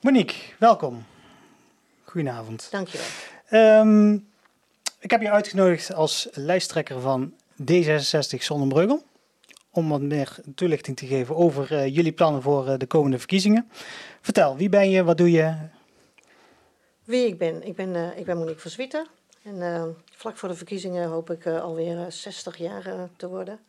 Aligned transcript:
Monique, 0.00 0.34
welkom. 0.58 1.04
Goedenavond. 2.04 2.68
Dankjewel. 2.70 3.06
Um, 3.50 4.28
ik 5.00 5.10
heb 5.10 5.20
je 5.20 5.30
uitgenodigd 5.30 5.94
als 5.94 6.28
lijsttrekker 6.32 7.00
van 7.00 7.32
D66 7.62 8.38
Zonnebreugel. 8.38 9.02
Om 9.70 9.88
wat 9.88 10.00
meer 10.00 10.36
toelichting 10.54 10.96
te 10.96 11.06
geven 11.06 11.36
over 11.36 11.72
uh, 11.72 11.86
jullie 11.86 12.12
plannen 12.12 12.42
voor 12.42 12.68
uh, 12.68 12.74
de 12.78 12.86
komende 12.86 13.18
verkiezingen. 13.18 13.70
Vertel, 14.20 14.56
wie 14.56 14.68
ben 14.68 14.90
je, 14.90 15.04
wat 15.04 15.18
doe 15.18 15.30
je? 15.30 15.54
Wie 17.04 17.26
ik 17.26 17.38
ben? 17.38 17.66
Ik 17.66 17.76
ben, 17.76 17.94
uh, 17.94 18.18
ik 18.18 18.24
ben 18.24 18.36
Monique 18.36 18.60
van 18.60 18.70
Zwieten. 18.70 19.06
En 19.42 19.96
vlak 20.16 20.36
voor 20.36 20.48
de 20.48 20.54
verkiezingen 20.54 21.08
hoop 21.08 21.30
ik 21.30 21.46
alweer 21.46 22.12
60 22.12 22.56
jaar 22.56 23.08
te 23.16 23.28
worden. 23.28 23.60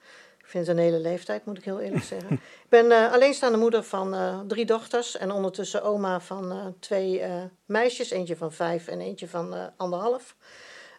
Ik 0.46 0.52
vind 0.52 0.68
het 0.68 0.78
een 0.78 0.84
hele 0.84 1.00
leeftijd, 1.00 1.46
moet 1.46 1.58
ik 1.58 1.64
heel 1.64 1.80
eerlijk 1.80 2.04
zeggen. 2.04 2.34
ik 2.66 2.70
ben 2.70 2.86
uh, 2.86 3.14
alleenstaande 3.14 3.58
moeder 3.58 3.84
van 3.84 4.14
uh, 4.14 4.40
drie 4.48 4.66
dochters 4.66 5.18
en 5.18 5.32
ondertussen 5.32 5.84
oma 5.84 6.20
van 6.20 6.52
uh, 6.52 6.66
twee 6.80 7.22
meisjes. 7.66 8.10
Eentje 8.10 8.36
van 8.36 8.52
vijf 8.52 8.88
en 8.88 9.02
eentje 9.02 9.28
van 9.28 9.72
anderhalf. 9.78 10.36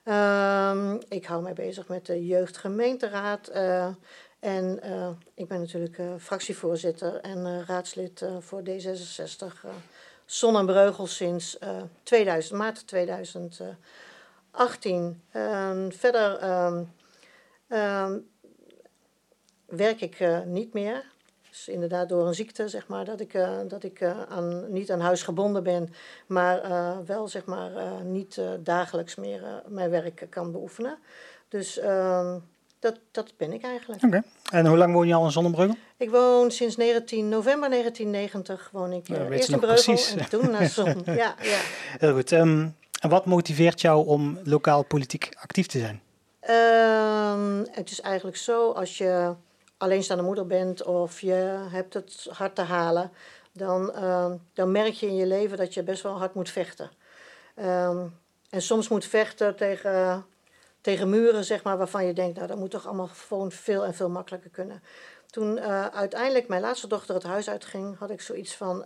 Um, 0.05 1.01
ik 1.09 1.27
hou 1.27 1.43
mij 1.43 1.53
bezig 1.53 1.89
met 1.89 2.07
de 2.07 2.27
jeugdgemeenteraad. 2.27 3.49
en 4.41 4.81
ik 5.35 5.49
ben 5.49 5.61
natuurlijk 5.61 6.01
fractievoorzitter 6.19 7.21
en 7.21 7.65
raadslid 7.67 8.25
voor 8.41 8.63
D66 8.69 9.69
Zon 10.25 10.57
en 10.57 10.67
Breugel 10.67 11.07
sinds 11.07 11.59
2000, 12.03 12.59
maart 12.59 12.89
2018. 14.57 15.23
verder... 15.99 16.43
Um, 16.67 16.93
um, 17.69 18.27
werk 19.67 20.01
ik 20.01 20.21
uh, 20.21 20.39
niet 20.45 20.73
meer. 20.73 21.05
Dus 21.49 21.69
inderdaad 21.69 22.09
door 22.09 22.27
een 22.27 22.35
ziekte, 22.35 22.69
zeg 22.69 22.87
maar, 22.87 23.05
dat 23.05 23.21
ik, 23.21 23.35
uh, 23.35 23.59
dat 23.69 23.83
ik 23.85 24.01
uh, 24.01 24.23
aan, 24.29 24.73
niet 24.73 24.91
aan 24.91 25.01
huis 25.01 25.23
gebonden 25.23 25.63
ben, 25.63 25.93
maar 26.27 26.61
wel, 27.07 27.29
zeg 27.29 27.45
maar, 27.45 27.71
niet 28.05 28.41
dagelijks 28.61 29.15
meer 29.15 29.63
mijn 29.69 29.91
werk 29.91 30.27
kan 30.31 30.53
beoefenen. 30.53 30.99
Dus 31.49 31.79
ehm, 31.79 32.39
dat, 32.79 32.99
dat 33.11 33.33
ben 33.37 33.53
ik 33.53 33.63
eigenlijk. 33.63 34.03
Oké. 34.03 34.23
En 34.51 34.67
hoe 34.67 34.77
lang 34.77 34.93
woon 34.93 35.07
je 35.07 35.15
al 35.15 35.25
in 35.25 35.31
Zonnebrugge? 35.31 35.77
Ik 35.97 36.11
woon 36.11 36.51
sinds 36.51 36.77
19, 36.77 37.29
november 37.29 37.71
1990 37.71 38.69
woon 38.73 38.93
ik 38.93 39.09
ja, 39.09 39.29
eerst 39.29 39.49
in 39.49 39.59
Breugel 39.59 39.95
precies. 39.95 40.15
en 40.15 40.29
toen 40.29 40.51
naar 40.51 40.67
Zon. 40.67 41.03
ja, 41.05 41.35
ja. 41.43 41.61
Heel 41.99 42.15
goed. 42.15 42.31
Um, 42.31 42.77
en 43.07 43.13
wat 43.13 43.27
motiveert 43.27 43.81
jou 43.81 44.07
om 44.07 44.39
lokaal 44.45 44.85
politiek 44.85 45.37
actief 45.39 45.67
te 45.67 45.79
zijn? 45.79 46.03
Um, 46.51 47.67
het 47.71 47.91
is 47.91 48.01
eigenlijk 48.01 48.37
zo, 48.37 48.71
als 48.71 48.99
je 48.99 49.35
alleenstaande 49.77 50.23
moeder 50.23 50.47
bent 50.47 50.83
of 50.83 51.21
je 51.21 51.67
hebt 51.71 51.95
het 51.95 52.29
hard 52.31 52.55
te 52.55 52.63
halen, 52.63 53.11
dan, 53.53 53.95
ehm, 53.95 54.37
dan 54.53 54.73
merk 54.73 54.93
je 54.93 55.07
in 55.07 55.17
je 55.17 55.27
leven 55.27 55.57
dat 55.57 55.75
je 55.75 55.83
best 55.83 56.03
wel 56.03 56.19
hard 56.19 56.35
moet 56.35 56.51
vechten. 56.51 56.91
Um, 57.57 58.19
en 58.51 58.63
soms 58.63 58.89
moet 58.89 59.05
vechten 59.05 59.57
tegen, 59.57 60.27
tegen 60.81 61.11
muren, 61.11 61.45
zeg 61.45 61.63
maar, 61.63 61.79
waarvan 61.79 62.07
je 62.07 62.13
denkt, 62.13 62.37
nou 62.37 62.49
dat 62.49 62.59
moet 62.59 62.71
toch 62.71 62.87
allemaal 62.87 63.11
gewoon 63.27 63.53
veel 63.53 63.85
en 63.85 63.95
veel 63.95 64.11
makkelijker 64.11 64.51
kunnen. 64.51 64.83
Toen 65.27 65.57
uh, 65.57 65.87
uiteindelijk 65.87 66.49
mijn 66.49 66.61
laatste 66.61 66.87
dochter 66.87 67.15
het 67.15 67.25
huis 67.25 67.49
uitging, 67.49 67.99
had 67.99 68.11
ik 68.11 68.21
zoiets 68.21 68.55
van, 68.55 68.85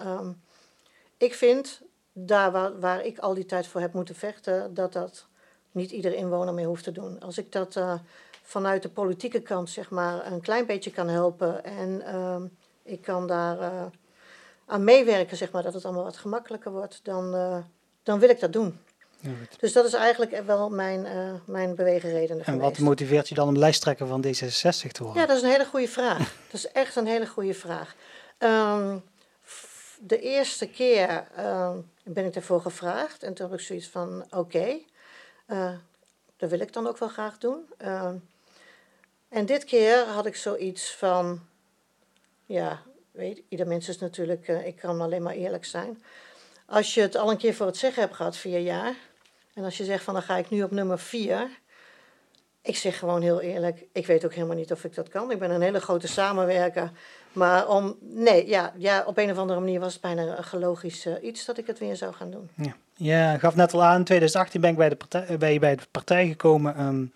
ik 1.17 1.35
vind 1.35 1.83
daar 2.27 2.53
waar, 2.53 2.81
waar 2.81 3.05
ik 3.05 3.19
al 3.19 3.35
die 3.35 3.47
tijd 3.47 3.67
voor 3.67 3.81
heb 3.81 3.93
moeten 3.93 4.15
vechten, 4.15 4.75
dat 4.75 4.93
dat 4.93 5.27
niet 5.73 5.91
ieder 5.91 6.15
inwoner 6.15 6.55
meer 6.55 6.67
hoeft 6.67 6.85
te 6.85 6.93
doen. 6.93 7.21
Als 7.21 7.39
ik 7.39 7.53
dat 7.53 7.77
uh, 7.77 7.95
vanuit 8.43 8.83
de 8.83 8.89
politieke 8.89 9.41
kant 9.41 9.71
zeg 9.71 9.91
maar 9.91 10.33
een 10.33 10.41
klein 10.41 10.67
beetje 10.67 10.91
kan 10.91 11.09
helpen 11.09 11.65
en 11.65 12.03
uh, 12.07 12.37
ik 12.83 13.03
kan 13.03 13.27
daar 13.27 13.59
uh, 13.59 13.83
aan 14.67 14.85
meewerken, 14.85 15.37
zeg 15.37 15.51
maar, 15.51 15.63
dat 15.63 15.75
het 15.75 15.85
allemaal 15.85 16.05
wat 16.05 16.17
gemakkelijker 16.17 16.73
wordt, 16.73 17.01
dan, 17.03 17.35
uh, 17.35 17.57
dan 18.03 18.19
wil 18.19 18.29
ik 18.29 18.41
dat 18.41 18.53
doen. 18.53 18.79
Ja, 19.21 19.31
dus 19.59 19.73
dat 19.73 19.85
is 19.85 19.93
eigenlijk 19.93 20.43
wel 20.47 20.71
mijn, 20.71 21.07
mijn 21.45 21.75
bewegenreden. 21.75 22.39
En 22.39 22.45
geweest. 22.45 22.63
wat 22.63 22.79
motiveert 22.79 23.29
je 23.29 23.35
dan 23.35 23.49
om 23.49 23.57
lijsttrekker 23.57 24.07
van 24.07 24.25
D66 24.27 24.91
te 24.93 25.03
worden? 25.03 25.21
Ja, 25.21 25.27
dat 25.27 25.37
is 25.37 25.43
een 25.43 25.51
hele 25.51 25.67
goede 25.67 25.89
vraag. 25.89 26.19
dat 26.51 26.61
is 26.61 26.73
echt 26.73 26.97
een 26.97 27.07
hele 27.07 27.27
goede 27.27 27.55
vraag. 27.55 27.95
Um, 28.39 29.03
de 30.03 30.21
eerste 30.21 30.69
keer 30.69 31.27
um, 31.39 31.91
ben 32.03 32.25
ik 32.25 32.35
ervoor 32.35 32.61
gevraagd 32.61 33.23
en 33.23 33.35
toen 33.35 33.51
heb 33.51 33.59
ik 33.59 33.65
zoiets 33.65 33.89
van: 33.89 34.23
oké, 34.23 34.37
okay, 34.37 34.87
dat 36.37 36.51
wil 36.51 36.61
ik 36.61 36.73
dan 36.73 36.87
ook 36.87 36.99
wel 36.99 37.09
graag 37.09 37.39
doen. 37.39 37.67
Uh, 37.83 38.11
en 39.29 39.47
dit 39.47 39.65
keer 39.65 40.05
had 40.07 40.27
ik 40.27 40.37
zoiets 40.37 40.95
van, 40.95 41.41
ja, 42.47 42.83
weet 43.11 43.43
ieder 43.49 43.67
mens 43.67 43.89
is 43.89 43.99
natuurlijk, 43.99 44.49
uh, 44.49 44.67
ik 44.67 44.77
kan 44.77 45.01
alleen 45.01 45.23
maar 45.23 45.35
eerlijk 45.35 45.65
zijn. 45.65 46.03
Als 46.67 46.95
je 46.95 47.01
het 47.01 47.17
al 47.17 47.31
een 47.31 47.37
keer 47.37 47.55
voor 47.55 47.67
het 47.67 47.77
zeggen 47.77 48.03
hebt 48.03 48.15
gehad, 48.15 48.37
vier 48.37 48.59
jaar, 48.59 48.95
en 49.55 49.65
als 49.65 49.77
je 49.77 49.85
zegt 49.85 50.05
van 50.05 50.15
dan 50.15 50.23
ga 50.23 50.37
ik 50.37 50.51
nu 50.51 50.63
op 50.63 50.71
nummer 50.71 50.99
vier, 50.99 51.59
ik 52.63 52.77
zeg 52.77 52.99
gewoon 52.99 53.23
heel 53.23 53.41
eerlijk, 53.41 53.85
ik 53.93 54.07
weet 54.07 54.25
ook 54.25 54.35
helemaal 54.35 54.57
niet 54.57 54.73
of 54.73 54.85
ik 54.85 54.95
dat 54.95 55.09
kan. 55.09 55.31
Ik 55.31 55.39
ben 55.39 55.51
een 55.51 55.63
hele 55.63 55.81
grote 55.81 56.09
samenwerker. 56.09 56.91
Maar 57.33 57.69
om, 57.69 57.97
nee, 58.01 58.49
ja, 58.49 58.73
ja, 58.77 59.05
op 59.07 59.19
een 59.19 59.31
of 59.31 59.39
andere 59.39 59.61
manier 59.61 59.81
was 59.81 59.93
het 59.93 60.03
bijna 60.03 60.39
een 60.39 60.45
gelogisch 60.45 61.07
uh, 61.07 61.15
iets 61.23 61.45
dat 61.45 61.59
ik 61.59 61.67
het 61.67 61.79
weer 61.79 61.97
zou 61.97 62.15
gaan 62.15 62.31
doen. 62.31 62.51
Ja, 62.55 62.75
ja 62.97 63.39
gaf 63.39 63.55
net 63.55 63.75
al 63.75 63.83
aan, 63.83 63.97
in 63.97 64.05
2018 64.05 64.61
ben 64.61 64.71
ik 64.71 64.77
bij 64.77 64.89
de 64.89 64.97
partij, 64.97 65.39
bij, 65.39 65.59
bij 65.59 65.77
de 65.77 65.83
partij 65.91 66.29
gekomen. 66.29 66.81
Um, 66.81 67.13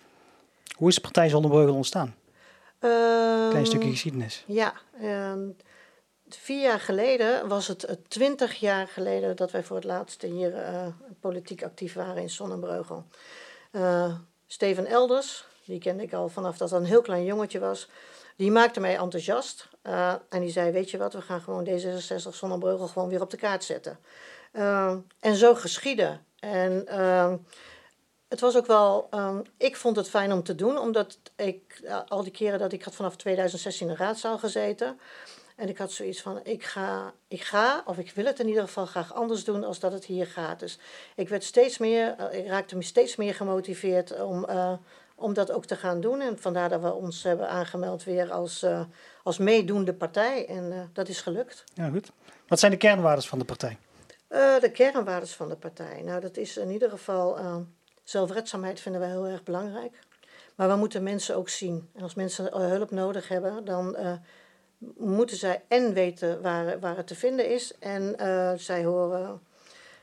hoe 0.75 0.89
is 0.89 0.95
de 0.95 1.01
Partij 1.01 1.29
Zonder 1.29 1.69
ontstaan? 1.69 2.15
Um, 2.79 3.49
Klein 3.49 3.65
stukje 3.65 3.89
geschiedenis. 3.89 4.43
Ja, 4.47 4.73
um, 5.01 5.55
vier 6.29 6.61
jaar 6.61 6.79
geleden 6.79 7.47
was 7.47 7.67
het 7.67 7.97
twintig 8.07 8.53
jaar 8.53 8.87
geleden 8.87 9.35
dat 9.35 9.51
wij 9.51 9.63
voor 9.63 9.75
het 9.75 9.85
laatst 9.85 10.21
hier 10.21 10.53
uh, 10.53 10.87
politiek 11.19 11.63
actief 11.63 11.93
waren 11.93 12.21
in 12.21 12.29
Zonnebreugel. 12.29 13.05
Uh, 13.71 14.13
Steven 14.47 14.85
Elders, 14.85 15.45
die 15.65 15.79
kende 15.79 16.03
ik 16.03 16.13
al 16.13 16.29
vanaf 16.29 16.57
dat 16.57 16.69
hij 16.69 16.79
een 16.79 16.85
heel 16.85 17.01
klein 17.01 17.25
jongetje 17.25 17.59
was, 17.59 17.89
die 18.35 18.51
maakte 18.51 18.79
mij 18.79 18.97
enthousiast. 18.97 19.69
Uh, 19.83 20.13
en 20.29 20.41
die 20.41 20.51
zei, 20.51 20.71
weet 20.71 20.91
je 20.91 20.97
wat, 20.97 21.13
we 21.13 21.21
gaan 21.21 21.41
gewoon 21.41 21.67
D66 21.67 22.29
Zonnebreugel 22.29 22.87
gewoon 22.87 23.09
weer 23.09 23.21
op 23.21 23.29
de 23.29 23.37
kaart 23.37 23.63
zetten. 23.63 23.99
en 25.19 25.35
zo 25.35 25.55
geschiedde. 25.55 26.19
En 26.39 26.87
het 28.27 28.39
was 28.39 28.57
ook 28.57 28.65
wel, 28.65 29.07
um, 29.13 29.41
ik 29.57 29.75
vond 29.75 29.95
het 29.95 30.09
fijn 30.09 30.31
om 30.31 30.43
te 30.43 30.55
doen, 30.55 30.77
omdat 30.77 31.19
ik 31.35 31.81
al 32.07 32.23
die 32.23 32.31
keren 32.31 32.59
dat 32.59 32.73
ik 32.73 32.83
had 32.83 32.95
vanaf 32.95 33.15
2016 33.15 33.87
in 33.87 33.93
de 33.93 34.03
raadzaal 34.03 34.37
gezeten. 34.37 34.99
En 35.55 35.69
ik 35.69 35.77
had 35.77 35.91
zoiets 35.91 36.21
van, 36.21 36.39
ik 36.43 36.63
ga, 36.63 37.13
ik 37.27 37.41
ga, 37.41 37.83
of 37.85 37.97
ik 37.97 38.11
wil 38.11 38.25
het 38.25 38.39
in 38.39 38.47
ieder 38.47 38.63
geval 38.63 38.85
graag 38.85 39.13
anders 39.13 39.43
doen 39.43 39.63
als 39.63 39.79
dat 39.79 39.91
het 39.91 40.05
hier 40.05 40.27
gaat. 40.27 40.59
Dus 40.59 40.79
ik 41.15 41.29
werd 41.29 41.43
steeds 41.43 41.77
meer, 41.77 42.31
ik 42.31 42.47
raakte 42.47 42.75
me 42.75 42.83
steeds 42.83 43.15
meer 43.15 43.33
gemotiveerd 43.33 44.21
om, 44.21 44.45
om 45.15 45.33
dat 45.33 45.51
ook 45.51 45.65
te 45.65 45.75
gaan 45.75 46.01
doen. 46.01 46.21
En 46.21 46.39
vandaar 46.39 46.69
dat 46.69 46.81
we 46.81 46.93
ons 46.93 47.23
hebben 47.23 47.49
aangemeld 47.49 48.03
weer 48.03 48.31
als, 48.31 48.63
uh, 48.63 48.81
als 49.23 49.37
meedoende 49.37 49.93
partij. 49.93 50.47
En 50.47 50.89
dat 50.93 51.07
is 51.07 51.21
gelukt. 51.21 51.63
Ja, 51.73 51.89
goed. 51.89 52.11
Wat 52.47 52.59
zijn 52.59 52.71
de 52.71 52.77
kernwaarden 52.77 53.23
van 53.23 53.39
de 53.39 53.45
partij? 53.45 53.77
de 54.59 54.71
kernwaarden 54.73 55.29
van 55.29 55.49
de 55.49 55.55
partij? 55.55 56.01
Nou, 56.01 56.21
dat 56.21 56.37
is 56.37 56.57
in 56.57 56.71
ieder 56.71 56.89
geval 56.89 57.37
Zelfredzaamheid 58.05 58.79
vinden 58.79 59.01
wij 59.01 59.09
heel 59.09 59.27
erg 59.27 59.43
belangrijk. 59.43 59.99
Maar 60.55 60.69
we 60.69 60.75
moeten 60.75 61.03
mensen 61.03 61.35
ook 61.35 61.49
zien. 61.49 61.89
En 61.93 62.01
als 62.01 62.15
mensen 62.15 62.51
eh, 62.51 62.67
hulp 62.67 62.91
nodig 62.91 63.27
hebben, 63.27 63.65
dan 63.65 63.97
moeten 64.97 65.37
zij 65.37 65.63
en 65.67 65.93
weten 65.93 66.41
waar, 66.41 66.79
waar 66.79 66.97
het 66.97 67.07
te 67.07 67.15
vinden 67.15 67.49
is. 67.49 67.77
En 67.79 68.15
zij 68.59 68.83
horen 68.83 69.41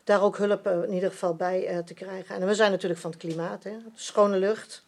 daar 0.05 0.23
ook 0.23 0.37
hulp 0.37 0.67
in 0.67 0.93
ieder 0.93 1.11
geval 1.11 1.34
bij 1.34 1.83
te 1.84 1.94
krijgen. 1.94 2.34
En 2.34 2.47
we 2.47 2.55
zijn 2.55 2.71
natuurlijk 2.71 3.00
van 3.00 3.11
het 3.11 3.21
klimaat, 3.21 3.65
hè? 3.65 3.77
schone 3.94 4.39
lucht. 4.39 4.84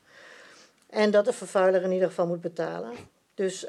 En 0.94 1.11
dat 1.11 1.25
de 1.25 1.32
vervuiler 1.32 1.82
in 1.82 1.93
ieder 1.93 2.08
geval 2.08 2.26
moet 2.26 2.41
betalen. 2.41 2.93
Dus 3.35 3.61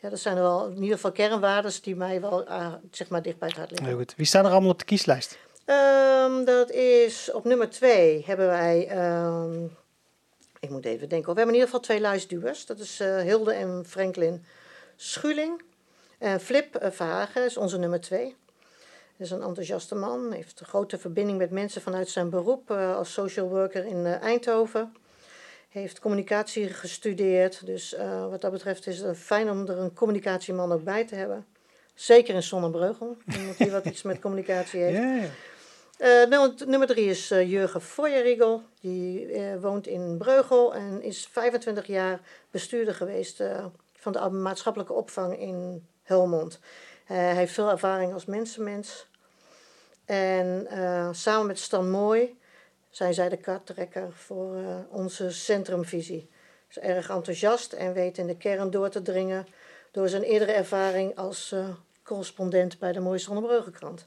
ja, 0.00 0.08
dat 0.10 0.18
zijn 0.18 0.34
wel 0.34 0.66
in 0.66 0.82
ieder 0.82 0.94
geval 0.94 1.12
kernwaarden 1.12 1.72
die 1.82 1.96
mij 1.96 2.20
wel 2.20 2.46
zeg 2.90 3.08
maar 3.08 3.22
dicht 3.22 3.38
bij 3.38 3.48
het 3.48 3.56
hart 3.56 3.70
liggen. 3.70 3.88
Heel 3.88 3.98
goed. 3.98 4.14
Wie 4.16 4.26
staan 4.26 4.44
er 4.44 4.50
allemaal 4.50 4.70
op 4.70 4.78
de 4.78 4.84
kieslijst? 4.84 5.38
Um, 5.66 6.44
dat 6.44 6.70
is 6.70 7.30
op 7.32 7.44
nummer 7.44 7.70
twee 7.70 8.22
hebben 8.26 8.46
wij. 8.46 9.06
Um, 9.24 9.76
ik 10.60 10.70
moet 10.70 10.84
even 10.84 11.08
denken. 11.08 11.32
We 11.32 11.40
hebben 11.40 11.54
in 11.54 11.60
ieder 11.60 11.66
geval 11.66 11.80
twee 11.80 12.00
lijstduwers. 12.00 12.66
Dat 12.66 12.78
is 12.78 13.00
uh, 13.00 13.20
Hilde 13.20 13.52
en 13.52 13.84
Franklin 13.86 14.44
Schuling. 14.96 15.62
En 16.18 16.40
Flip 16.40 16.78
Verhagen 16.90 17.44
is 17.44 17.56
onze 17.56 17.78
nummer 17.78 18.00
twee. 18.00 18.36
Hij 19.16 19.26
is 19.26 19.30
een 19.30 19.42
enthousiaste 19.42 19.94
man. 19.94 20.32
Heeft 20.32 20.60
een 20.60 20.66
grote 20.66 20.98
verbinding 20.98 21.38
met 21.38 21.50
mensen 21.50 21.82
vanuit 21.82 22.08
zijn 22.08 22.30
beroep 22.30 22.70
als 22.70 23.12
social 23.12 23.48
worker 23.48 23.84
in 23.84 24.06
Eindhoven. 24.06 24.92
Heeft 25.68 25.98
communicatie 25.98 26.68
gestudeerd. 26.68 27.66
Dus 27.66 27.96
wat 28.30 28.40
dat 28.40 28.52
betreft 28.52 28.86
is 28.86 29.00
het 29.00 29.18
fijn 29.18 29.50
om 29.50 29.66
er 29.66 29.78
een 29.78 29.94
communicatieman 29.94 30.72
ook 30.72 30.84
bij 30.84 31.04
te 31.04 31.14
hebben. 31.14 31.46
Zeker 31.94 32.34
in 32.34 32.42
Zonnebreugel. 32.42 33.16
Iemand 33.38 33.58
die 33.58 33.70
wat 33.70 33.84
iets 33.84 34.02
met 34.02 34.20
communicatie 34.20 34.80
heeft. 34.82 34.96
Yeah. 34.96 35.24
Uh, 35.98 36.28
nummer, 36.28 36.54
nummer 36.66 36.88
drie 36.88 37.08
is 37.08 37.30
uh, 37.30 37.50
Jurgen 37.50 37.80
Feuerriegel. 37.80 38.62
Die 38.80 39.32
uh, 39.32 39.60
woont 39.60 39.86
in 39.86 40.18
Breugel 40.18 40.74
en 40.74 41.02
is 41.02 41.28
25 41.32 41.86
jaar 41.86 42.20
bestuurder 42.50 42.94
geweest 42.94 43.42
van 43.94 44.12
de 44.12 44.30
maatschappelijke 44.30 44.92
opvang 44.92 45.38
in 45.38 45.86
Helmond. 46.02 46.60
hij 47.04 47.34
heeft 47.34 47.52
veel 47.52 47.70
ervaring 47.70 48.12
als 48.12 48.24
mensenmens. 48.24 49.06
En 50.04 50.66
samen 51.12 51.46
met 51.46 51.58
Stan 51.58 51.90
Mooi 51.90 52.38
zijn 52.90 53.14
zij 53.14 53.28
de 53.28 53.36
karttrekker 53.36 54.12
voor 54.12 54.56
onze 54.90 55.30
centrumvisie. 55.30 56.30
Is 56.68 56.78
erg 56.78 57.10
enthousiast 57.10 57.72
en 57.72 57.92
weet 57.92 58.18
in 58.18 58.26
de 58.26 58.36
kern 58.36 58.70
door 58.70 58.88
te 58.88 59.02
dringen 59.02 59.46
door 59.90 60.08
zijn 60.08 60.22
eerdere 60.22 60.52
ervaring 60.52 61.16
als 61.16 61.54
correspondent 62.02 62.78
bij 62.78 62.92
de 62.92 63.00
Mooie 63.00 63.18
Zonnebreugenkrant. 63.18 64.06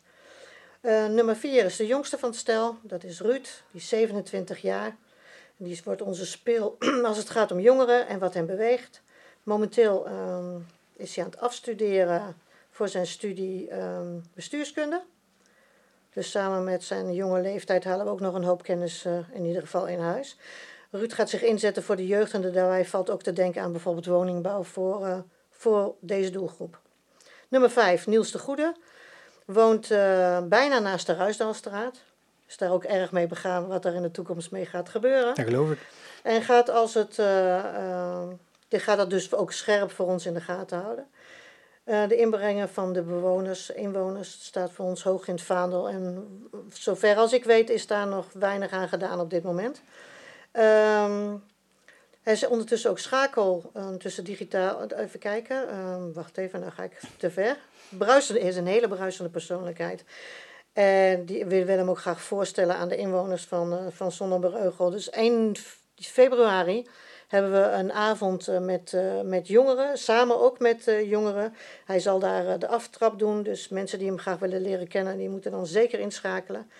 Uh, 0.81 1.07
nummer 1.07 1.35
4 1.35 1.65
is 1.65 1.75
de 1.75 1.85
jongste 1.85 2.17
van 2.17 2.29
het 2.29 2.37
stel, 2.37 2.77
dat 2.83 3.03
is 3.03 3.19
Ruud, 3.19 3.63
die 3.71 3.81
is 3.81 3.87
27 3.87 4.61
jaar. 4.61 4.95
Die 5.57 5.81
wordt 5.83 6.01
onze 6.01 6.25
speel 6.25 6.77
als 7.03 7.17
het 7.17 7.29
gaat 7.29 7.51
om 7.51 7.59
jongeren 7.59 8.07
en 8.07 8.19
wat 8.19 8.33
hen 8.33 8.45
beweegt. 8.45 9.01
Momenteel 9.43 10.07
um, 10.07 10.65
is 10.95 11.15
hij 11.15 11.23
aan 11.23 11.29
het 11.31 11.39
afstuderen 11.39 12.35
voor 12.69 12.87
zijn 12.87 13.07
studie 13.07 13.73
um, 13.73 14.23
bestuurskunde. 14.33 15.03
Dus 16.13 16.31
samen 16.31 16.63
met 16.63 16.83
zijn 16.83 17.13
jonge 17.13 17.41
leeftijd 17.41 17.83
halen 17.83 18.05
we 18.05 18.11
ook 18.11 18.19
nog 18.19 18.33
een 18.33 18.43
hoop 18.43 18.63
kennis 18.63 19.05
uh, 19.05 19.17
in 19.33 19.45
ieder 19.45 19.61
geval 19.61 19.87
in 19.87 19.99
huis. 19.99 20.37
Ruud 20.89 21.13
gaat 21.13 21.29
zich 21.29 21.41
inzetten 21.41 21.83
voor 21.83 21.95
de 21.95 22.07
jeugd 22.07 22.33
en 22.33 22.41
daarbij 22.41 22.85
valt 22.85 23.09
ook 23.09 23.23
te 23.23 23.33
denken 23.33 23.61
aan 23.61 23.71
bijvoorbeeld 23.71 24.05
woningbouw 24.05 24.63
voor, 24.63 25.07
uh, 25.07 25.17
voor 25.49 25.95
deze 25.99 26.29
doelgroep. 26.29 26.79
Nummer 27.47 27.69
5, 27.69 28.07
Niels 28.07 28.31
de 28.31 28.39
Goede. 28.39 28.75
Woont 29.45 29.91
uh, 29.91 30.39
bijna 30.43 30.79
naast 30.79 31.05
de 31.05 31.15
Ruisdalstraat. 31.15 32.01
Is 32.47 32.57
daar 32.57 32.71
ook 32.71 32.83
erg 32.83 33.11
mee 33.11 33.27
begaan 33.27 33.67
wat 33.67 33.85
er 33.85 33.93
in 33.93 34.01
de 34.01 34.11
toekomst 34.11 34.51
mee 34.51 34.65
gaat 34.65 34.89
gebeuren. 34.89 35.31
Ja, 35.35 35.43
geloof 35.43 35.71
ik. 35.71 35.79
En 36.23 36.41
gaat 36.41 36.69
als 36.69 36.93
het. 36.93 37.15
Die 38.67 38.79
gaat 38.79 38.97
dat 38.97 39.09
dus 39.09 39.33
ook 39.33 39.51
scherp 39.51 39.91
voor 39.91 40.07
ons 40.07 40.25
in 40.25 40.33
de 40.33 40.41
gaten 40.41 40.79
houden. 40.79 41.07
Uh, 41.85 42.07
de 42.07 42.15
inbrengen 42.15 42.69
van 42.69 42.93
de 42.93 43.01
bewoners, 43.01 43.69
inwoners, 43.69 44.45
staat 44.45 44.71
voor 44.71 44.85
ons 44.85 45.03
hoog 45.03 45.27
in 45.27 45.33
het 45.33 45.43
vaandel. 45.43 45.89
En 45.89 46.27
zover 46.73 47.15
als 47.15 47.33
ik 47.33 47.43
weet, 47.43 47.69
is 47.69 47.87
daar 47.87 48.07
nog 48.07 48.25
weinig 48.33 48.71
aan 48.71 48.87
gedaan 48.87 49.19
op 49.19 49.29
dit 49.29 49.43
moment. 49.43 49.81
Um, 50.53 51.43
hij 52.21 52.33
is 52.33 52.47
ondertussen 52.47 52.89
ook 52.89 52.99
schakel 52.99 53.71
uh, 53.77 53.89
tussen 53.89 54.23
digitaal. 54.23 54.87
Even 54.87 55.19
kijken. 55.19 55.67
Uh, 55.69 55.95
wacht 56.13 56.37
even, 56.37 56.59
nou 56.59 56.71
ga 56.71 56.83
ik 56.83 56.99
te 57.17 57.31
ver. 57.31 57.57
Bruisende 57.89 58.39
is 58.39 58.55
een 58.55 58.67
hele 58.67 58.87
bruisende 58.87 59.29
persoonlijkheid. 59.29 60.03
En 60.73 61.25
die, 61.25 61.45
willen 61.45 61.77
hem 61.77 61.89
ook 61.89 61.99
graag 61.99 62.21
voorstellen 62.21 62.75
aan 62.75 62.89
de 62.89 62.97
inwoners 62.97 63.43
van, 63.43 63.73
uh, 63.73 64.11
van. 64.71 64.91
Dus 64.91 65.09
1 65.09 65.55
februari 65.95 66.87
hebben 67.31 67.51
we 67.51 67.67
een 67.67 67.91
avond 67.91 68.49
uh, 68.49 68.59
met, 68.59 68.91
uh, 68.95 69.21
met 69.21 69.47
jongeren, 69.47 69.97
samen 69.97 70.41
ook 70.41 70.59
met 70.59 70.83
jongeren. 71.05 71.55
Hij 71.85 71.99
zal 71.99 72.19
daar 72.19 72.59
de 72.59 72.67
aftrap 72.67 73.19
doen, 73.19 73.43
dus 73.43 73.69
mensen 73.69 73.99
die 73.99 74.07
hem 74.07 74.17
graag 74.17 74.39
willen 74.39 74.61
leren 74.61 74.87
kennen, 74.87 75.17
die 75.17 75.29
moeten 75.29 75.51
dan 75.51 75.67
zeker 75.67 75.99
inschakelen. 75.99 76.71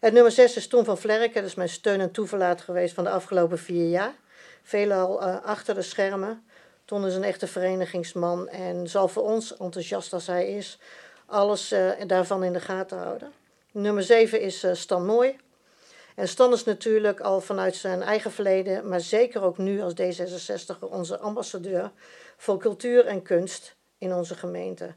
En 0.00 0.12
nummer 0.12 0.32
6 0.32 0.56
is 0.56 0.68
Tom 0.68 0.84
van 0.84 0.98
Vlerken, 0.98 1.34
dat 1.34 1.44
is 1.44 1.54
mijn 1.54 1.68
steun 1.68 2.00
en 2.00 2.10
toeverlaat 2.10 2.60
geweest 2.60 2.94
van 2.94 3.04
de 3.04 3.10
afgelopen 3.10 3.58
vier 3.58 3.88
jaar 3.88 4.14
veelal 4.62 5.22
achter 5.22 5.74
de 5.74 5.82
schermen. 5.82 6.44
Ton 6.84 7.06
is 7.06 7.14
een 7.14 7.24
echte 7.24 7.46
verenigingsman 7.46 8.48
en 8.48 8.88
zal 8.88 9.08
voor 9.08 9.22
ons, 9.22 9.56
enthousiast 9.56 10.12
als 10.12 10.26
hij 10.26 10.48
is, 10.48 10.78
alles 11.26 11.74
daarvan 12.06 12.44
in 12.44 12.52
de 12.52 12.60
gaten 12.60 12.98
houden. 12.98 13.32
Nummer 13.70 14.02
7 14.02 14.40
is 14.40 14.66
Stan 14.72 15.06
Mooi. 15.06 15.36
En 16.18 16.28
Stan 16.28 16.52
is 16.52 16.64
natuurlijk 16.64 17.20
al 17.20 17.40
vanuit 17.40 17.76
zijn 17.76 18.02
eigen 18.02 18.30
verleden, 18.30 18.88
maar 18.88 19.00
zeker 19.00 19.42
ook 19.42 19.58
nu 19.58 19.82
als 19.82 19.92
D66 19.92 20.78
onze 20.78 21.18
ambassadeur 21.18 21.90
voor 22.36 22.58
cultuur 22.58 23.06
en 23.06 23.22
kunst 23.22 23.76
in 23.98 24.14
onze 24.14 24.34
gemeente. 24.34 24.94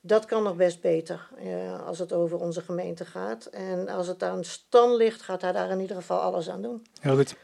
Dat 0.00 0.24
kan 0.24 0.42
nog 0.42 0.56
best 0.56 0.80
beter 0.80 1.28
uh, 1.44 1.86
als 1.86 1.98
het 1.98 2.12
over 2.12 2.38
onze 2.38 2.60
gemeente 2.60 3.04
gaat. 3.04 3.46
En 3.46 3.88
als 3.88 4.06
het 4.06 4.22
aan 4.22 4.44
Stan 4.44 4.96
ligt, 4.96 5.22
gaat 5.22 5.42
hij 5.42 5.52
daar 5.52 5.70
in 5.70 5.80
ieder 5.80 5.96
geval 5.96 6.20
alles 6.20 6.50
aan 6.50 6.62
doen. 6.62 6.86
Heel 7.00 7.16
goed. 7.16 7.34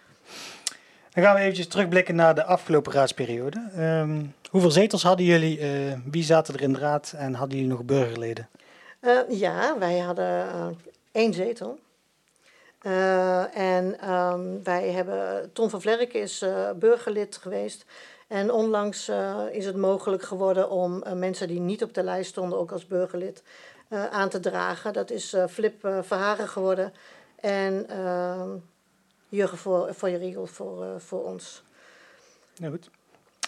Dan 1.10 1.24
gaan 1.24 1.34
we 1.34 1.40
eventjes 1.40 1.68
terugblikken 1.68 2.14
naar 2.14 2.34
de 2.34 2.44
afgelopen 2.44 2.92
raadsperiode. 2.92 3.70
Um, 3.78 4.34
hoeveel 4.50 4.70
zetels 4.70 5.02
hadden 5.02 5.26
jullie? 5.26 5.60
Uh, 5.60 5.92
wie 6.04 6.24
zaten 6.24 6.54
er 6.54 6.62
in 6.62 6.72
de 6.72 6.78
raad 6.78 7.12
en 7.16 7.34
hadden 7.34 7.56
jullie 7.58 7.72
nog 7.72 7.84
burgerleden? 7.84 8.48
Uh, 9.00 9.20
ja, 9.28 9.78
wij 9.78 9.98
hadden 9.98 10.46
uh, 10.46 10.66
één 11.12 11.34
zetel. 11.34 11.78
En 13.52 14.10
um, 14.10 14.62
wij 14.62 14.90
hebben, 14.90 15.52
Tom 15.52 15.70
van 15.70 15.80
Vlerk 15.80 16.12
is 16.12 16.44
burgerlid 16.76 17.36
geweest. 17.36 17.84
En 18.26 18.52
onlangs 18.52 19.10
is 19.50 19.66
het 19.66 19.76
mogelijk 19.76 20.22
geworden 20.22 20.70
om 20.70 21.02
mensen 21.14 21.48
die 21.48 21.60
niet 21.60 21.82
op 21.82 21.94
de 21.94 22.02
lijst 22.02 22.30
stonden 22.30 22.58
ook 22.58 22.72
als 22.72 22.86
burgerlid 22.86 23.42
aan 24.10 24.28
te 24.28 24.40
dragen. 24.40 24.92
Dat 24.92 25.10
is 25.10 25.36
Flip 25.48 25.80
Verhagen 26.02 26.48
geworden. 26.48 26.92
En 27.40 27.88
ehm, 27.88 28.48
Jurgen 29.28 29.58
voor, 29.58 29.94
voor 29.94 30.08
je 30.08 30.16
Riegel 30.16 30.46
voor, 30.46 31.00
voor 31.00 31.24
ons. 31.24 31.62
Nou 32.56 32.72
goed. 32.72 32.90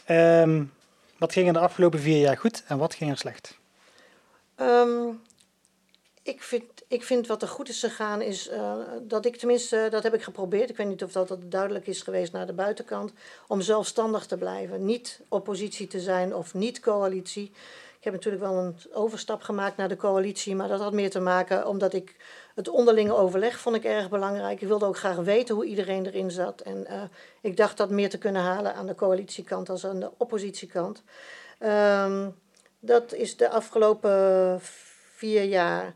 Um, 0.08 0.72
wat 1.18 1.32
ging 1.32 1.46
er 1.46 1.52
de 1.52 1.58
afgelopen 1.58 2.00
vier 2.00 2.18
jaar 2.18 2.36
goed 2.36 2.62
en 2.66 2.78
wat 2.78 2.94
ging 2.94 3.10
er 3.10 3.18
slecht? 3.18 3.58
Um, 4.56 5.22
ik, 6.30 6.42
vind, 6.42 6.64
ik 6.88 7.02
vind 7.02 7.26
wat 7.26 7.42
er 7.42 7.48
goed 7.48 7.68
is 7.68 7.80
gegaan 7.80 8.22
is 8.22 8.50
uh, 8.50 8.74
dat 9.02 9.24
ik 9.24 9.36
tenminste, 9.36 9.88
dat 9.90 10.02
heb 10.02 10.14
ik 10.14 10.22
geprobeerd. 10.22 10.70
Ik 10.70 10.76
weet 10.76 10.86
niet 10.86 11.04
of 11.04 11.12
dat, 11.12 11.36
duidelijk 11.44 11.86
is 11.86 12.02
geweest 12.02 12.32
naar 12.32 12.46
de 12.46 12.52
buitenkant. 12.52 13.12
Om 13.48 13.60
zelfstandig 13.60 14.26
te 14.26 14.36
blijven. 14.36 14.84
Niet 14.84 15.20
oppositie 15.28 15.86
te 15.86 16.00
zijn 16.00 16.34
of 16.34 16.54
niet 16.54 16.80
coalitie. 16.80 17.52
Ik 17.98 18.06
heb 18.06 18.12
natuurlijk 18.14 18.42
wel 18.42 18.54
een 18.54 18.76
overstap 18.92 19.42
gemaakt 19.42 19.76
naar 19.76 19.88
de 19.88 19.96
coalitie, 19.96 20.56
maar 20.56 20.68
dat 20.68 20.80
had 20.80 20.92
meer 20.92 21.10
te 21.10 21.20
maken 21.20 21.66
omdat 21.66 21.92
ik 21.92 22.16
het 22.54 22.68
onderlinge 22.68 23.14
overleg 23.14 23.58
vond 23.58 23.76
ik 23.76 23.84
erg 23.84 24.08
belangrijk. 24.08 24.60
Ik 24.60 24.68
wilde 24.68 24.86
ook 24.86 24.98
graag 24.98 25.16
weten 25.16 25.54
hoe 25.54 25.64
iedereen 25.64 26.06
erin 26.06 26.30
zat. 26.30 26.60
En 26.60 26.86
uh, 26.90 27.02
ik 27.40 27.56
dacht 27.56 27.76
dat 27.76 27.90
meer 27.90 28.10
te 28.10 28.18
kunnen 28.18 28.42
halen 28.42 28.74
aan 28.74 28.86
de 28.86 28.94
coalitiekant 28.94 29.68
als 29.68 29.86
aan 29.86 30.00
de 30.00 30.10
oppositiekant. 30.16 31.02
Um, 31.60 32.34
dat 32.80 33.12
is 33.12 33.36
de 33.36 33.48
afgelopen 33.48 34.58
vier 35.20 35.42
jaar, 35.42 35.94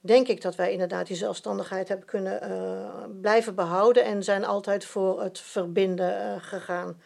denk 0.00 0.28
ik 0.28 0.42
dat 0.42 0.54
wij 0.54 0.72
inderdaad 0.72 1.06
die 1.06 1.16
zelfstandigheid 1.16 1.88
hebben 1.88 2.06
kunnen 2.06 2.50
uh, 2.50 3.20
blijven 3.20 3.54
behouden 3.54 4.04
en 4.04 4.22
zijn 4.22 4.44
altijd 4.44 4.84
voor 4.84 5.22
het 5.22 5.38
verbinden 5.40 6.10
uh, 6.10 6.42
gegaan 6.42 6.96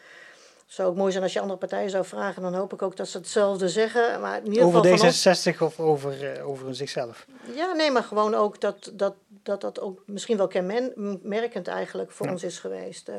zou 0.75 0.89
ook 0.89 0.95
mooi 0.95 1.11
zijn 1.11 1.23
als 1.23 1.33
je 1.33 1.39
andere 1.39 1.59
partijen 1.59 1.89
zou 1.89 2.05
vragen. 2.05 2.41
Dan 2.41 2.53
hoop 2.53 2.73
ik 2.73 2.81
ook 2.81 2.97
dat 2.97 3.07
ze 3.07 3.17
hetzelfde 3.17 3.69
zeggen. 3.69 4.21
Maar 4.21 4.37
in 4.37 4.51
ieder 4.51 4.65
over 4.65 4.85
geval 4.85 5.53
D66 5.53 5.57
of 5.59 5.79
over, 5.79 6.37
uh, 6.37 6.47
over 6.47 6.75
zichzelf? 6.75 7.25
Ja, 7.55 7.73
nee, 7.73 7.91
maar 7.91 8.03
gewoon 8.03 8.35
ook 8.35 8.61
dat 8.61 8.91
dat, 8.93 9.15
dat, 9.43 9.61
dat 9.61 9.79
ook 9.79 10.03
misschien 10.05 10.37
wel 10.37 10.47
kenmerkend 10.47 11.67
eigenlijk 11.67 12.11
voor 12.11 12.25
ja. 12.25 12.31
ons 12.31 12.43
is 12.43 12.59
geweest. 12.59 13.11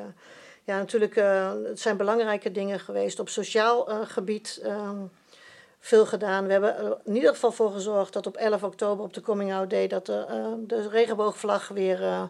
Ja, 0.64 0.76
natuurlijk, 0.78 1.14
het 1.64 1.80
zijn 1.80 1.96
belangrijke 1.96 2.52
dingen 2.52 2.80
geweest. 2.80 3.20
Op 3.20 3.28
sociaal 3.28 3.84
gebied 4.04 4.60
ehm, 4.62 4.98
veel 5.78 6.06
gedaan. 6.06 6.46
We 6.46 6.52
hebben 6.52 6.98
in 7.04 7.14
ieder 7.14 7.30
geval 7.30 7.52
voor 7.52 7.70
gezorgd 7.70 8.12
dat 8.12 8.26
op 8.26 8.36
11 8.36 8.62
oktober 8.62 9.04
op 9.04 9.14
de 9.14 9.20
Coming 9.20 9.52
Out 9.52 9.70
Day... 9.70 9.86
dat 9.86 10.06
de, 10.06 10.54
de 10.66 10.88
regenboogvlag 10.88 11.68
weer 11.68 12.28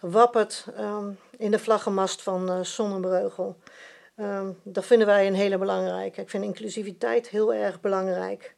wappert 0.00 0.66
um, 0.78 1.18
in 1.36 1.50
de 1.50 1.58
vlaggenmast 1.58 2.22
van. 2.22 2.64
Um, 4.16 4.58
dat 4.62 4.84
vinden 4.84 5.06
wij 5.06 5.26
een 5.26 5.34
hele 5.34 5.58
belangrijke. 5.58 6.20
Ik 6.20 6.30
vind 6.30 6.44
inclusiviteit 6.44 7.28
heel 7.28 7.54
erg 7.54 7.80
belangrijk. 7.80 8.54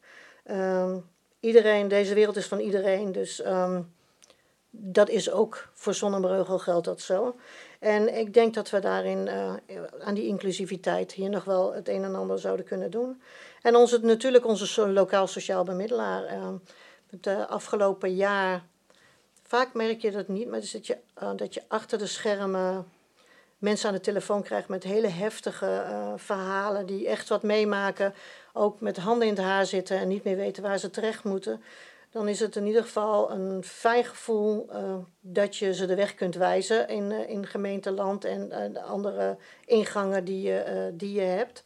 Um, 0.50 1.10
iedereen, 1.40 1.88
deze 1.88 2.14
wereld 2.14 2.36
is 2.36 2.46
van 2.46 2.58
iedereen, 2.58 3.12
dus 3.12 3.42
dat 4.70 5.08
is 5.08 5.30
ook 5.30 5.68
voor 5.72 5.94
Zonnebreugel 5.94 6.58
geldt 6.58 6.84
dat 6.84 7.00
zo. 7.00 7.36
En 7.86 8.18
ik 8.18 8.34
denk 8.34 8.54
dat 8.54 8.70
we 8.70 8.78
daarin 8.78 9.26
uh, 9.26 9.54
aan 10.00 10.14
die 10.14 10.26
inclusiviteit 10.26 11.12
hier 11.12 11.30
nog 11.30 11.44
wel 11.44 11.74
het 11.74 11.88
een 11.88 12.04
en 12.04 12.14
ander 12.14 12.38
zouden 12.38 12.66
kunnen 12.66 12.90
doen. 12.90 13.22
En 13.62 13.76
onze, 13.76 13.98
natuurlijk 13.98 14.46
onze 14.46 14.88
lokaal 14.88 15.26
sociaal 15.26 15.64
bemiddelaar. 15.64 16.34
Uh, 16.34 16.48
het 17.10 17.48
afgelopen 17.48 18.14
jaar, 18.14 18.64
vaak 19.42 19.74
merk 19.74 20.00
je 20.00 20.10
dat 20.10 20.28
niet, 20.28 20.48
maar 20.48 20.60
dat 20.60 20.86
je, 20.86 20.98
uh, 21.22 21.30
dat 21.36 21.54
je 21.54 21.62
achter 21.68 21.98
de 21.98 22.06
schermen 22.06 22.86
mensen 23.58 23.88
aan 23.88 23.94
de 23.94 24.00
telefoon 24.00 24.42
krijgt 24.42 24.68
met 24.68 24.82
hele 24.82 25.08
heftige 25.08 25.82
verhalen, 26.16 26.86
die 26.86 27.08
echt 27.08 27.28
wat 27.28 27.42
meemaken, 27.42 28.14
ook 28.52 28.80
met 28.80 28.96
handen 28.96 29.28
in 29.28 29.34
het 29.34 29.44
haar 29.44 29.66
zitten 29.66 29.98
en 29.98 30.08
niet 30.08 30.24
meer 30.24 30.36
weten 30.36 30.62
waar 30.62 30.78
ze 30.78 30.90
terecht 30.90 31.24
moeten, 31.24 31.62
dan 32.10 32.28
is 32.28 32.40
het 32.40 32.56
in 32.56 32.66
ieder 32.66 32.82
geval 32.82 33.30
een 33.30 33.64
fijn 33.64 34.04
gevoel 34.04 34.68
uh, 34.72 34.96
dat 35.20 35.56
je 35.56 35.74
ze 35.74 35.86
de 35.86 35.94
weg 35.94 36.14
kunt 36.14 36.34
wijzen 36.34 36.88
in, 36.88 37.10
uh, 37.10 37.28
in 37.28 37.46
gemeenteland 37.46 38.24
en 38.24 38.48
de 38.72 38.82
andere 38.82 39.36
ingangen 39.64 40.24
die 40.24 40.42
je, 40.42 40.90
die 40.94 41.12
je 41.12 41.20
hebt. 41.20 41.64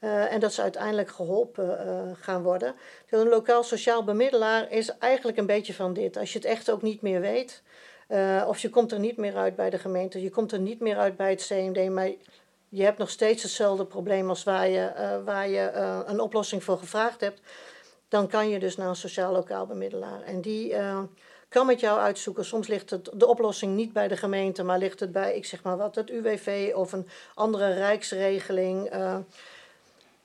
En 0.00 0.40
dat 0.40 0.52
ze 0.52 0.62
uiteindelijk 0.62 1.10
geholpen 1.10 2.16
gaan 2.20 2.42
worden. 2.42 2.74
Een 3.10 3.28
lokaal 3.28 3.62
sociaal 3.62 4.04
bemiddelaar 4.04 4.70
is 4.70 4.98
eigenlijk 4.98 5.38
een 5.38 5.46
beetje 5.46 5.74
van 5.74 5.92
dit. 5.92 6.16
Als 6.16 6.32
je 6.32 6.38
het 6.38 6.46
echt 6.46 6.70
ook 6.70 6.82
niet 6.82 7.02
meer 7.02 7.20
weet, 7.20 7.62
of 8.46 8.58
je 8.58 8.70
komt 8.70 8.92
er 8.92 8.98
niet 8.98 9.16
meer 9.16 9.36
uit 9.36 9.56
bij 9.56 9.70
de 9.70 9.78
gemeente, 9.78 10.22
je 10.22 10.30
komt 10.30 10.52
er 10.52 10.58
niet 10.58 10.80
meer 10.80 10.96
uit 10.96 11.16
bij 11.16 11.30
het 11.30 11.46
CMD, 11.46 11.90
maar 11.90 12.10
je 12.68 12.82
hebt 12.82 12.98
nog 12.98 13.10
steeds 13.10 13.42
hetzelfde 13.42 13.84
probleem 13.84 14.28
als 14.28 14.44
waar 14.44 14.68
je, 14.68 15.20
waar 15.24 15.48
je 15.48 15.72
een 16.06 16.20
oplossing 16.20 16.64
voor 16.64 16.78
gevraagd 16.78 17.20
hebt, 17.20 17.40
dan 18.10 18.28
kan 18.28 18.48
je 18.48 18.58
dus 18.58 18.76
naar 18.76 18.88
een 18.88 18.96
sociaal 18.96 19.32
lokaal 19.32 19.66
bemiddelaar. 19.66 20.22
En 20.22 20.40
die 20.40 20.74
kan 21.50 21.66
met 21.66 21.80
jou 21.80 21.98
uitzoeken. 21.98 22.44
Soms 22.44 22.66
ligt 22.66 22.90
het, 22.90 23.10
de 23.14 23.26
oplossing 23.26 23.76
niet 23.76 23.92
bij 23.92 24.08
de 24.08 24.16
gemeente, 24.16 24.62
maar 24.62 24.78
ligt 24.78 25.00
het 25.00 25.12
bij, 25.12 25.36
ik 25.36 25.44
zeg 25.44 25.62
maar 25.62 25.76
wat, 25.76 25.94
het 25.94 26.10
UWV 26.10 26.72
of 26.74 26.92
een 26.92 27.08
andere 27.34 27.72
rijksregeling. 27.72 28.94
Uh, 28.94 29.18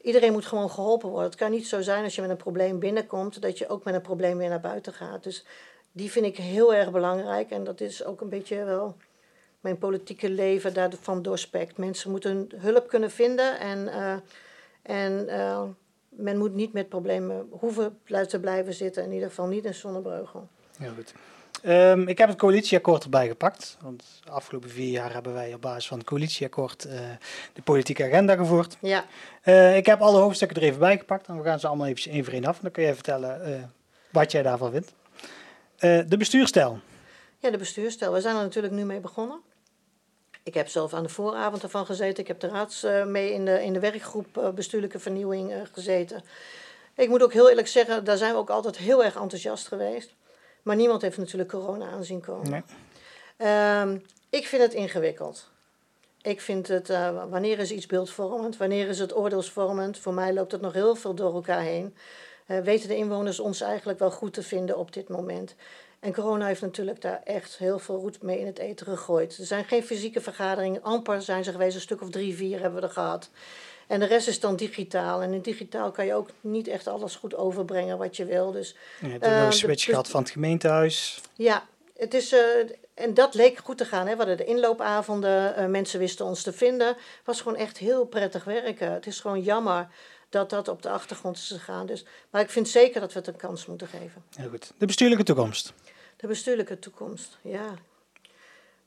iedereen 0.01 0.31
moet 0.31 0.45
gewoon 0.45 0.71
geholpen 0.71 1.09
worden. 1.09 1.29
Het 1.29 1.39
kan 1.39 1.51
niet 1.51 1.67
zo 1.67 1.81
zijn 1.81 2.03
als 2.03 2.15
je 2.15 2.21
met 2.21 2.29
een 2.29 2.37
probleem 2.37 2.79
binnenkomt, 2.79 3.41
dat 3.41 3.57
je 3.57 3.69
ook 3.69 3.83
met 3.83 3.93
een 3.93 4.01
probleem 4.01 4.37
weer 4.37 4.49
naar 4.49 4.59
buiten 4.59 4.93
gaat. 4.93 5.23
Dus 5.23 5.45
die 5.91 6.11
vind 6.11 6.25
ik 6.25 6.37
heel 6.37 6.73
erg 6.73 6.91
belangrijk 6.91 7.49
en 7.49 7.63
dat 7.63 7.81
is 7.81 8.03
ook 8.03 8.21
een 8.21 8.29
beetje 8.29 8.63
wel 8.63 8.95
mijn 9.59 9.77
politieke 9.77 10.29
leven 10.29 10.73
daarvan 10.73 11.21
doorspekt. 11.21 11.77
Mensen 11.77 12.11
moeten 12.11 12.49
hulp 12.55 12.87
kunnen 12.87 13.11
vinden 13.11 13.59
en, 13.59 13.87
uh, 13.87 14.15
en 14.81 15.29
men 16.17 16.37
moet 16.37 16.53
niet 16.53 16.73
met 16.73 16.89
problemen 16.89 17.47
hoeven 17.49 17.97
te 18.27 18.39
blijven 18.39 18.73
zitten, 18.73 19.03
in 19.03 19.11
ieder 19.11 19.29
geval 19.29 19.47
niet 19.47 19.65
in 19.65 19.73
Zonnebreugel. 19.73 20.47
Heel 20.77 20.93
goed. 20.95 21.13
Um, 21.67 22.07
ik 22.07 22.17
heb 22.17 22.29
het 22.29 22.37
coalitieakkoord 22.37 23.03
erbij 23.03 23.27
gepakt. 23.27 23.77
Want 23.81 24.03
de 24.23 24.29
afgelopen 24.29 24.69
vier 24.69 24.89
jaar 24.89 25.13
hebben 25.13 25.33
wij 25.33 25.53
op 25.53 25.61
basis 25.61 25.87
van 25.87 25.97
het 25.97 26.07
coalitieakkoord 26.07 26.85
uh, 26.85 26.91
de 27.53 27.61
politieke 27.61 28.03
agenda 28.03 28.35
gevoerd. 28.35 28.77
Ja. 28.79 29.05
Uh, 29.43 29.77
ik 29.77 29.85
heb 29.85 29.99
alle 30.01 30.19
hoofdstukken 30.19 30.57
er 30.57 30.63
even 30.63 30.79
bij 30.79 30.97
gepakt. 30.97 31.27
En 31.27 31.37
we 31.37 31.43
gaan 31.43 31.59
ze 31.59 31.67
allemaal 31.67 31.87
even 31.87 32.11
één 32.11 32.23
voor 32.23 32.33
één 32.33 32.45
af. 32.45 32.55
En 32.55 32.61
dan 32.61 32.71
kun 32.71 32.83
je 32.83 32.93
vertellen 32.93 33.49
uh, 33.49 33.55
wat 34.11 34.31
jij 34.31 34.41
daarvan 34.41 34.71
vindt. 34.71 34.93
de 36.09 36.17
bestuurstijl. 36.17 36.79
Ja, 37.39 37.51
de 37.51 37.57
bestuurstijl. 37.57 38.11
We 38.11 38.21
zijn 38.21 38.35
er 38.35 38.41
natuurlijk 38.41 38.73
nu 38.73 38.85
mee 38.85 38.99
begonnen. 38.99 39.39
Ik 40.45 40.53
heb 40.53 40.67
zelf 40.67 40.93
aan 40.93 41.03
de 41.03 41.09
vooravond 41.09 41.63
ervan 41.63 41.85
gezeten. 41.85 42.19
Ik 42.19 42.27
heb 42.27 42.39
de 42.39 42.47
raads 42.47 42.85
mee 43.05 43.33
in 43.33 43.45
de, 43.45 43.63
in 43.63 43.73
de 43.73 43.79
werkgroep 43.79 44.51
bestuurlijke 44.55 44.99
vernieuwing 44.99 45.53
gezeten. 45.71 46.23
Ik 46.95 47.09
moet 47.09 47.23
ook 47.23 47.33
heel 47.33 47.49
eerlijk 47.49 47.67
zeggen, 47.67 48.03
daar 48.03 48.17
zijn 48.17 48.31
we 48.31 48.37
ook 48.37 48.49
altijd 48.49 48.77
heel 48.77 49.03
erg 49.03 49.15
enthousiast 49.15 49.67
geweest. 49.67 50.13
Maar 50.61 50.75
niemand 50.75 51.01
heeft 51.01 51.17
natuurlijk 51.17 51.49
corona 51.49 51.89
aanzien 51.89 52.21
komen. 52.21 52.49
Nee. 53.37 53.81
Um, 53.81 54.05
ik 54.29 54.47
vind 54.47 54.61
het 54.61 54.73
ingewikkeld. 54.73 55.49
Ik 56.21 56.41
vind 56.41 56.67
het, 56.67 56.89
uh, 56.89 57.23
wanneer 57.29 57.59
is 57.59 57.71
iets 57.71 57.85
beeldvormend, 57.85 58.57
wanneer 58.57 58.87
is 58.87 58.99
het 58.99 59.15
oordeelsvormend? 59.15 59.97
Voor 59.97 60.13
mij 60.13 60.33
loopt 60.33 60.51
het 60.51 60.61
nog 60.61 60.73
heel 60.73 60.95
veel 60.95 61.13
door 61.13 61.33
elkaar 61.33 61.61
heen. 61.61 61.95
Uh, 62.47 62.59
weten 62.59 62.87
de 62.87 62.95
inwoners 62.95 63.39
ons 63.39 63.61
eigenlijk 63.61 63.99
wel 63.99 64.11
goed 64.11 64.33
te 64.33 64.43
vinden 64.43 64.77
op 64.77 64.93
dit 64.93 65.09
moment? 65.09 65.55
En 66.05 66.13
corona 66.13 66.45
heeft 66.45 66.61
natuurlijk 66.61 67.01
daar 67.01 67.21
echt 67.23 67.57
heel 67.57 67.79
veel 67.79 67.95
roet 67.95 68.21
mee 68.21 68.39
in 68.39 68.45
het 68.45 68.59
eten 68.59 68.85
gegooid. 68.85 69.37
Er 69.37 69.45
zijn 69.45 69.65
geen 69.65 69.83
fysieke 69.83 70.21
vergaderingen. 70.21 70.83
Amper 70.83 71.21
zijn 71.21 71.43
ze 71.43 71.51
geweest, 71.51 71.75
een 71.75 71.81
stuk 71.81 72.01
of 72.01 72.09
drie, 72.09 72.35
vier 72.35 72.59
hebben 72.59 72.81
we 72.81 72.87
er 72.87 72.93
gehad. 72.93 73.29
En 73.87 73.99
de 73.99 74.05
rest 74.05 74.27
is 74.27 74.39
dan 74.39 74.55
digitaal. 74.55 75.21
En 75.21 75.33
in 75.33 75.41
digitaal 75.41 75.91
kan 75.91 76.05
je 76.05 76.13
ook 76.13 76.29
niet 76.41 76.67
echt 76.67 76.87
alles 76.87 77.15
goed 77.15 77.35
overbrengen 77.35 77.97
wat 77.97 78.17
je 78.17 78.25
wil. 78.25 78.51
Dus, 78.51 78.75
je 78.99 79.07
hebt 79.07 79.25
een 79.25 79.31
uh, 79.31 79.51
switch 79.51 79.83
gehad 79.83 80.07
van 80.07 80.21
het 80.21 80.31
gemeentehuis. 80.31 81.21
Ja, 81.33 81.65
het 81.97 82.13
is, 82.13 82.33
uh, 82.33 82.39
en 82.93 83.13
dat 83.13 83.33
leek 83.33 83.57
goed 83.57 83.77
te 83.77 83.85
gaan. 83.85 84.07
Hè. 84.07 84.11
We 84.11 84.17
hadden 84.17 84.37
de 84.37 84.45
inloopavonden, 84.45 85.59
uh, 85.59 85.65
mensen 85.65 85.99
wisten 85.99 86.25
ons 86.25 86.43
te 86.43 86.53
vinden. 86.53 86.87
Het 86.87 86.97
was 87.23 87.41
gewoon 87.41 87.57
echt 87.57 87.77
heel 87.77 88.05
prettig 88.05 88.43
werken. 88.43 88.91
Het 88.91 89.05
is 89.05 89.19
gewoon 89.19 89.41
jammer 89.41 89.87
dat 90.29 90.49
dat 90.49 90.67
op 90.67 90.81
de 90.81 90.89
achtergrond 90.89 91.37
is 91.37 91.47
gegaan. 91.47 91.85
Dus, 91.85 92.05
maar 92.29 92.41
ik 92.41 92.49
vind 92.49 92.69
zeker 92.69 92.99
dat 92.99 93.13
we 93.13 93.19
het 93.19 93.27
een 93.27 93.35
kans 93.35 93.65
moeten 93.65 93.87
geven. 93.87 94.23
Heel 94.35 94.49
goed. 94.49 94.71
De 94.77 94.85
bestuurlijke 94.85 95.23
toekomst. 95.23 95.73
De 96.25 96.31
bestuurlijke 96.31 96.79
toekomst, 96.79 97.37
ja 97.41 97.73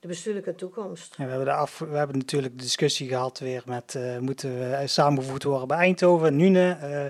de 0.01 0.09
bestuurlijke 0.09 0.55
toekomst. 0.55 1.15
Ja, 1.17 1.25
we, 1.25 1.31
hebben 1.31 1.47
de 1.47 1.53
af, 1.53 1.79
we 1.79 1.97
hebben 1.97 2.19
natuurlijk 2.19 2.59
de 2.59 2.63
discussie 2.63 3.09
gehad 3.09 3.39
weer 3.39 3.63
met 3.67 3.95
uh, 3.95 4.19
moeten 4.19 4.59
we 4.59 4.87
samengevoegd 4.87 5.43
worden 5.43 5.69
bij 5.69 5.79
Eindhoven, 5.79 6.37
Nune. 6.37 6.79
Uh, 6.83 7.05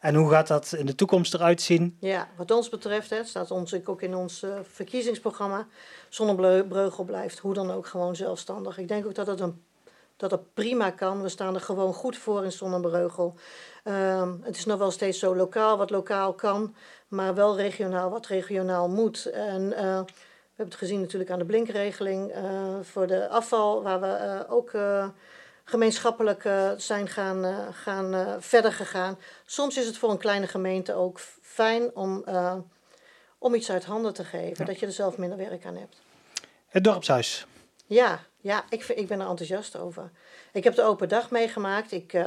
en 0.00 0.14
hoe 0.14 0.30
gaat 0.30 0.46
dat 0.46 0.72
in 0.72 0.86
de 0.86 0.94
toekomst 0.94 1.34
eruit 1.34 1.60
zien? 1.60 1.96
Ja, 2.00 2.28
wat 2.36 2.50
ons 2.50 2.68
betreft, 2.68 3.10
hè, 3.10 3.24
staat 3.24 3.50
ons 3.50 3.86
ook 3.86 4.02
in 4.02 4.14
ons 4.14 4.42
uh, 4.42 4.50
verkiezingsprogramma. 4.62 5.66
Zonnebreugel 6.08 7.04
blijft 7.04 7.38
hoe 7.38 7.54
dan 7.54 7.70
ook 7.70 7.86
gewoon 7.86 8.16
zelfstandig. 8.16 8.78
Ik 8.78 8.88
denk 8.88 9.06
ook 9.06 9.14
dat 9.14 9.26
het, 9.26 9.40
een, 9.40 9.62
dat 10.16 10.30
het 10.30 10.54
prima 10.54 10.90
kan. 10.90 11.22
We 11.22 11.28
staan 11.28 11.54
er 11.54 11.60
gewoon 11.60 11.92
goed 11.94 12.16
voor 12.16 12.44
in 12.44 12.52
Zonnebreugel. 12.52 13.34
Uh, 13.88 14.32
het 14.42 14.56
is 14.56 14.64
nog 14.64 14.78
wel 14.78 14.90
steeds 14.90 15.18
zo 15.18 15.36
lokaal 15.36 15.76
wat 15.76 15.90
lokaal 15.90 16.34
kan, 16.34 16.74
maar 17.08 17.34
wel 17.34 17.56
regionaal 17.56 18.10
wat 18.10 18.26
regionaal 18.26 18.88
moet. 18.88 19.26
En 19.26 19.68
we 19.68 19.74
hebben 19.74 20.74
het 20.74 20.74
gezien 20.74 21.00
natuurlijk 21.00 21.30
aan 21.30 21.38
de 21.38 21.44
blinkregeling 21.44 22.36
uh, 22.36 22.42
voor 22.82 23.06
de 23.06 23.28
afval, 23.28 23.82
waar 23.82 24.00
we 24.00 24.06
uh, 24.06 24.52
ook 24.52 24.70
gemeenschappelijk 25.64 26.48
zijn 26.76 27.08
gaan, 27.08 27.72
gaan 27.72 28.36
verder 28.42 28.72
gegaan. 28.72 29.18
Soms 29.46 29.76
is 29.76 29.86
het 29.86 29.98
voor 29.98 30.10
een 30.10 30.18
kleine 30.18 30.46
gemeente 30.46 30.94
ook 30.94 31.20
fijn 31.42 31.96
om, 31.96 32.24
om 33.38 33.54
iets 33.54 33.70
uit 33.70 33.84
handen 33.84 34.14
te 34.14 34.24
geven, 34.24 34.56
ja. 34.58 34.64
dat 34.64 34.80
je 34.80 34.86
er 34.86 34.92
zelf 34.92 35.16
minder 35.18 35.38
werk 35.38 35.66
aan 35.66 35.76
hebt. 35.76 35.96
Het 36.68 36.84
dorpshuis. 36.84 37.46
Ja, 37.86 38.20
ja 38.40 38.64
ik, 38.68 38.84
ik 38.84 39.08
ben 39.08 39.20
er 39.20 39.28
enthousiast 39.28 39.76
over. 39.76 40.10
Ik 40.52 40.64
heb 40.64 40.74
de 40.74 40.82
open 40.82 41.08
dag 41.08 41.30
meegemaakt. 41.30 41.92
Ik, 41.92 42.12
ik 42.12 42.22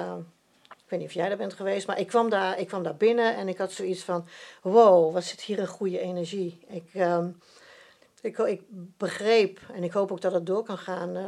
weet 0.92 1.00
niet 1.00 1.10
of 1.10 1.16
jij 1.16 1.32
er 1.32 1.38
bent 1.38 1.54
geweest, 1.54 1.88
maar 1.88 2.00
ik 2.00 2.08
kwam 2.08 2.30
daar, 2.30 2.60
ik 2.60 2.68
kwam 2.68 2.84
daar 2.84 2.96
binnen 2.96 3.36
en 3.36 3.48
ik 3.48 3.58
had 3.58 3.72
zoiets 3.72 4.04
van: 4.04 4.26
wow, 4.62 5.14
wat 5.14 5.24
zit 5.24 5.42
hier 5.42 5.60
een 5.60 5.68
goede 5.68 6.00
energie. 6.00 6.60
Ik, 6.68 6.90
ehm, 6.94 7.30
ik, 8.22 8.38
ik 8.38 8.62
begreep, 8.98 9.60
en 9.74 9.84
ik 9.84 9.92
hoop 9.92 10.12
ook 10.12 10.22
dat 10.22 10.34
het 10.34 10.46
door 10.46 10.64
kan 10.64 10.78
gaan, 10.78 11.18
uh, 11.18 11.28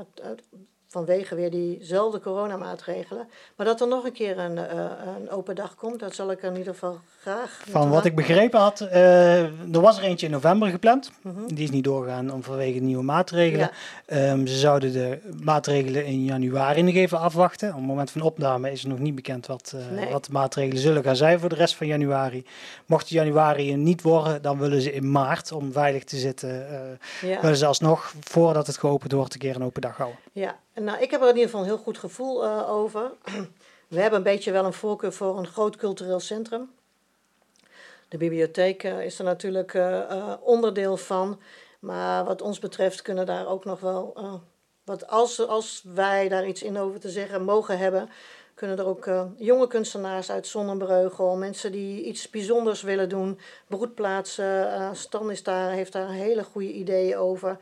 vanwege 0.94 1.36
weer 1.36 1.52
diezelfde 1.52 2.20
coronamaatregelen. 2.20 3.28
Maar 3.56 3.66
dat 3.66 3.82
er 3.82 3.88
nog 3.88 4.06
een 4.06 4.12
keer 4.12 4.40
een, 4.40 4.56
uh, 4.58 4.84
een 5.20 5.30
open 5.30 5.56
dag 5.56 5.76
komt, 5.76 6.00
dat 6.00 6.16
zal 6.16 6.32
ik 6.32 6.42
in 6.42 6.58
ieder 6.58 6.74
geval 6.74 7.00
graag. 7.22 7.64
Van 7.70 7.90
wat 7.90 8.06
ik 8.06 8.16
begrepen 8.16 8.60
had, 8.60 8.82
uh, 8.82 9.42
er 9.76 9.82
was 9.82 9.98
er 9.98 10.04
eentje 10.04 10.26
in 10.26 10.32
november 10.32 10.70
gepland. 10.70 11.12
Mm 11.22 11.36
-hmm. 11.36 11.56
Die 11.56 11.64
is 11.64 11.72
niet 11.72 11.84
doorgegaan 11.84 12.32
om 12.32 12.44
vanwege 12.44 12.80
nieuwe 12.80 13.04
maatregelen. 13.04 13.70
Ja. 14.08 14.32
Um, 14.32 14.48
ze 14.48 14.58
zouden 14.58 14.92
de 14.92 15.20
maatregelen 15.44 16.06
in 16.06 16.24
januari 16.24 16.82
nog 16.82 16.96
even 16.96 17.20
afwachten. 17.20 17.70
Op 17.70 17.76
het 17.76 17.86
moment 17.86 18.12
van 18.12 18.22
opname 18.22 18.72
is 18.72 18.84
nog 18.84 19.00
niet 19.00 19.16
bekend 19.16 19.48
wat, 19.48 19.74
uh, 19.76 20.00
nee. 20.00 20.12
wat 20.12 20.26
de 20.26 20.32
maatregelen 20.32 20.82
zullen 20.82 21.04
gaan 21.04 21.16
zijn 21.16 21.40
voor 21.40 21.50
de 21.50 21.56
rest 21.56 21.76
van 21.76 21.88
januari. 21.88 22.46
Mocht 22.86 23.10
januari 23.10 23.76
niet 23.76 24.02
worden, 24.02 24.42
dan 24.42 24.60
willen 24.60 24.82
ze 24.82 24.94
in 24.94 25.12
maart, 25.12 25.52
om 25.52 25.72
veilig 25.72 26.04
te 26.04 26.18
zitten, 26.18 26.66
ja. 27.22 27.42
willen 27.42 27.58
ze 27.58 27.66
alsnog, 27.66 28.14
voordat 28.20 28.68
het 28.68 28.78
geopend 28.78 29.12
wordt, 29.12 29.34
een 29.34 29.40
keer 29.40 29.56
een 29.56 29.64
open 29.64 29.82
dag 29.82 29.98
houden. 29.98 30.20
Ja, 30.32 30.56
nou, 30.74 31.02
ik 31.02 31.12
heb 31.12 31.22
er 31.22 31.28
in 31.28 31.34
ieder 31.34 31.50
geval 31.50 31.62
een 31.62 31.68
heel 31.68 31.84
goed 31.84 31.98
gevoel 31.98 32.44
uh, 32.44 32.70
over. 32.70 33.12
We 33.88 34.00
hebben 34.00 34.18
een 34.18 34.26
beetje 34.26 34.52
wel 34.52 34.66
een 34.66 34.74
voorkeur 34.74 35.14
voor 35.14 35.38
een 35.38 35.48
groot 35.48 35.76
cultureel 35.76 36.20
centrum. 36.20 36.72
De 38.08 38.18
bibliotheek 38.18 38.84
uh, 38.84 39.06
is 39.06 39.20
er 39.20 39.26
natuurlijk 39.26 39.74
uh, 39.74 40.34
onderdeel 40.42 40.98
van. 40.98 41.40
Maar 41.80 42.26
wat 42.26 42.42
ons 42.42 42.60
betreft 42.60 43.02
kunnen 43.02 43.26
daar 43.26 43.48
ook 43.48 43.66
nog 43.66 43.80
wel. 43.80 44.18
wat 44.84 45.08
als, 45.08 45.48
als 45.48 45.84
wij 45.94 46.30
daar 46.30 46.48
iets 46.48 46.64
in 46.64 46.78
over 46.78 47.00
te 47.00 47.10
zeggen 47.10 47.44
mogen 47.44 47.78
hebben, 47.78 48.10
kunnen 48.54 48.78
er 48.78 48.86
ook 48.86 49.10
jonge 49.38 49.68
kunstenaars 49.68 50.32
uit 50.32 50.48
Zonnebreugel, 50.48 51.36
mensen 51.36 51.72
die 51.72 52.04
iets 52.04 52.30
bijzonders 52.30 52.82
willen 52.82 53.10
doen, 53.10 53.40
broedplaatsen. 53.68 54.96
Stan 54.96 55.32
is 55.32 55.44
daar, 55.44 55.72
heeft 55.72 55.92
daar 55.92 56.10
hele 56.10 56.44
goede 56.44 56.72
ideeën 56.72 57.18
over. 57.18 57.58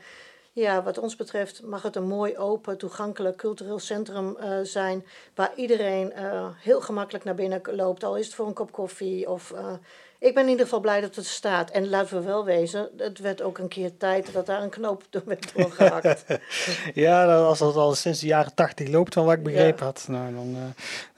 Ja, 0.54 0.82
wat 0.82 0.98
ons 0.98 1.16
betreft 1.16 1.62
mag 1.62 1.82
het 1.82 1.96
een 1.96 2.06
mooi, 2.06 2.36
open, 2.36 2.78
toegankelijk 2.78 3.36
cultureel 3.36 3.78
centrum 3.78 4.36
uh, 4.40 4.58
zijn. 4.62 5.06
Waar 5.34 5.52
iedereen 5.56 6.12
uh, 6.16 6.46
heel 6.56 6.80
gemakkelijk 6.80 7.24
naar 7.24 7.34
binnen 7.34 7.60
loopt. 7.64 8.04
Al 8.04 8.16
is 8.16 8.26
het 8.26 8.34
voor 8.34 8.46
een 8.46 8.52
kop 8.52 8.72
koffie. 8.72 9.30
Of, 9.30 9.50
uh, 9.50 9.72
ik 10.18 10.34
ben 10.34 10.42
in 10.42 10.48
ieder 10.48 10.64
geval 10.64 10.80
blij 10.80 11.00
dat 11.00 11.16
het 11.16 11.26
staat. 11.26 11.70
En 11.70 11.88
laten 11.88 12.16
we 12.16 12.24
wel 12.24 12.44
wezen, 12.44 12.90
het 12.96 13.18
werd 13.18 13.42
ook 13.42 13.58
een 13.58 13.68
keer 13.68 13.96
tijd 13.96 14.32
dat 14.32 14.46
daar 14.46 14.62
een 14.62 14.70
knoop 14.70 15.02
door 15.10 15.22
werd 15.24 15.52
doorgehakt. 15.54 16.24
ja, 16.94 17.36
als 17.36 17.58
dat 17.58 17.76
al 17.76 17.94
sinds 17.94 18.20
de 18.20 18.26
jaren 18.26 18.54
tachtig 18.54 18.88
loopt, 18.88 19.14
van 19.14 19.24
wat 19.24 19.36
ik 19.36 19.42
begrepen 19.42 19.78
ja. 19.78 19.84
had. 19.84 20.04
Nou, 20.08 20.34
dan 20.34 20.74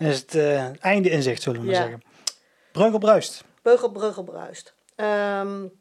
is 0.09 0.19
het 0.19 0.35
einde 0.81 1.11
in 1.11 1.23
zicht, 1.23 1.43
zullen 1.43 1.61
we 1.61 1.67
maar 1.67 1.75
zeggen. 1.75 2.03
Breugel 2.73 2.99
bruist. 2.99 3.45
Breugel, 3.63 3.91
Breugel 3.91 4.23
bruist. 4.23 4.75
Um, 4.97 5.73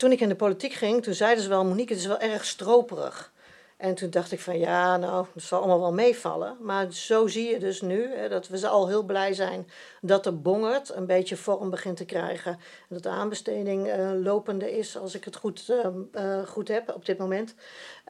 toen 0.00 0.12
ik 0.12 0.20
in 0.20 0.28
de 0.28 0.34
politiek 0.34 0.72
ging, 0.72 1.02
toen 1.02 1.14
zeiden 1.14 1.42
ze 1.42 1.48
wel, 1.48 1.64
Monique, 1.64 1.92
het 1.92 2.02
is 2.02 2.06
wel 2.08 2.18
erg 2.18 2.44
stroperig. 2.44 3.32
En 3.76 3.94
toen 3.94 4.10
dacht 4.10 4.32
ik 4.32 4.40
van 4.40 4.58
ja, 4.58 4.96
nou, 4.96 5.26
het 5.34 5.42
zal 5.42 5.58
allemaal 5.58 5.80
wel 5.80 5.92
meevallen. 5.92 6.56
Maar 6.60 6.92
zo 6.92 7.26
zie 7.26 7.50
je 7.50 7.58
dus 7.58 7.80
nu 7.80 8.14
hè, 8.14 8.28
dat 8.28 8.48
we 8.48 8.68
al 8.68 8.88
heel 8.88 9.02
blij 9.02 9.32
zijn 9.32 9.68
dat 10.00 10.24
de 10.24 10.32
bongert 10.32 10.94
een 10.94 11.06
beetje 11.06 11.36
vorm 11.36 11.70
begint 11.70 11.96
te 11.96 12.04
krijgen. 12.04 12.52
En 12.52 12.88
dat 12.88 13.02
de 13.02 13.08
aanbesteding 13.08 13.86
uh, 13.86 14.10
lopende 14.22 14.78
is, 14.78 14.98
als 14.98 15.14
ik 15.14 15.24
het 15.24 15.36
goed, 15.36 15.66
uh, 15.70 15.86
uh, 16.14 16.46
goed 16.46 16.68
heb 16.68 16.94
op 16.94 17.06
dit 17.06 17.18
moment. 17.18 17.54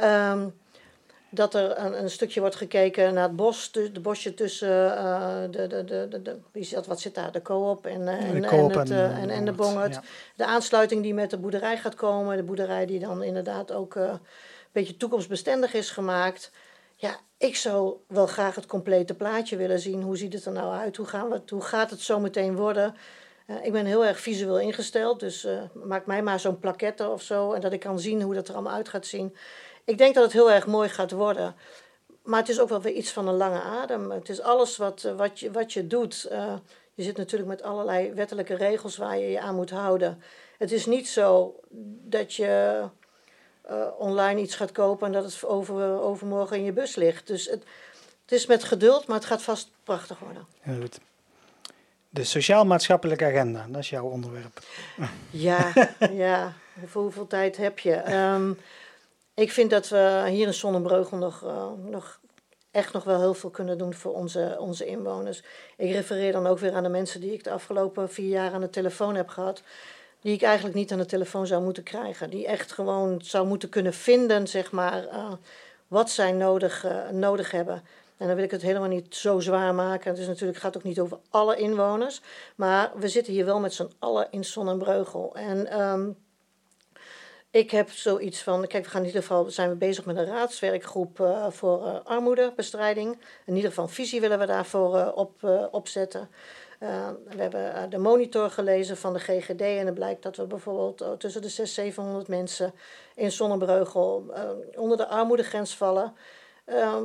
Um, 0.03 0.55
dat 1.31 1.55
er 1.55 1.79
een, 1.79 2.03
een, 2.03 2.11
stukje 2.11 2.41
wordt 2.41 2.57
gekeken 2.57 3.15
naar 3.15 3.23
het 3.23 3.37
bos, 3.37 3.73
de, 3.73 4.01
bosje 4.01 4.35
tussen 4.35 4.69
uh, 4.69 5.41
de, 5.51 5.67
de, 5.67 5.85
de, 5.85 6.23
de, 6.23 6.39
wie 6.53 6.65
zit, 6.65 6.87
wat 6.87 7.01
zit 7.01 7.15
daar, 7.15 7.33
de 7.33 7.43
co-op 7.43 7.87
en, 7.87 8.09
en, 8.09 8.45
en, 8.45 8.79
het, 8.79 8.91
uh, 8.91 9.23
en, 9.23 9.31
en, 9.31 9.45
de 9.45 9.53
bonget. 9.53 9.95
Ja. 9.95 10.03
De 10.37 10.45
aansluiting 10.45 11.03
die 11.03 11.15
met 11.15 11.31
de 11.31 11.39
boerderij 11.39 11.79
gaat 11.79 11.95
komen, 11.95 12.37
de 12.37 12.43
boerderij 12.43 12.87
die 12.87 12.99
dan 12.99 13.23
inderdaad 13.23 13.73
ook 13.73 13.95
een 13.95 14.19
beetje 14.73 14.97
toekomstbestendig 14.97 15.75
is 15.75 15.91
gemaakt. 15.91 16.51
Ja, 16.97 17.17
ik 17.39 17.57
zou 17.57 17.97
wel 18.07 18.27
graag 18.27 18.55
het 18.55 18.67
complete 18.67 19.15
plaatje 19.15 19.57
willen 19.57 19.81
zien. 19.81 20.03
Hoe 20.03 20.17
ziet 20.17 20.33
het 20.33 20.45
er 20.45 20.53
nou 20.53 20.73
uit? 20.73 20.97
Hoe, 20.97 21.07
gaan 21.07 21.29
we, 21.29 21.43
hoe 21.49 21.63
gaat 21.63 21.91
het 21.91 22.01
zo 22.01 22.21
meteen 22.21 22.57
worden? 22.57 22.95
ik 23.63 23.73
ben 23.73 23.87
heel 23.87 24.07
erg 24.07 24.21
visueel 24.21 24.59
ingesteld, 24.59 25.21
dus 25.21 25.47
maak 25.73 26.07
mij 26.07 26.23
maar 26.23 26.41
zo'n 26.41 26.59
plaquette 26.59 27.09
of 27.09 27.23
zo. 27.23 27.53
En 27.53 27.61
dat 27.61 27.73
ik 27.73 27.81
kan 27.81 28.01
zien 28.01 28.23
hoe 28.23 28.35
dat 28.35 28.49
er 28.49 28.55
allemaal 28.55 28.73
uit 28.73 28.89
gaat 28.89 29.07
zien. 29.07 29.37
Ik 29.85 29.99
denk 29.99 30.15
dat 30.15 30.25
het 30.25 30.33
heel 30.33 30.51
erg 30.51 30.67
mooi 30.67 30.89
gaat 30.89 31.11
worden. 31.11 31.55
Maar 32.23 32.41
het 32.41 32.49
is 32.49 32.61
ook 32.61 32.69
wel 32.69 32.81
weer 32.81 32.93
iets 32.93 33.13
van 33.13 33.29
een 33.29 33.37
lange 33.37 33.61
adem. 33.61 34.11
Het 34.11 34.29
is 34.29 34.41
alles 34.41 34.77
wat, 34.77 35.05
eh, 35.05 35.15
wat, 35.15 35.41
je, 35.41 35.51
wat 35.51 35.73
je 35.73 35.87
doet. 35.87 36.29
Uh, 36.33 36.55
je 36.95 37.03
zit 37.03 37.17
natuurlijk 37.17 37.51
met 37.51 37.63
allerlei 37.63 38.13
wettelijke 38.13 38.55
regels 38.55 38.97
waar 38.97 39.19
je 39.19 39.31
je 39.31 39.41
aan 39.41 39.55
moet 39.55 39.71
houden. 39.71 40.23
Het 40.59 40.73
is 40.73 40.87
niet 40.87 41.09
zo 41.09 41.61
dat 42.03 42.35
je 42.35 42.83
uh, 43.71 43.87
online 43.99 44.41
iets 44.41 44.55
gaat 44.55 44.73
kopen 44.73 45.07
en 45.07 45.13
dat 45.13 45.25
het 45.25 45.45
over, 45.45 46.01
overmorgen 46.01 46.57
in 46.57 46.65
je 46.65 46.73
bus 46.73 46.95
ligt. 46.95 47.27
Dus 47.27 47.47
het, 47.47 47.65
het 48.23 48.33
is 48.33 48.47
met 48.47 48.65
geduld, 48.65 49.07
maar 49.07 49.17
het 49.17 49.27
gaat 49.27 49.43
vast 49.43 49.71
prachtig 49.85 50.19
worden. 50.19 50.47
Heel 50.61 50.81
goed. 50.81 51.01
De 52.09 52.25
sociaal-maatschappelijke 52.25 53.25
agenda, 53.25 53.67
dat 53.69 53.81
is 53.81 53.91
jouw 53.91 54.05
onderwerp. 54.05 54.61
Ja, 55.31 55.73
ja. 56.27 56.53
Voor 56.87 57.03
hoeveel 57.03 57.27
tijd 57.27 57.57
heb 57.57 57.79
je? 57.79 58.15
Um, 58.15 58.59
ik 59.35 59.53
vind 59.53 59.71
dat 59.71 59.89
we 59.89 60.25
hier 60.29 60.47
in 60.47 60.55
Zonnebreugel 60.55 61.17
nog, 61.17 61.45
uh, 61.45 61.67
nog 61.85 62.21
echt 62.71 62.93
nog 62.93 63.05
wel 63.05 63.21
heel 63.21 63.35
veel 63.35 63.51
kunnen 63.51 63.79
doen 63.79 63.95
voor 63.95 64.15
onze, 64.15 64.57
onze 64.59 64.87
inwoners. 64.87 65.43
Ik 65.77 65.93
refereer 65.93 66.33
dan 66.33 66.47
ook 66.47 66.59
weer 66.59 66.73
aan 66.73 66.83
de 66.83 66.89
mensen 66.89 67.21
die 67.21 67.33
ik 67.33 67.45
de 67.45 67.51
afgelopen 67.51 68.11
vier 68.11 68.29
jaar 68.29 68.53
aan 68.53 68.61
de 68.61 68.71
telefoon 68.71 69.15
heb 69.15 69.29
gehad. 69.29 69.63
Die 70.21 70.35
ik 70.35 70.43
eigenlijk 70.43 70.75
niet 70.75 70.93
aan 70.93 70.99
de 70.99 71.07
telefoon 71.07 71.47
zou 71.47 71.63
moeten 71.63 71.83
krijgen. 71.83 72.31
Die 72.31 72.47
echt 72.47 72.73
gewoon 72.73 73.21
zou 73.23 73.47
moeten 73.47 73.69
kunnen 73.69 73.95
vinden, 73.95 74.47
zeg 74.47 74.73
maar, 74.73 75.05
uh, 75.05 75.33
wat 75.89 76.11
zij 76.11 76.33
nodig, 76.33 76.85
uh, 76.85 77.09
nodig 77.09 77.51
hebben. 77.51 77.83
En 78.17 78.27
dan 78.27 78.35
wil 78.35 78.45
ik 78.45 78.51
het 78.51 78.63
helemaal 78.63 78.89
niet 78.89 79.15
zo 79.15 79.41
zwaar 79.41 79.75
maken. 79.75 80.11
Het 80.11 80.21
is 80.21 80.27
natuurlijk, 80.27 80.59
gaat 80.59 80.77
ook 80.77 80.83
niet 80.83 81.01
over 81.01 81.19
alle 81.31 81.57
inwoners. 81.57 82.21
Maar 82.55 82.91
we 82.95 83.09
zitten 83.09 83.33
hier 83.33 83.45
wel 83.45 83.61
met 83.61 83.75
z'n 83.75 83.91
allen 83.99 84.27
in 84.31 84.45
Zonnebreugel. 84.45 85.35
En 85.35 85.81
um, 85.81 86.17
ik 87.51 87.71
heb 87.71 87.91
zoiets 87.91 88.43
van, 88.43 88.67
kijk, 88.67 88.85
we 88.85 88.91
gaan 88.91 89.01
in 89.01 89.07
ieder 89.07 89.23
geval 89.23 89.51
zijn 89.51 89.69
we 89.69 89.75
bezig 89.75 90.05
met 90.05 90.17
een 90.17 90.25
raadswerkgroep 90.25 91.21
uh, 91.21 91.51
voor 91.51 91.87
uh, 91.87 91.95
armoedebestrijding. 92.05 93.19
In 93.47 93.55
ieder 93.55 93.71
geval 93.71 93.89
visie 93.89 94.21
willen 94.21 94.39
we 94.39 94.47
daarvoor 94.47 94.97
uh, 94.97 95.09
op, 95.15 95.43
opzetten. 95.71 96.29
we 96.79 97.37
hebben 97.37 97.91
de 97.91 97.99
monitor 97.99 98.51
gelezen 98.51 98.97
van 98.97 99.13
de 99.13 99.19
GGD 99.19 99.61
en 99.61 99.87
het 99.87 99.95
blijkt 99.95 100.23
dat 100.23 100.37
we 100.37 100.47
bijvoorbeeld 100.47 101.21
tussen 101.21 101.43
de 101.43 101.49
600 101.49 101.95
700 101.95 102.29
mensen 102.29 102.73
in 103.15 103.33
Zonnebreugel 103.33 104.35
onder 104.75 104.97
de 104.97 105.07
armoedegrens 105.07 105.77
vallen. 105.77 106.15
Ehm, 106.65 107.05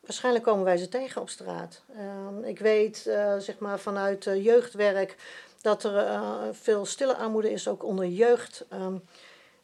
waarschijnlijk 0.00 0.44
komen 0.44 0.64
wij 0.64 0.76
ze 0.76 0.88
tegen 0.88 1.20
op 1.20 1.28
straat. 1.28 1.82
Ehm, 1.96 2.44
ik 2.44 2.58
weet 2.58 2.96
zeg 3.38 3.58
maar 3.58 3.78
vanuit 3.78 4.24
jeugdwerk 4.24 5.16
dat 5.60 5.84
er 5.84 6.20
veel 6.54 6.86
stille 6.86 7.16
armoede 7.16 7.50
is, 7.50 7.68
ook 7.68 7.84
onder 7.84 8.06
jeugd. 8.06 8.66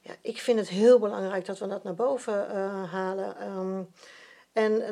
Ja, 0.07 0.15
ik 0.21 0.39
vind 0.39 0.59
het 0.59 0.69
heel 0.69 0.99
belangrijk 0.99 1.45
dat 1.45 1.59
we 1.59 1.67
dat 1.67 1.85
naar 1.85 1.95
boven 1.95 2.47
uh, 2.51 2.93
halen. 2.93 3.59
Um, 3.59 3.89
en 4.53 4.73
uh, 4.73 4.89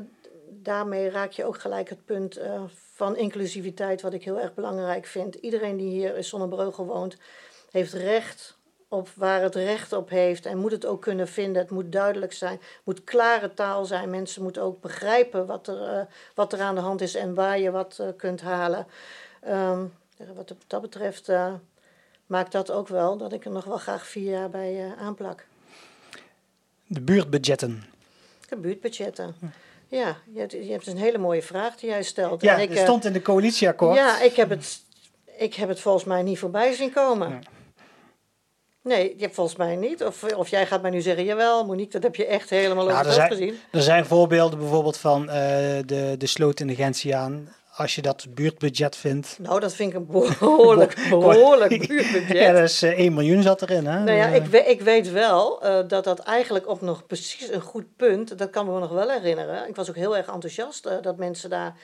daarmee 0.48 1.10
raak 1.10 1.32
je 1.32 1.44
ook 1.44 1.58
gelijk 1.58 1.88
het 1.88 2.04
punt 2.04 2.38
uh, 2.38 2.62
van 2.92 3.16
inclusiviteit, 3.16 4.02
wat 4.02 4.12
ik 4.12 4.24
heel 4.24 4.40
erg 4.40 4.54
belangrijk 4.54 5.06
vind. 5.06 5.34
Iedereen 5.34 5.76
die 5.76 5.90
hier 5.90 6.16
in 6.16 6.24
Zonnebreugel 6.24 6.86
woont, 6.86 7.16
heeft 7.70 7.92
recht 7.92 8.56
op 8.88 9.08
waar 9.14 9.42
het 9.42 9.54
recht 9.54 9.92
op 9.92 10.08
heeft 10.08 10.46
en 10.46 10.58
moet 10.58 10.72
het 10.72 10.86
ook 10.86 11.02
kunnen 11.02 11.28
vinden. 11.28 11.62
Het 11.62 11.70
moet 11.70 11.92
duidelijk 11.92 12.32
zijn, 12.32 12.60
moet 12.84 13.04
klare 13.04 13.54
taal 13.54 13.84
zijn. 13.84 14.10
Mensen 14.10 14.42
moeten 14.42 14.62
ook 14.62 14.80
begrijpen 14.80 15.46
wat 15.46 15.66
er, 15.66 16.08
wat 16.34 16.52
er 16.52 16.60
aan 16.60 16.74
de 16.74 16.80
hand 16.80 17.00
is 17.00 17.14
en 17.14 17.34
waar 17.34 17.58
je 17.58 17.70
wat 17.70 18.02
kunt 18.16 18.40
halen. 18.40 18.86
Um, 19.48 19.92
wat 20.34 20.54
dat 20.66 20.80
betreft 20.80 21.32
maakt 22.32 22.52
dat 22.52 22.70
ook 22.70 22.88
wel 22.88 23.16
dat 23.16 23.32
ik 23.32 23.44
er 23.44 23.50
nog 23.50 23.64
wel 23.64 23.76
graag 23.76 24.06
vier 24.06 24.30
jaar 24.30 24.50
bij 24.50 24.84
uh, 24.84 25.02
aanplak. 25.02 25.46
De 26.86 27.00
buurtbudgetten. 27.00 27.84
De 28.48 28.56
buurtbudgetten. 28.56 29.34
Ja, 29.88 30.16
je 30.32 30.38
hebt, 30.38 30.52
je 30.52 30.70
hebt 30.70 30.86
een 30.86 30.96
hele 30.96 31.18
mooie 31.18 31.42
vraag 31.42 31.76
die 31.76 31.88
jij 31.88 32.02
stelt. 32.02 32.42
Ja, 32.42 32.54
en 32.54 32.60
ik, 32.60 32.68
het 32.68 32.78
stond 32.78 33.04
in 33.04 33.12
de 33.12 33.22
coalitieakkoord. 33.22 33.96
Ja, 33.96 34.20
ik 34.20 34.36
heb 34.36 34.50
het, 34.50 34.80
ik 35.36 35.54
heb 35.54 35.68
het 35.68 35.80
volgens 35.80 36.04
mij 36.04 36.22
niet 36.22 36.38
voorbij 36.38 36.72
zien 36.72 36.92
komen. 36.92 37.30
Ja. 37.30 37.38
Nee, 38.82 39.14
je 39.16 39.22
hebt 39.22 39.34
volgens 39.34 39.56
mij 39.56 39.76
niet. 39.76 40.04
Of, 40.04 40.24
of 40.24 40.48
jij 40.48 40.66
gaat 40.66 40.82
mij 40.82 40.90
nu 40.90 41.00
zeggen, 41.00 41.24
jawel, 41.24 41.66
Monique, 41.66 41.92
dat 41.92 42.02
heb 42.02 42.16
je 42.16 42.26
echt 42.26 42.50
helemaal 42.50 42.86
nou, 42.86 43.06
over 43.06 43.22
gezien. 43.22 43.58
Er 43.70 43.82
zijn 43.82 44.04
voorbeelden 44.04 44.58
bijvoorbeeld 44.58 44.96
van 44.96 45.22
uh, 45.22 45.32
de, 45.86 46.14
de 46.18 46.26
sloot 46.26 46.60
in 46.60 46.66
de 46.66 46.74
Gentiaan 46.74 47.48
als 47.76 47.94
je 47.94 48.02
dat 48.02 48.26
buurtbudget 48.34 48.96
vindt. 48.96 49.38
Nou, 49.40 49.60
dat 49.60 49.74
vind 49.74 49.92
ik 49.92 49.96
een 49.96 50.06
behoorlijk, 50.38 51.06
behoorlijk 51.08 51.88
buurtbudget. 51.88 52.38
ja, 52.38 52.52
dat 52.52 52.62
is 52.62 52.82
uh, 52.82 52.98
1 52.98 53.14
miljoen 53.14 53.42
zat 53.42 53.62
erin. 53.62 53.86
Hè? 53.86 53.98
Nou 53.98 54.16
ja, 54.18 54.26
ik, 54.26 54.44
we, 54.44 54.58
ik 54.58 54.80
weet 54.80 55.10
wel 55.10 55.66
uh, 55.66 55.78
dat 55.88 56.04
dat 56.04 56.18
eigenlijk 56.18 56.68
op 56.68 56.80
nog 56.80 57.06
precies 57.06 57.48
een 57.50 57.60
goed 57.60 57.96
punt, 57.96 58.38
dat 58.38 58.50
kan 58.50 58.66
me 58.66 58.78
nog 58.78 58.90
wel 58.90 59.10
herinneren. 59.10 59.68
Ik 59.68 59.76
was 59.76 59.88
ook 59.88 59.96
heel 59.96 60.16
erg 60.16 60.26
enthousiast 60.26 60.86
uh, 60.86 60.92
dat 61.02 61.16
mensen 61.16 61.50
daar 61.50 61.76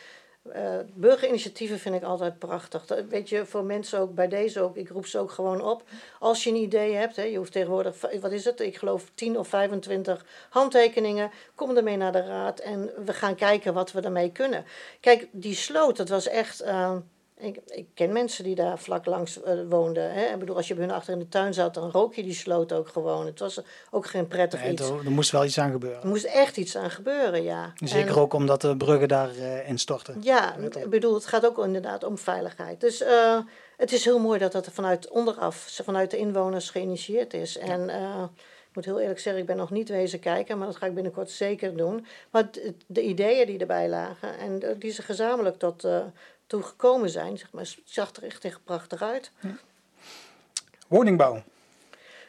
uh, 0.57 0.79
burgerinitiatieven 0.95 1.79
vind 1.79 1.95
ik 1.95 2.03
altijd 2.03 2.39
prachtig. 2.39 2.87
Dat, 2.87 3.05
weet 3.09 3.29
je, 3.29 3.47
voor 3.47 3.65
mensen 3.65 3.99
ook 3.99 4.15
bij 4.15 4.29
deze 4.29 4.61
ook, 4.61 4.77
ik 4.77 4.89
roep 4.89 5.07
ze 5.07 5.19
ook 5.19 5.31
gewoon 5.31 5.63
op. 5.63 5.83
Als 6.19 6.45
je 6.45 6.51
een 6.51 6.57
idee 6.57 6.95
hebt, 6.95 7.17
hè, 7.17 7.23
je 7.23 7.37
hoeft 7.37 7.53
tegenwoordig, 7.53 8.01
wat 8.21 8.33
is 8.33 8.45
het? 8.45 8.61
Ik 8.61 8.77
geloof 8.77 9.11
10 9.15 9.39
of 9.39 9.49
25 9.49 10.25
handtekeningen. 10.51 11.31
Kom 11.55 11.77
ermee 11.77 11.97
naar 11.97 12.13
de 12.13 12.27
raad 12.27 12.59
en 12.59 12.91
we 13.05 13.13
gaan 13.13 13.35
kijken 13.35 13.75
wat 13.75 13.93
we 13.93 14.01
ermee 14.01 14.33
kunnen. 14.33 14.65
Kijk, 15.01 15.29
die 15.31 15.55
sloot, 15.55 15.97
dat 15.97 16.09
was 16.09 16.27
echt. 16.29 16.63
Uh, 16.63 16.97
ik, 17.39 17.59
ik, 17.67 17.87
ken 17.95 18.13
mensen 18.13 18.45
die 18.45 18.55
daar 18.55 18.79
vlak 18.79 19.07
langs 19.07 19.39
uh, 19.39 19.45
woonden. 19.69 20.13
Hè? 20.13 20.25
Ik 20.33 20.39
bedoel, 20.39 20.57
als 20.57 20.69
je 20.69 20.75
bij 20.75 20.85
hun 20.85 20.95
achter 20.95 21.13
in 21.13 21.19
de 21.19 21.29
tuin 21.29 21.55
zat, 21.55 21.75
dan 21.75 21.91
rook 21.91 22.15
je 22.15 22.23
die 22.23 22.35
sloot 22.35 22.73
ook 22.73 22.89
gewoon. 22.89 23.27
Het 23.27 23.39
was 23.39 23.61
ook 23.91 24.07
geen 24.07 24.27
prettig 24.27 24.63
nee, 24.63 24.73
iets. 24.73 24.89
Er, 24.89 25.11
moest 25.11 25.31
wel 25.31 25.45
iets 25.45 25.59
aan 25.59 25.71
gebeuren. 25.71 26.03
Er 26.03 26.09
moest 26.09 26.25
echt 26.25 26.57
iets 26.57 26.77
aan 26.77 26.91
gebeuren, 26.91 27.43
ja. 27.43 27.73
Zeker 27.75 28.17
en, 28.17 28.21
ook 28.21 28.33
omdat 28.33 28.61
de 28.61 28.77
bruggen 28.77 29.09
daar 29.09 29.35
uh, 29.37 29.69
instorten. 29.69 30.17
Ja, 30.21 30.57
ik 30.57 30.91
bedoel, 30.91 31.15
het 31.15 31.27
gaat 31.27 31.47
ook 31.47 31.65
inderdaad 31.65 32.05
om 32.05 32.19
veiligheid. 32.19 32.81
Dus 32.81 33.03
uh, 33.03 33.39
het 33.77 33.93
is 33.93 34.05
heel 34.05 34.19
mooi 34.19 34.39
dat 34.39 34.53
dat 34.53 34.69
vanuit 34.73 35.09
onderaf, 35.09 35.81
vanuit 35.85 36.11
de 36.11 36.17
inwoners 36.17 36.71
geïnitieerd 36.71 37.35
is. 37.35 37.53
Ja. 37.53 37.61
En 37.61 37.89
ik 38.69 38.75
moet 38.75 38.85
heel 38.85 39.01
eerlijk 39.01 39.21
zeggen, 39.21 39.43
ik 39.43 39.49
ben 39.49 39.57
nog 39.57 39.71
niet 39.71 39.89
wezen 39.89 40.21
kijken, 40.21 40.59
maar 40.59 40.67
dat 40.67 40.77
ga 40.77 40.87
ik 40.87 40.95
binnenkort 40.95 41.31
zeker 41.31 41.77
doen. 41.77 42.07
Maar 42.31 42.49
de 42.87 43.03
ideeën 43.03 43.47
die 43.47 43.59
erbij 43.59 43.89
lagen 43.89 44.39
en 44.39 44.77
die 44.79 44.93
ze 44.93 45.03
gezamenlijk 45.03 45.59
tot 45.59 45.87
toe 46.49 46.63
gekomen 46.63 47.11
zijn. 47.11 47.39
Zeg 47.39 47.53
maar, 47.53 47.63
het 47.63 47.79
zag 47.85 48.15
er 48.15 48.25
echt 48.25 48.65
prachtig 48.65 49.03
uit. 49.03 49.31
Ja. 49.41 49.57
Woningbouw. 50.89 51.43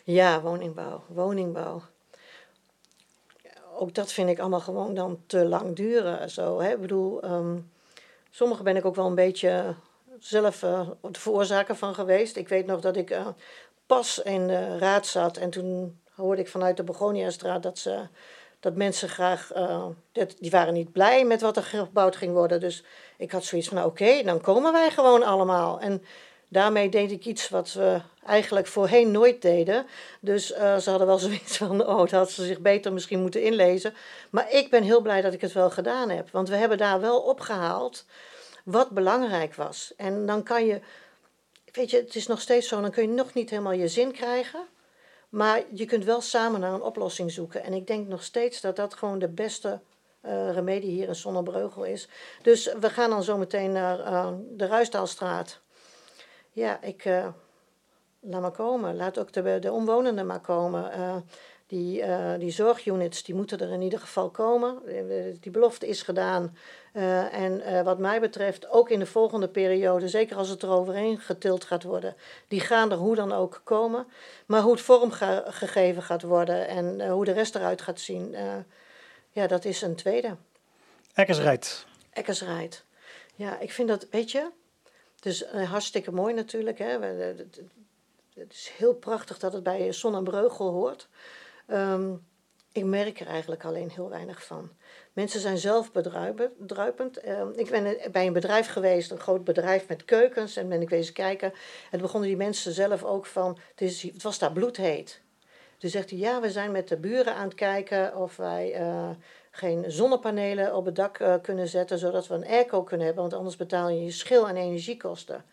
Ja, 0.03 0.41
woningbouw. 0.41 1.03
Woningbouw. 1.07 1.81
Ook 3.77 3.93
dat 3.93 4.11
vind 4.11 4.29
ik 4.29 4.39
allemaal 4.39 4.59
gewoon 4.59 4.93
dan 4.93 5.23
te 5.25 5.45
lang 5.45 5.75
duren. 5.75 6.29
Zo, 6.29 6.59
hè? 6.59 6.71
Ik 6.71 6.81
bedoel, 6.81 7.23
um, 7.23 7.71
sommige 8.29 8.63
ben 8.63 8.75
ik 8.75 8.85
ook 8.85 8.95
wel 8.95 9.05
een 9.05 9.15
beetje 9.15 9.75
zelf 10.19 10.63
uh, 10.63 10.89
de 11.01 11.19
veroorzaker 11.19 11.75
van 11.75 11.93
geweest. 11.93 12.35
Ik 12.35 12.49
weet 12.49 12.65
nog 12.65 12.81
dat 12.81 12.95
ik 12.95 13.09
uh, 13.09 13.27
pas 13.85 14.19
in 14.19 14.47
de 14.47 14.77
raad 14.77 15.07
zat 15.07 15.37
en 15.37 15.49
toen 15.49 15.99
hoorde 16.15 16.41
ik 16.41 16.47
vanuit 16.47 16.77
de 16.77 16.83
Begoniastraat 16.83 17.63
dat 17.63 17.77
ze 17.77 18.07
dat 18.59 18.75
mensen 18.75 19.09
graag, 19.09 19.55
uh, 19.55 19.85
dat, 20.11 20.35
die 20.39 20.51
waren 20.51 20.73
niet 20.73 20.91
blij 20.91 21.25
met 21.25 21.41
wat 21.41 21.57
er 21.57 21.63
gebouwd 21.63 22.15
ging 22.15 22.33
worden. 22.33 22.59
Dus 22.59 22.83
ik 23.17 23.31
had 23.31 23.43
zoiets 23.43 23.67
van, 23.67 23.83
oké, 23.83 24.23
dan 24.23 24.41
komen 24.41 24.71
wij 24.71 24.91
gewoon 24.91 25.23
allemaal. 25.23 25.79
En 25.79 26.03
daarmee 26.47 26.89
deed 26.89 27.11
ik 27.11 27.25
iets 27.25 27.49
wat 27.49 27.73
we 27.73 28.01
eigenlijk 28.25 28.67
voorheen 28.67 29.11
nooit 29.11 29.41
deden. 29.41 29.85
Dus 30.21 30.51
uh, 30.51 30.77
ze 30.77 30.89
hadden 30.89 31.07
wel 31.07 31.19
zoiets 31.27 31.57
van, 31.57 31.87
oh, 31.87 31.97
dat 31.97 32.11
had 32.11 32.31
ze 32.31 32.45
zich 32.45 32.59
beter 32.59 32.93
misschien 32.93 33.21
moeten 33.21 33.43
inlezen. 33.43 33.93
Maar 34.29 34.51
ik 34.51 34.69
ben 34.69 34.83
heel 34.83 35.01
blij 35.01 35.21
dat 35.21 35.33
ik 35.33 35.41
het 35.41 35.53
wel 35.53 35.69
gedaan 35.69 36.09
heb. 36.09 36.29
Want 36.31 36.49
we 36.49 36.55
hebben 36.55 36.77
daar 36.77 37.01
wel 37.01 37.19
opgehaald 37.19 38.05
wat 38.63 38.89
belangrijk 38.89 39.55
was. 39.55 39.93
En 39.97 40.25
dan 40.25 40.43
kan 40.43 40.65
je, 40.65 40.81
weet 41.71 41.89
je, 41.89 41.97
het 41.97 42.15
is 42.15 42.27
nog 42.27 42.41
steeds 42.41 42.67
zo, 42.67 42.81
dan 42.81 42.91
kun 42.91 43.03
je 43.03 43.09
nog 43.09 43.33
niet 43.33 43.49
helemaal 43.49 43.73
je 43.73 43.87
zin 43.87 44.11
krijgen. 44.11 44.67
Maar 45.29 45.63
je 45.73 45.85
kunt 45.85 46.05
wel 46.05 46.21
samen 46.21 46.59
naar 46.59 46.73
een 46.73 46.81
oplossing 46.81 47.31
zoeken. 47.31 47.63
En 47.63 47.73
ik 47.73 47.87
denk 47.87 48.07
nog 48.07 48.23
steeds 48.23 48.61
dat 48.61 48.75
dat 48.75 48.93
gewoon 48.93 49.19
de 49.19 49.27
beste 49.27 49.79
uh, 50.25 50.51
remedie 50.51 50.91
hier 50.91 51.07
in 51.07 51.15
Zonnebreugel 51.15 51.83
is. 51.83 52.07
Dus 52.41 52.73
we 52.79 52.89
gaan 52.89 53.09
dan 53.09 53.23
zo 53.23 53.37
meteen 53.37 53.71
naar 53.71 53.99
uh, 53.99 54.29
de 54.51 54.65
Ruisdaalstraat. 54.65 55.59
Ja, 56.51 56.81
ik 56.81 57.05
uh, 57.05 57.27
laat 58.19 58.41
maar 58.41 58.51
komen. 58.51 58.95
Laat 58.95 59.19
ook 59.19 59.33
de, 59.33 59.59
de 59.59 59.71
omwonenden 59.71 60.25
maar 60.25 60.41
komen. 60.41 61.23
Die, 61.67 62.03
die 62.37 62.51
zorgunits 62.51 63.23
die 63.23 63.35
moeten 63.35 63.59
er 63.59 63.71
in 63.71 63.81
ieder 63.81 63.99
geval 63.99 64.29
komen. 64.29 64.81
Die 65.39 65.51
belofte 65.51 65.87
is 65.87 66.01
gedaan. 66.01 66.57
Uh, 66.93 67.33
en 67.33 67.61
uh, 67.61 67.81
wat 67.81 67.99
mij 67.99 68.19
betreft, 68.19 68.69
ook 68.69 68.89
in 68.89 68.99
de 68.99 69.05
volgende 69.05 69.47
periode, 69.47 70.07
zeker 70.07 70.37
als 70.37 70.49
het 70.49 70.61
er 70.61 70.69
overheen 70.69 71.19
getild 71.19 71.63
gaat 71.63 71.83
worden, 71.83 72.15
die 72.47 72.59
gaan 72.59 72.91
er 72.91 72.97
hoe 72.97 73.15
dan 73.15 73.31
ook 73.31 73.61
komen. 73.63 74.07
Maar 74.45 74.61
hoe 74.61 74.71
het 74.71 74.81
vormgegeven 74.81 76.03
gaat 76.03 76.21
worden 76.21 76.67
en 76.67 77.09
hoe 77.09 77.25
de 77.25 77.31
rest 77.31 77.55
eruit 77.55 77.81
gaat 77.81 77.99
zien, 77.99 78.35
ja, 79.31 79.47
dat 79.47 79.65
is 79.65 79.81
een 79.81 79.95
tweede. 79.95 80.35
Eckersrijd. 81.13 81.85
Eckersrijd. 82.09 82.83
Ja, 83.35 83.59
ik 83.59 83.71
vind 83.71 83.87
dat, 83.87 84.07
weet 84.09 84.31
je, 84.31 84.49
dus 85.19 85.45
hartstikke 85.45 86.11
mooi 86.11 86.33
natuurlijk. 86.33 86.77
Hè? 86.77 86.99
Het 88.33 88.53
is 88.53 88.71
heel 88.77 88.93
prachtig 88.93 89.39
dat 89.39 89.53
het 89.53 89.63
bij 89.63 89.91
Zon 89.91 90.15
en 90.15 90.23
Breugel 90.23 90.71
hoort. 90.71 91.07
Um, 91.67 92.27
ik 92.71 92.85
merk 92.85 93.19
er 93.19 93.27
eigenlijk 93.27 93.65
alleen 93.65 93.89
heel 93.89 94.09
weinig 94.09 94.43
van. 94.43 94.69
Mensen 95.19 95.39
zijn 95.39 95.57
zelf 95.57 95.91
bedruipend. 96.57 97.25
Uh, 97.25 97.41
ik 97.55 97.69
ben 97.69 98.11
bij 98.11 98.27
een 98.27 98.33
bedrijf 98.33 98.67
geweest, 98.67 99.11
een 99.11 99.19
groot 99.19 99.43
bedrijf 99.43 99.87
met 99.87 100.05
keukens, 100.05 100.55
en 100.55 100.69
ben 100.69 100.81
ik 100.81 100.89
wezen 100.89 101.13
kijken. 101.13 101.53
En 101.91 101.99
begonnen 101.99 102.29
die 102.29 102.37
mensen 102.37 102.71
zelf 102.71 103.03
ook 103.03 103.25
van, 103.25 103.57
het, 103.75 104.01
het 104.01 104.23
was 104.23 104.39
daar 104.39 104.51
bloedheet. 104.51 105.21
Toen 105.77 105.89
zegt 105.89 106.09
hij, 106.09 106.19
ja, 106.19 106.41
we 106.41 106.51
zijn 106.51 106.71
met 106.71 106.87
de 106.87 106.97
buren 106.97 107.35
aan 107.35 107.43
het 107.43 107.53
kijken 107.53 108.15
of 108.15 108.35
wij 108.35 108.81
uh, 108.81 109.09
geen 109.51 109.91
zonnepanelen 109.91 110.75
op 110.75 110.85
het 110.85 110.95
dak 110.95 111.19
uh, 111.19 111.35
kunnen 111.41 111.67
zetten, 111.67 111.97
zodat 111.97 112.27
we 112.27 112.33
een 112.33 112.47
airco 112.47 112.83
kunnen 112.83 113.05
hebben, 113.05 113.23
want 113.23 113.35
anders 113.35 113.55
betaal 113.55 113.89
je 113.89 114.03
je 114.03 114.11
schil 114.11 114.47
en 114.47 114.57
energiekosten. 114.57 115.45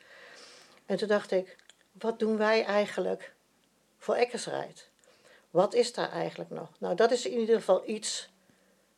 En 0.86 0.96
toen 0.96 1.08
dacht 1.08 1.30
ik, 1.30 1.56
wat 1.92 2.18
doen 2.18 2.36
wij 2.36 2.64
eigenlijk 2.64 3.32
voor 3.98 4.14
Eckersrijd? 4.14 4.90
Wat 5.50 5.74
is 5.74 5.92
daar 5.92 6.10
eigenlijk 6.10 6.50
nog? 6.50 6.68
Nou, 6.78 6.94
dat 6.94 7.10
is 7.10 7.26
in 7.26 7.38
ieder 7.38 7.56
geval 7.56 7.82
iets 7.88 8.34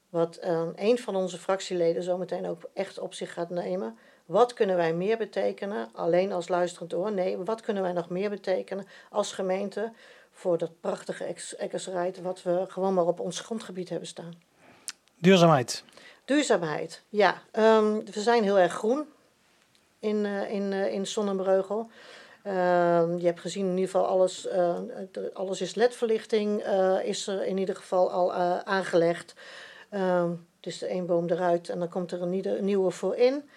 wat 0.09 0.39
uh, 0.45 0.63
een 0.75 0.99
van 0.99 1.17
onze 1.17 1.39
fractieleden 1.39 2.03
zometeen 2.03 2.47
ook 2.47 2.63
echt 2.73 2.99
op 2.99 3.15
zich 3.15 3.33
gaat 3.33 3.51
nemen. 3.51 3.99
Wat 4.27 4.53
kunnen 4.53 4.77
wij 4.77 4.95
meer 4.95 5.17
betekenen, 5.17 5.89
alleen 5.93 6.33
als 6.33 6.49
luisterend 6.49 6.95
oor? 6.95 7.13
Nee, 7.13 7.37
wat 7.37 7.61
kunnen 7.61 7.83
wij 7.83 7.93
nog 7.93 8.09
meer 8.09 8.31
betekenen 8.31 8.87
als 9.11 9.33
gemeente 9.33 9.93
voor 10.33 10.59
dat 10.59 10.81
prachtige 10.81 11.35
Eckersrijd 11.57 12.21
wat 12.21 12.43
we 12.43 12.65
gewoon 12.69 12.95
maar 12.95 13.07
op 13.07 13.21
ons 13.21 13.41
grondgebied 13.41 13.89
hebben 13.89 14.09
staan? 14.09 14.35
Duurzaamheid. 15.19 15.85
Duurzaamheid, 16.25 17.03
ja. 17.09 17.43
Um, 17.53 18.05
we 18.05 18.21
zijn 18.21 18.43
heel 18.43 18.59
erg 18.59 18.73
groen 18.73 19.07
in, 19.99 20.25
uh, 20.25 20.51
in, 20.51 20.73
uh, 20.73 20.93
in 20.93 21.07
Sonnenbreugel. 21.07 21.91
Ehm, 22.43 23.17
je 23.17 23.27
hebt 23.27 23.41
gezien 23.41 23.65
in 23.65 23.77
ieder 23.77 23.91
geval 23.91 24.07
alles, 24.07 24.47
uh, 24.47 24.79
alles 25.33 25.61
is 25.61 25.75
ledverlichting, 25.75 26.63
is 27.03 27.27
er 27.27 27.47
in 27.47 27.59
ieder 27.59 27.77
geval 27.77 28.13
al 28.13 28.33
aangelegd. 28.65 29.35
Um, 29.95 30.47
dus 30.61 30.79
de 30.79 30.87
één 30.87 31.07
boom 31.07 31.31
eruit 31.31 31.69
en 31.69 31.79
dan 31.79 31.89
komt 31.89 32.13
er 32.13 32.23
een 32.23 32.65
nieuwe 32.65 32.91
voor 32.91 33.17
in. 33.17 33.49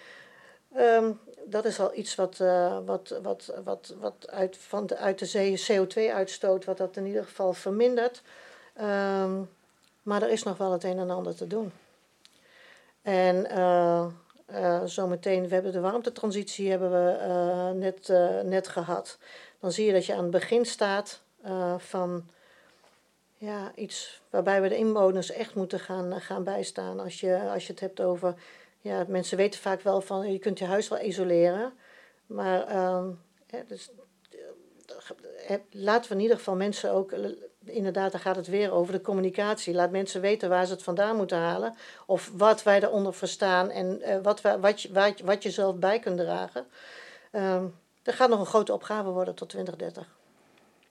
Um, 0.76 1.20
dat 1.44 1.64
is 1.64 1.80
al 1.80 1.94
iets 1.94 2.14
wat, 2.14 2.36
wat, 2.84 3.18
wat, 3.22 3.52
wat, 3.64 3.94
wat 4.00 4.30
uit, 4.30 4.56
van 4.56 4.86
de, 4.86 4.96
uit 4.96 5.18
de 5.18 5.26
zee 5.26 5.62
CO2-uitstoot, 5.70 6.64
wat 6.64 6.76
dat 6.76 6.96
in 6.96 7.06
ieder 7.06 7.24
geval 7.24 7.52
vermindert. 7.52 8.22
maar 10.02 10.22
er 10.22 10.30
is 10.30 10.42
nog 10.42 10.56
wel 10.56 10.72
het 10.72 10.84
een 10.84 10.98
en 10.98 11.10
ander 11.10 11.34
te 11.34 11.46
doen. 11.46 11.72
En 13.02 13.46
uh, 14.54 14.84
zometeen, 14.84 15.48
we 15.48 15.54
hebben 15.54 15.72
de 15.72 15.80
warmtetransitie 15.80 16.70
hebben 16.70 16.90
we 16.90 17.18
uh, 17.26 17.70
net, 17.80 18.08
uh, 18.08 18.40
net 18.40 18.68
gehad. 18.68 19.18
Dan 19.60 19.72
zie 19.72 19.86
je 19.86 19.92
dat 19.92 20.06
je 20.06 20.14
aan 20.14 20.22
het 20.22 20.30
begin 20.30 20.66
staat 20.66 21.20
van 21.78 22.28
ja, 23.42 23.72
iets 23.74 24.22
waarbij 24.30 24.62
we 24.62 24.68
de 24.68 24.76
inwoners 24.76 25.30
echt 25.30 25.54
moeten 25.54 25.80
gaan, 25.80 26.20
gaan 26.20 26.44
bijstaan. 26.44 27.00
Als 27.00 27.20
je, 27.20 27.50
als 27.52 27.66
je 27.66 27.72
het 27.72 27.80
hebt 27.80 28.00
over, 28.00 28.34
ja, 28.80 29.04
mensen 29.08 29.36
weten 29.36 29.60
vaak 29.60 29.80
wel 29.80 30.00
van 30.00 30.32
je 30.32 30.38
kunt 30.38 30.58
je 30.58 30.64
huis 30.64 30.88
wel 30.88 31.00
isoleren. 31.00 31.72
Maar 32.26 32.66
ehm, 32.66 33.10
dus, 33.66 33.90
laten 35.70 36.08
we 36.08 36.16
in 36.16 36.22
ieder 36.22 36.36
geval 36.36 36.54
mensen 36.56 36.92
ook 36.92 37.14
inderdaad, 37.64 38.12
daar 38.12 38.20
gaat 38.20 38.36
het 38.36 38.46
weer 38.46 38.72
over 38.72 38.92
de 38.92 39.00
communicatie. 39.00 39.74
Laat 39.74 39.90
mensen 39.90 40.20
weten 40.20 40.48
waar 40.48 40.66
ze 40.66 40.72
het 40.72 40.82
vandaan 40.82 41.16
moeten 41.16 41.38
halen. 41.38 41.76
Of 42.06 42.30
wat 42.36 42.62
wij 42.62 42.82
eronder 42.82 43.14
verstaan 43.14 43.70
en 43.70 44.22
wat, 44.22 44.40
wat, 44.40 44.82
je, 44.82 44.92
wat, 44.92 45.20
wat 45.20 45.42
je 45.42 45.50
zelf 45.50 45.76
bij 45.76 45.98
kunt 45.98 46.18
dragen. 46.18 46.66
Uh, 47.32 47.62
er 48.02 48.12
gaat 48.12 48.28
nog 48.28 48.40
een 48.40 48.46
grote 48.46 48.72
opgave 48.72 49.10
worden 49.10 49.34
tot 49.34 49.48
2030. 49.48 50.06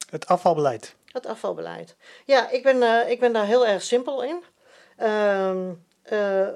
Het 0.10 0.28
afvalbeleid. 0.28 0.96
Het 1.12 1.26
afvalbeleid. 1.26 1.96
Ja, 2.26 2.50
ik 2.50 2.64
ben, 2.64 2.78
uh, 2.78 3.10
ik 3.10 3.20
ben 3.20 3.34
daar 3.34 3.46
heel 3.46 3.68
erg 3.68 3.82
simpel 3.82 4.24
in. 4.24 4.44
Ehm, 4.98 5.74
eh, 6.02 6.48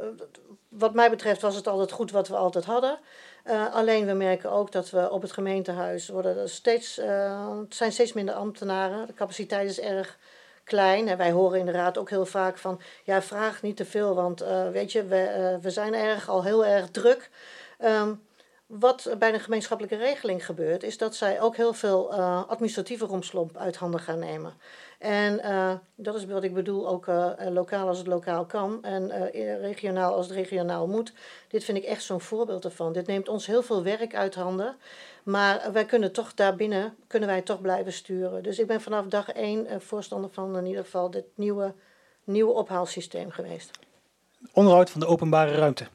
wat 0.69 0.93
mij 0.93 1.09
betreft 1.09 1.41
was 1.41 1.55
het 1.55 1.67
altijd 1.67 1.91
goed 1.91 2.11
wat 2.11 2.27
we 2.27 2.35
altijd 2.35 2.65
hadden. 2.65 2.99
Uh, 3.45 3.73
alleen 3.73 4.05
we 4.05 4.13
merken 4.13 4.51
ook 4.51 4.71
dat 4.71 4.89
we 4.89 5.09
op 5.11 5.21
het 5.21 5.31
gemeentehuis 5.31 6.07
worden 6.07 6.49
steeds, 6.49 6.93
zijn 7.69 7.91
steeds 7.91 8.13
minder 8.13 8.35
ambtenaren. 8.35 9.07
De 9.07 9.13
capaciteit 9.13 9.69
is 9.69 9.79
erg 9.79 10.17
klein. 10.63 11.07
En 11.07 11.17
wij 11.17 11.31
horen 11.31 11.59
in 11.59 11.65
de 11.65 11.71
raad 11.71 11.97
ook 11.97 12.09
heel 12.09 12.25
vaak 12.25 12.57
van, 12.57 12.81
ja, 13.03 13.21
vraag 13.21 13.61
niet 13.61 13.77
te 13.77 13.85
veel, 13.85 14.15
want 14.15 14.45
weet 14.71 14.91
je, 14.91 15.05
we, 15.05 15.57
we 15.61 15.69
zijn 15.69 15.93
erg, 15.93 16.29
al 16.29 16.43
heel 16.43 16.65
erg 16.65 16.89
druk. 16.89 17.29
Um, 17.83 18.21
wat 18.67 19.15
bij 19.19 19.31
de 19.31 19.39
gemeenschappelijke 19.39 19.97
regeling 19.97 20.45
gebeurt, 20.45 20.83
is 20.83 20.97
dat 20.97 21.15
zij 21.15 21.41
ook 21.41 21.55
heel 21.55 21.73
veel 21.73 22.13
uh, 22.13 22.47
administratieve 22.47 23.05
romslomp 23.05 23.57
uit 23.57 23.75
handen 23.75 23.99
gaan 23.99 24.19
nemen. 24.19 24.53
En 24.99 25.39
uh, 25.45 25.73
dat 25.95 26.15
is 26.15 26.25
wat 26.25 26.43
ik 26.43 26.53
bedoel, 26.53 26.87
ook 26.87 27.07
uh, 27.07 27.29
lokaal 27.49 27.87
als 27.87 27.97
het 27.97 28.07
lokaal 28.07 28.45
kan 28.45 28.83
en 28.83 29.29
regionaal 29.61 30.13
als 30.13 30.27
het 30.27 30.35
regionaal 30.35 30.87
moet. 30.87 31.13
Dit 31.47 31.63
vind 31.63 31.77
ik 31.77 31.83
echt 31.83 32.03
zo'n 32.03 32.21
voorbeeld 32.21 32.65
ervan. 32.65 32.93
Dit 32.93 33.07
neemt 33.07 33.29
ons 33.29 33.45
heel 33.45 33.63
veel 33.63 33.83
werk 33.83 34.15
uit 34.15 34.35
handen, 34.35 34.75
maar 35.23 35.69
wij 35.71 35.85
kunnen 35.85 36.11
toch 36.11 36.33
daarbinnen, 36.33 36.95
kunnen 37.07 37.29
wij 37.29 37.41
toch 37.41 37.61
blijven 37.61 37.93
sturen. 37.93 38.43
Dus 38.43 38.59
ik 38.59 38.67
ben 38.67 38.81
vanaf 38.81 39.05
dag 39.05 39.29
één 39.29 39.81
voorstander 39.81 40.29
van 40.33 40.57
in 40.57 40.65
ieder 40.65 40.83
geval 40.83 41.09
dit 41.09 41.25
nieuwe, 41.35 41.73
nieuwe 42.23 42.51
ophaalsysteem 42.51 43.31
geweest. 43.31 43.71
Onderhoud 44.53 44.89
van 44.89 44.99
de 44.99 45.07
openbare 45.07 45.51
ruimte. 45.51 45.87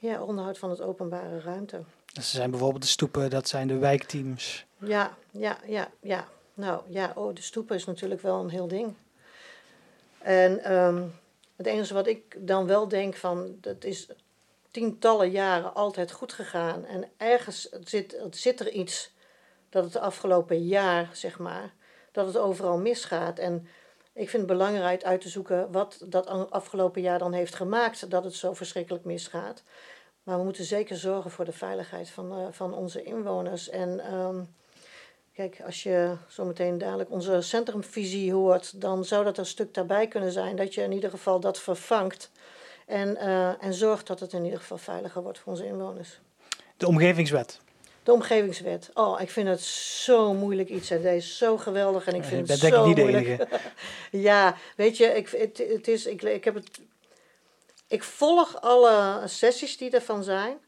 Ja, 0.00 0.22
onderhoud 0.22 0.58
van 0.58 0.70
het 0.70 0.80
openbare 0.80 1.40
ruimte. 1.40 1.82
Dus 2.12 2.30
zijn 2.30 2.50
bijvoorbeeld 2.50 2.82
de 2.82 2.88
stoepen, 2.88 3.30
dat 3.30 3.48
zijn 3.48 3.68
de 3.68 3.78
wijkteams. 3.78 4.66
Ja, 4.78 5.16
ja, 5.30 5.58
ja, 5.66 5.90
ja. 6.00 6.28
Nou 6.54 6.82
ja, 6.88 7.12
oh, 7.14 7.34
de 7.34 7.42
stoepen 7.42 7.76
is 7.76 7.84
natuurlijk 7.84 8.20
wel 8.20 8.40
een 8.40 8.48
heel 8.48 8.68
ding. 8.68 8.94
En 10.18 10.72
um, 10.72 11.14
het 11.56 11.66
enige 11.66 11.94
wat 11.94 12.06
ik 12.06 12.36
dan 12.38 12.66
wel 12.66 12.88
denk 12.88 13.16
van, 13.16 13.56
dat 13.60 13.84
is 13.84 14.08
tientallen 14.70 15.30
jaren 15.30 15.74
altijd 15.74 16.12
goed 16.12 16.32
gegaan. 16.32 16.84
En 16.84 17.04
ergens 17.16 17.68
zit, 17.84 18.20
zit 18.30 18.60
er 18.60 18.70
iets 18.70 19.12
dat 19.68 19.84
het 19.84 19.96
afgelopen 19.96 20.66
jaar, 20.66 21.10
zeg 21.12 21.38
maar, 21.38 21.72
dat 22.12 22.26
het 22.26 22.36
overal 22.36 22.78
misgaat. 22.78 23.38
En 23.38 23.68
ik 24.20 24.30
vind 24.30 24.42
het 24.48 24.58
belangrijk 24.58 25.02
uit 25.02 25.20
te 25.20 25.28
zoeken 25.28 25.72
wat 25.72 26.04
dat 26.06 26.50
afgelopen 26.50 27.02
jaar 27.02 27.18
dan 27.18 27.32
heeft 27.32 27.54
gemaakt 27.54 28.10
dat 28.10 28.24
het 28.24 28.34
zo 28.34 28.54
verschrikkelijk 28.54 29.04
misgaat. 29.04 29.62
Maar 30.22 30.38
we 30.38 30.44
moeten 30.44 30.64
zeker 30.64 30.96
zorgen 30.96 31.30
voor 31.30 31.44
de 31.44 31.52
veiligheid 31.52 32.10
van, 32.10 32.38
uh, 32.38 32.46
van 32.50 32.74
onze 32.74 33.02
inwoners. 33.02 33.68
En 33.68 34.14
um, 34.14 34.54
kijk, 35.32 35.60
als 35.66 35.82
je 35.82 36.16
zometeen 36.28 36.78
dadelijk 36.78 37.10
onze 37.10 37.40
centrumvisie 37.40 38.32
hoort, 38.32 38.80
dan 38.80 39.04
zou 39.04 39.24
dat 39.24 39.38
een 39.38 39.46
stuk 39.46 39.74
daarbij 39.74 40.08
kunnen 40.08 40.32
zijn 40.32 40.56
dat 40.56 40.74
je 40.74 40.82
in 40.82 40.92
ieder 40.92 41.10
geval 41.10 41.40
dat 41.40 41.60
vervangt. 41.60 42.30
En, 42.86 43.08
uh, 43.16 43.64
en 43.64 43.74
zorgt 43.74 44.06
dat 44.06 44.20
het 44.20 44.32
in 44.32 44.44
ieder 44.44 44.58
geval 44.58 44.78
veiliger 44.78 45.22
wordt 45.22 45.38
voor 45.38 45.52
onze 45.52 45.66
inwoners. 45.66 46.20
De 46.76 46.86
omgevingswet. 46.86 47.60
De 48.02 48.12
omgevingswet. 48.12 48.90
Oh, 48.94 49.20
ik 49.20 49.30
vind 49.30 49.48
het 49.48 49.60
zo 49.60 50.34
moeilijk 50.34 50.68
iets. 50.68 50.90
En 50.90 51.02
deze 51.02 51.16
is 51.16 51.38
zo 51.38 51.56
geweldig. 51.56 52.06
En 52.06 52.14
ik 52.14 52.24
vind 52.24 52.48
het 52.48 52.58
zo 52.58 52.86
niet 52.86 52.96
moeilijk. 52.96 53.24
De 53.24 53.30
enige. 53.30 53.48
ja, 54.28 54.56
weet 54.76 54.96
je, 54.96 55.04
ik, 55.04 55.28
het, 55.28 55.58
het 55.68 55.88
is, 55.88 56.06
ik, 56.06 56.22
ik, 56.22 56.44
heb 56.44 56.54
het, 56.54 56.80
ik 57.86 58.02
volg 58.02 58.60
alle 58.60 59.22
sessies 59.26 59.76
die 59.76 59.90
ervan 59.90 60.24
zijn. 60.24 60.58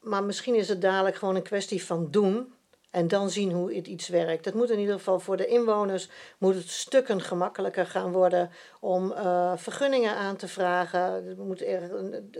Maar 0.00 0.24
misschien 0.24 0.54
is 0.54 0.68
het 0.68 0.80
dadelijk 0.80 1.16
gewoon 1.16 1.36
een 1.36 1.42
kwestie 1.42 1.84
van 1.84 2.10
doen. 2.10 2.52
En 2.90 3.08
dan 3.08 3.30
zien 3.30 3.52
hoe 3.52 3.74
het 3.74 3.86
iets 3.86 4.08
werkt. 4.08 4.44
Het 4.44 4.54
moet 4.54 4.70
in 4.70 4.78
ieder 4.78 4.94
geval 4.94 5.20
voor 5.20 5.36
de 5.36 5.46
inwoners 5.46 6.08
moet 6.38 6.54
het 6.54 6.70
stukken 6.70 7.20
gemakkelijker 7.20 7.86
gaan 7.86 8.12
worden 8.12 8.50
om 8.80 9.12
uh, 9.12 9.52
vergunningen 9.56 10.14
aan 10.14 10.36
te 10.36 10.48
vragen. 10.48 11.00
Er 11.00 11.34
moet 11.38 11.62
er 11.62 11.90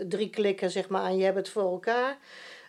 drie 0.07 0.29
klikken 0.29 0.71
zeg 0.71 0.89
maar, 0.89 1.05
en 1.05 1.17
je 1.17 1.23
hebt 1.23 1.37
het 1.37 1.49
voor 1.49 1.71
elkaar. 1.71 2.17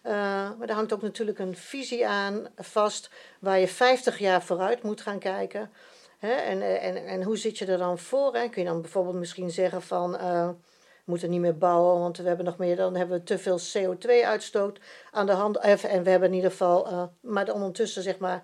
Uh, 0.05 0.13
maar 0.59 0.69
er 0.69 0.75
hangt 0.75 0.93
ook 0.93 1.03
natuurlijk 1.03 1.39
een 1.39 1.57
visie 1.57 2.07
aan 2.07 2.47
vast 2.57 3.11
waar 3.39 3.59
je 3.59 3.69
50 3.69 4.19
jaar 4.19 4.43
vooruit 4.43 4.83
moet 4.83 5.01
gaan 5.01 5.19
kijken. 5.19 5.71
Hè? 6.19 6.33
En, 6.33 6.63
eh, 6.63 6.85
en, 6.85 7.07
en 7.07 7.23
hoe 7.23 7.37
zit 7.37 7.59
je 7.59 7.67
er 7.67 7.79
dan 7.79 7.99
voor? 7.99 8.35
Hè? 8.35 8.49
Kun 8.49 8.63
je 8.63 8.69
dan 8.69 8.81
bijvoorbeeld 8.81 9.17
misschien 9.17 9.51
zeggen 9.51 9.83
van 9.83 10.15
uh, 10.15 10.49
we 10.49 11.17
moeten 11.17 11.31
niet 11.31 11.41
meer 11.41 11.59
bouwen, 11.59 12.01
want 12.01 12.17
we 12.17 12.29
hebben 12.29 12.45
nog 12.45 12.57
meer, 12.59 12.77
dan 12.77 12.97
hebben 12.97 13.19
we 13.19 13.25
te 13.25 13.39
veel 13.39 13.59
CO2-uitstoot 13.59 14.79
aan 15.11 15.27
de 15.27 15.33
hand. 15.33 15.57
En 15.57 16.03
we 16.03 16.11
hebben 16.11 16.29
in 16.29 16.35
ieder 16.35 16.51
geval, 16.51 17.11
maar 17.21 17.53
ondertussen 17.53 18.03
zeg 18.03 18.19
maar, 18.19 18.43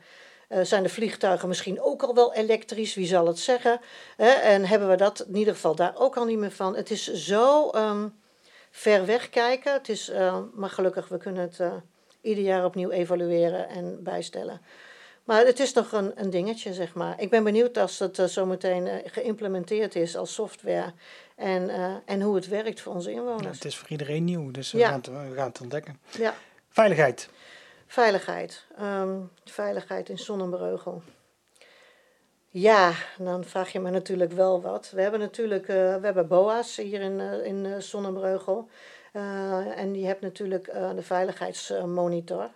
zijn 0.62 0.82
de 0.82 0.88
vliegtuigen 0.88 1.48
misschien 1.48 1.80
ook 1.80 2.02
al 2.02 2.14
wel 2.14 2.34
elektrisch? 2.34 2.94
Wie 2.94 3.06
zal 3.06 3.26
het 3.26 3.38
zeggen? 3.38 3.80
en 4.42 4.64
hebben 4.64 4.88
we 4.88 4.96
dat 4.96 5.20
in 5.28 5.36
ieder 5.36 5.54
geval 5.54 5.74
daar 5.74 5.96
ook 5.96 6.16
al 6.16 6.24
niet 6.24 6.38
meer 6.38 6.50
van? 6.50 6.76
Het 6.76 6.90
is 6.90 7.12
zo 7.12 7.70
um, 7.74 8.14
ver 8.76 9.06
weg 9.06 9.30
kijken. 9.30 9.72
Het 9.72 9.88
is, 9.88 10.10
uh, 10.10 10.38
maar 10.54 10.70
gelukkig, 10.70 11.08
we 11.08 11.18
kunnen 11.18 11.42
het 11.42 11.58
uh, 11.58 11.72
ieder 12.20 12.44
jaar 12.44 12.64
opnieuw 12.64 12.90
evalueren 12.90 13.68
en 13.68 14.02
bijstellen. 14.02 14.60
Maar 15.24 15.46
het 15.46 15.60
is 15.60 15.72
nog 15.72 15.92
een, 15.92 16.12
een 16.14 16.30
dingetje, 16.30 16.72
zeg 16.72 16.94
maar. 16.94 17.20
Ik 17.20 17.30
ben 17.30 17.44
benieuwd 17.44 17.78
als 17.78 17.98
het 17.98 18.18
uh, 18.18 18.26
zometeen 18.26 19.02
geïmplementeerd 19.04 19.94
is 19.94 20.16
als 20.16 20.34
software. 20.34 20.92
En, 21.36 21.70
en 22.04 22.20
hoe 22.20 22.34
het 22.34 22.48
werkt 22.48 22.80
voor 22.80 22.94
onze 22.94 23.10
inwoners. 23.10 23.42
Ja, 23.42 23.50
het 23.50 23.64
is 23.64 23.76
voor 23.76 23.88
iedereen 23.88 24.24
nieuw, 24.24 24.50
dus 24.50 24.72
we, 24.72 24.80
gaan, 24.80 24.92
het, 24.92 25.06
we 25.06 25.32
gaan 25.34 25.48
het 25.48 25.60
ontdekken. 25.60 26.00
Ja. 26.18 26.34
Veiligheid. 26.68 27.28
Veiligheid. 27.86 28.64
Um, 28.80 29.30
veiligheid 29.44 30.08
in 30.08 30.18
Sonnenbreugel. 30.18 31.02
Ja, 32.58 32.92
dan 33.18 33.44
vraag 33.44 33.72
je 33.72 33.80
me 33.80 33.90
natuurlijk 33.90 34.32
wel 34.32 34.60
wat. 34.62 34.90
We 34.90 35.00
hebben 35.02 35.20
natuurlijk 35.20 35.68
uh, 35.68 35.76
we 35.76 36.04
hebben 36.04 36.28
BOA's 36.28 36.76
hier 36.76 37.00
in, 37.00 37.18
uh, 37.18 37.44
in 37.44 37.82
Sonnenbreugel. 37.82 38.68
en 39.76 39.92
die 39.92 40.06
hebt 40.06 40.20
natuurlijk 40.20 40.64
de 40.94 41.02
veiligheidsmonitor. 41.02 42.50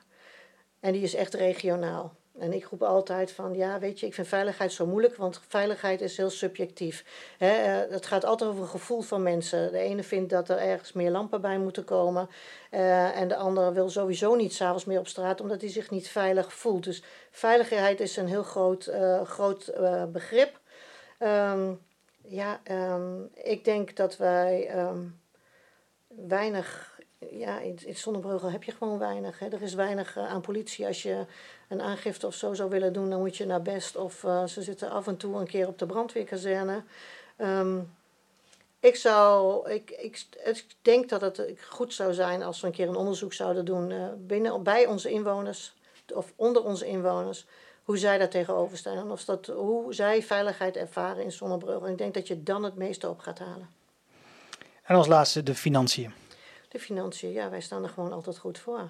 En 0.81 0.93
die 0.93 1.03
is 1.03 1.15
echt 1.15 1.35
regionaal. 1.35 2.15
En 2.39 2.53
ik 2.53 2.65
roep 2.65 2.83
altijd 2.83 3.33
van, 3.33 3.55
ja, 3.55 3.79
weet 3.79 4.01
je, 4.01 4.07
ik 4.07 4.15
vind 4.15 4.29
veiligheid 4.29 4.73
zo 4.73 4.87
moeilijk, 4.87 5.17
want 5.17 5.41
veiligheid 5.49 6.01
is 6.01 6.17
heel 6.17 6.31
subjectief. 6.31 7.05
He, 7.39 7.51
eh, 7.51 7.93
het 7.93 8.07
gaat 8.07 8.25
altijd 8.25 8.51
over 8.51 8.63
een 8.63 8.69
gevoel 8.69 9.01
van 9.01 9.23
mensen. 9.23 9.73
De 9.73 9.79
ene 9.79 10.03
vindt 10.03 10.31
dat 10.31 10.49
er 10.49 10.59
ergens 10.59 10.93
meer 10.93 11.11
lampen 11.11 11.41
bij 11.41 11.59
moeten 11.59 11.85
komen. 11.85 12.29
Uh, 12.71 13.21
en 13.21 13.29
de 13.29 13.37
andere 13.37 13.73
wil 13.73 13.91
sowieso 13.91 14.35
niet 14.35 14.55
s'avonds 14.55 14.85
meer 14.85 14.99
op 14.99 15.09
straat, 15.09 15.41
omdat 15.41 15.61
hij 15.61 15.71
zich 15.71 15.91
niet 15.91 16.09
veilig 16.09 16.53
voelt. 16.53 16.85
Dus 16.85 17.03
veiligheid 17.31 18.01
is 18.01 18.17
een 18.17 18.29
heel 18.29 18.43
groot, 18.43 18.87
uh, 18.87 19.23
groot 19.23 19.73
begrip. 20.13 20.61
Um, 21.19 21.81
ja, 22.23 22.61
um, 22.71 23.31
ik 23.35 23.65
denk 23.65 23.97
dat 23.97 24.17
wij 24.17 24.79
um, 24.79 25.21
weinig 26.09 26.99
ja, 27.19 27.61
in, 27.61 27.79
in 27.85 27.97
Zonnebreugel 27.97 28.51
heb 28.51 28.63
je 28.63 28.73
gewoon 28.73 28.99
weinig. 28.99 29.39
Hè. 29.39 29.49
Er 29.49 29.63
is 29.63 29.75
weinig 29.75 30.17
aan 30.17 30.41
politie. 30.41 30.87
Als 30.87 31.03
je 31.03 31.27
een 31.71 31.83
aangifte 31.83 32.27
of 32.27 32.35
zo 32.35 32.55
zou 32.55 32.71
willen 32.71 32.93
doen, 32.93 33.11
dan 33.11 33.19
moet 33.19 33.37
je 33.37 33.47
naar 33.47 33.63
Best. 33.63 33.97
Of 33.97 34.23
uh, 34.23 34.45
ze 34.45 34.63
zitten 34.63 34.91
af 34.91 35.07
en 35.07 35.17
toe 35.17 35.37
een 35.37 35.47
keer 35.47 35.67
op 35.67 35.79
de 35.79 35.87
brandweerkazerne. 35.87 36.83
Um, 37.39 37.93
ik 38.81 38.97
zou, 38.97 39.71
ik, 39.71 39.91
ik, 39.91 40.27
ik 40.45 40.67
denk 40.83 41.09
dat 41.09 41.21
het 41.21 41.43
goed 41.69 41.95
zou 41.95 42.15
zijn 42.15 42.43
als 42.43 42.61
we 42.61 42.67
een 42.67 42.73
keer 42.73 42.89
een 42.89 42.97
onderzoek 42.97 43.33
zouden 43.33 43.65
doen 43.65 43.91
uh, 43.91 44.07
binnen, 44.19 44.63
bij 44.63 44.87
onze 44.87 45.11
inwoners 45.11 45.75
of 46.15 46.33
onder 46.37 46.65
onze 46.65 46.87
inwoners. 46.87 47.47
Hoe 47.85 47.99
zij 47.99 48.19
daar 48.19 48.29
tegenover 48.29 48.77
staan. 48.77 49.11
Of 49.11 49.25
dat, 49.25 49.47
hoe 49.47 49.95
zij 49.95 50.23
veiligheid 50.23 50.77
ervaren 50.77 51.25
in 51.25 51.33
Zonnebreugel. 51.33 51.87
En 51.87 51.93
ik 51.93 51.99
denk 51.99 52.15
dat 52.15 52.29
je 52.29 52.43
dan 52.43 52.63
het 52.63 52.77
meeste 52.77 53.09
op 53.09 53.19
gaat 53.19 53.39
halen. 53.39 53.69
En 54.83 54.97
als 54.97 55.07
laatste 55.07 55.43
de 55.43 55.55
financiën. 55.55 56.13
De 56.69 56.79
financiën, 56.79 57.33
ja, 57.33 57.51
wij 57.51 57.61
staan 57.61 57.83
er 57.83 57.89
gewoon 57.89 58.13
altijd 58.13 58.39
goed 58.39 58.59
voor. 58.59 58.89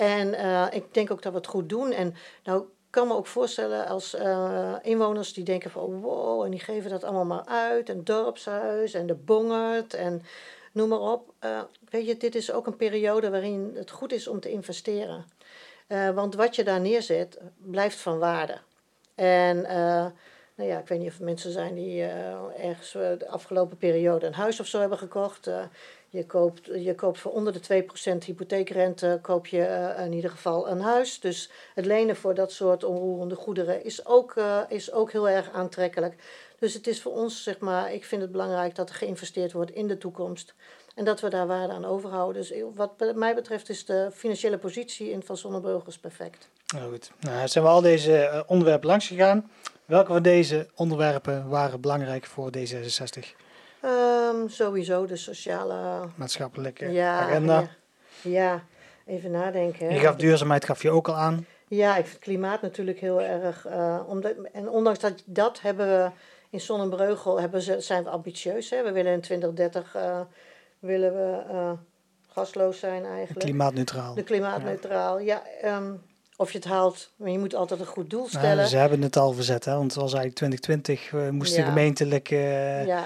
En 0.00 0.28
uh, 0.34 0.66
ik 0.70 0.94
denk 0.94 1.10
ook 1.10 1.22
dat 1.22 1.32
we 1.32 1.38
het 1.38 1.46
goed 1.46 1.68
doen. 1.68 1.92
En 1.92 2.14
nou, 2.44 2.60
ik 2.60 2.66
kan 2.90 3.08
me 3.08 3.14
ook 3.14 3.26
voorstellen 3.26 3.86
als 3.86 4.14
uh, 4.14 4.74
inwoners 4.82 5.32
die 5.32 5.44
denken 5.44 5.70
van 5.70 6.00
wow, 6.00 6.44
en 6.44 6.50
die 6.50 6.60
geven 6.60 6.90
dat 6.90 7.04
allemaal 7.04 7.24
maar 7.24 7.44
uit. 7.44 7.88
En 7.88 8.04
dorpshuis 8.04 8.94
en 8.94 9.06
de 9.06 9.14
bongert 9.14 9.94
en 9.94 10.22
noem 10.72 10.88
maar 10.88 11.00
op. 11.00 11.32
Uh, 11.44 11.60
weet 11.90 12.06
je, 12.06 12.16
dit 12.16 12.34
is 12.34 12.52
ook 12.52 12.66
een 12.66 12.76
periode 12.76 13.30
waarin 13.30 13.72
het 13.74 13.90
goed 13.90 14.12
is 14.12 14.28
om 14.28 14.40
te 14.40 14.50
investeren. 14.50 15.24
want 16.14 16.34
wat 16.34 16.56
je 16.56 16.64
daar 16.64 16.80
neerzet, 16.80 17.38
blijft 17.56 17.96
van 17.96 18.18
waarde. 18.18 18.58
En 19.14 19.62
nou 20.54 20.72
ja, 20.72 20.78
ik 20.78 20.88
weet 20.88 20.98
niet 20.98 21.10
of 21.10 21.18
er 21.18 21.24
mensen 21.24 21.52
zijn 21.52 21.74
die 21.74 22.02
ergens 22.56 22.92
de 22.92 23.28
afgelopen 23.28 23.76
periode 23.76 24.26
een 24.26 24.34
huis 24.34 24.60
of 24.60 24.66
zo 24.66 24.80
hebben 24.80 24.98
gekocht. 24.98 25.50
Je 26.12 26.26
koopt, 26.26 26.66
je 26.66 26.94
koopt 26.94 27.18
voor 27.18 27.32
onder 27.32 27.52
de 27.52 27.84
2% 28.14 28.24
hypotheekrente 28.24 29.18
koop 29.22 29.46
je 29.46 29.58
uh, 29.98 30.04
in 30.04 30.12
ieder 30.12 30.30
geval 30.30 30.68
een 30.68 30.80
huis. 30.80 31.20
Dus 31.20 31.50
het 31.74 31.86
lenen 31.86 32.16
voor 32.16 32.34
dat 32.34 32.52
soort 32.52 32.84
onroerende 32.84 33.34
goederen 33.34 33.84
is 33.84 34.06
ook, 34.06 34.34
uh, 34.34 34.60
is 34.68 34.92
ook 34.92 35.12
heel 35.12 35.28
erg 35.28 35.50
aantrekkelijk. 35.52 36.14
Dus 36.58 36.74
het 36.74 36.86
is 36.86 37.02
voor 37.02 37.12
ons, 37.12 37.42
zeg 37.42 37.58
maar, 37.58 37.92
ik 37.92 38.04
vind 38.04 38.22
het 38.22 38.32
belangrijk 38.32 38.74
dat 38.74 38.88
er 38.88 38.94
geïnvesteerd 38.94 39.52
wordt 39.52 39.70
in 39.70 39.86
de 39.86 39.98
toekomst. 39.98 40.54
En 40.94 41.04
dat 41.04 41.20
we 41.20 41.28
daar 41.28 41.46
waarde 41.46 41.72
aan 41.72 41.84
overhouden. 41.84 42.42
Dus 42.42 42.62
wat 42.74 43.14
mij 43.14 43.34
betreft 43.34 43.68
is 43.68 43.84
de 43.84 44.10
financiële 44.14 44.58
positie 44.58 45.10
in 45.10 45.22
Van 45.22 45.36
Zonneburgers 45.36 45.98
perfect. 45.98 46.48
Nou 46.74 46.90
goed, 46.90 47.10
nou, 47.20 47.48
zijn 47.48 47.64
we 47.64 47.70
al 47.70 47.80
deze 47.80 48.44
onderwerpen 48.46 48.88
langs 48.88 49.06
gegaan. 49.06 49.50
Welke 49.84 50.12
van 50.12 50.22
deze 50.22 50.66
onderwerpen 50.74 51.48
waren 51.48 51.80
belangrijk 51.80 52.26
voor 52.26 52.50
D66? 52.56 53.49
Um, 53.84 54.48
sowieso 54.48 55.06
de 55.06 55.16
sociale... 55.16 56.08
Maatschappelijke 56.14 56.92
ja, 56.92 57.20
agenda. 57.20 57.60
Ja, 57.60 57.68
ja, 58.22 58.64
even 59.06 59.30
nadenken. 59.30 59.86
Hè. 59.86 59.94
Je 59.94 60.00
gaf 60.00 60.16
duurzaamheid 60.16 60.64
gaf 60.64 60.82
je 60.82 60.90
ook 60.90 61.08
al 61.08 61.16
aan. 61.16 61.46
Ja, 61.68 61.96
ik 61.96 62.06
vind 62.06 62.18
klimaat 62.18 62.62
natuurlijk 62.62 63.00
heel 63.00 63.20
erg... 63.20 63.66
Uh, 63.66 64.00
omdat, 64.06 64.32
en 64.52 64.68
ondanks 64.68 64.98
dat, 64.98 65.22
dat 65.26 65.60
hebben 65.60 65.86
we 65.86 66.10
in 66.50 66.60
Zonnebreugel 66.60 67.40
hebben 67.40 67.62
ze, 67.62 67.80
zijn 67.80 68.04
we 68.04 68.10
ambitieus. 68.10 68.70
Hè. 68.70 68.82
We 68.82 68.92
willen 68.92 69.12
in 69.12 69.20
2030 69.20 69.96
uh, 69.96 70.02
eh, 70.02 70.20
willen 70.78 71.12
we, 71.12 71.42
uh, 71.52 71.72
gasloos 72.28 72.78
zijn 72.78 73.04
eigenlijk. 73.04 73.46
Klimaatneutraal. 73.46 74.14
De 74.14 74.22
klimaatneutraal, 74.22 75.18
ja. 75.18 75.42
ja 75.62 75.76
um, 75.76 76.02
of 76.36 76.52
je 76.52 76.58
het 76.58 76.66
haalt, 76.66 77.10
maar 77.16 77.30
je 77.30 77.38
moet 77.38 77.54
altijd 77.54 77.80
een 77.80 77.86
goed 77.86 78.10
doel 78.10 78.28
stellen. 78.28 78.56
Nou, 78.56 78.68
ze 78.68 78.76
hebben 78.76 79.02
het 79.02 79.16
al 79.16 79.32
verzet, 79.32 79.64
hè? 79.64 79.72
want 79.72 79.92
het 79.92 80.00
was 80.00 80.12
eigenlijk 80.12 80.36
2020, 80.36 81.12
uh, 81.12 81.28
moest 81.28 81.56
ja. 81.56 81.62
de 81.62 81.68
gemeentelijke... 81.68 82.36
ja 82.86 83.04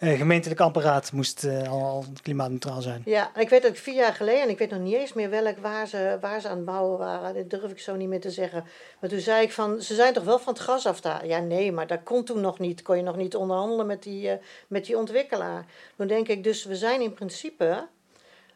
uh, 0.00 0.18
gemeentelijk 0.18 0.60
apparaat 0.60 1.12
moest 1.12 1.44
uh, 1.44 1.70
al 1.70 2.04
klimaatneutraal 2.22 2.80
zijn. 2.82 3.02
Ja, 3.04 3.36
ik 3.36 3.48
weet 3.48 3.66
ook 3.66 3.76
vier 3.76 3.94
jaar 3.94 4.12
geleden, 4.12 4.42
en 4.42 4.48
ik 4.48 4.58
weet 4.58 4.70
nog 4.70 4.80
niet 4.80 4.94
eens 4.94 5.12
meer 5.12 5.30
welk 5.30 5.58
waar 5.58 5.86
ze, 5.86 6.18
waar 6.20 6.40
ze 6.40 6.48
aan 6.48 6.56
het 6.56 6.64
bouwen 6.64 6.98
waren. 6.98 7.34
Dat 7.34 7.60
durf 7.60 7.70
ik 7.70 7.78
zo 7.78 7.96
niet 7.96 8.08
meer 8.08 8.20
te 8.20 8.30
zeggen. 8.30 8.64
Maar 9.00 9.10
toen 9.10 9.20
zei 9.20 9.42
ik 9.42 9.52
van, 9.52 9.82
ze 9.82 9.94
zijn 9.94 10.12
toch 10.12 10.24
wel 10.24 10.38
van 10.38 10.52
het 10.52 10.62
gas 10.62 10.86
af 10.86 11.00
daar? 11.00 11.26
Ja, 11.26 11.38
nee, 11.38 11.72
maar 11.72 11.86
dat 11.86 12.02
kon 12.02 12.24
toen 12.24 12.40
nog 12.40 12.58
niet. 12.58 12.82
Kon 12.82 12.96
je 12.96 13.02
nog 13.02 13.16
niet 13.16 13.36
onderhandelen 13.36 13.86
met 13.86 14.02
die, 14.02 14.26
uh, 14.26 14.32
met 14.68 14.84
die 14.84 14.98
ontwikkelaar. 14.98 15.66
Dan 15.96 16.06
denk 16.06 16.28
ik 16.28 16.44
dus, 16.44 16.64
we 16.64 16.76
zijn 16.76 17.00
in 17.00 17.14
principe 17.14 17.86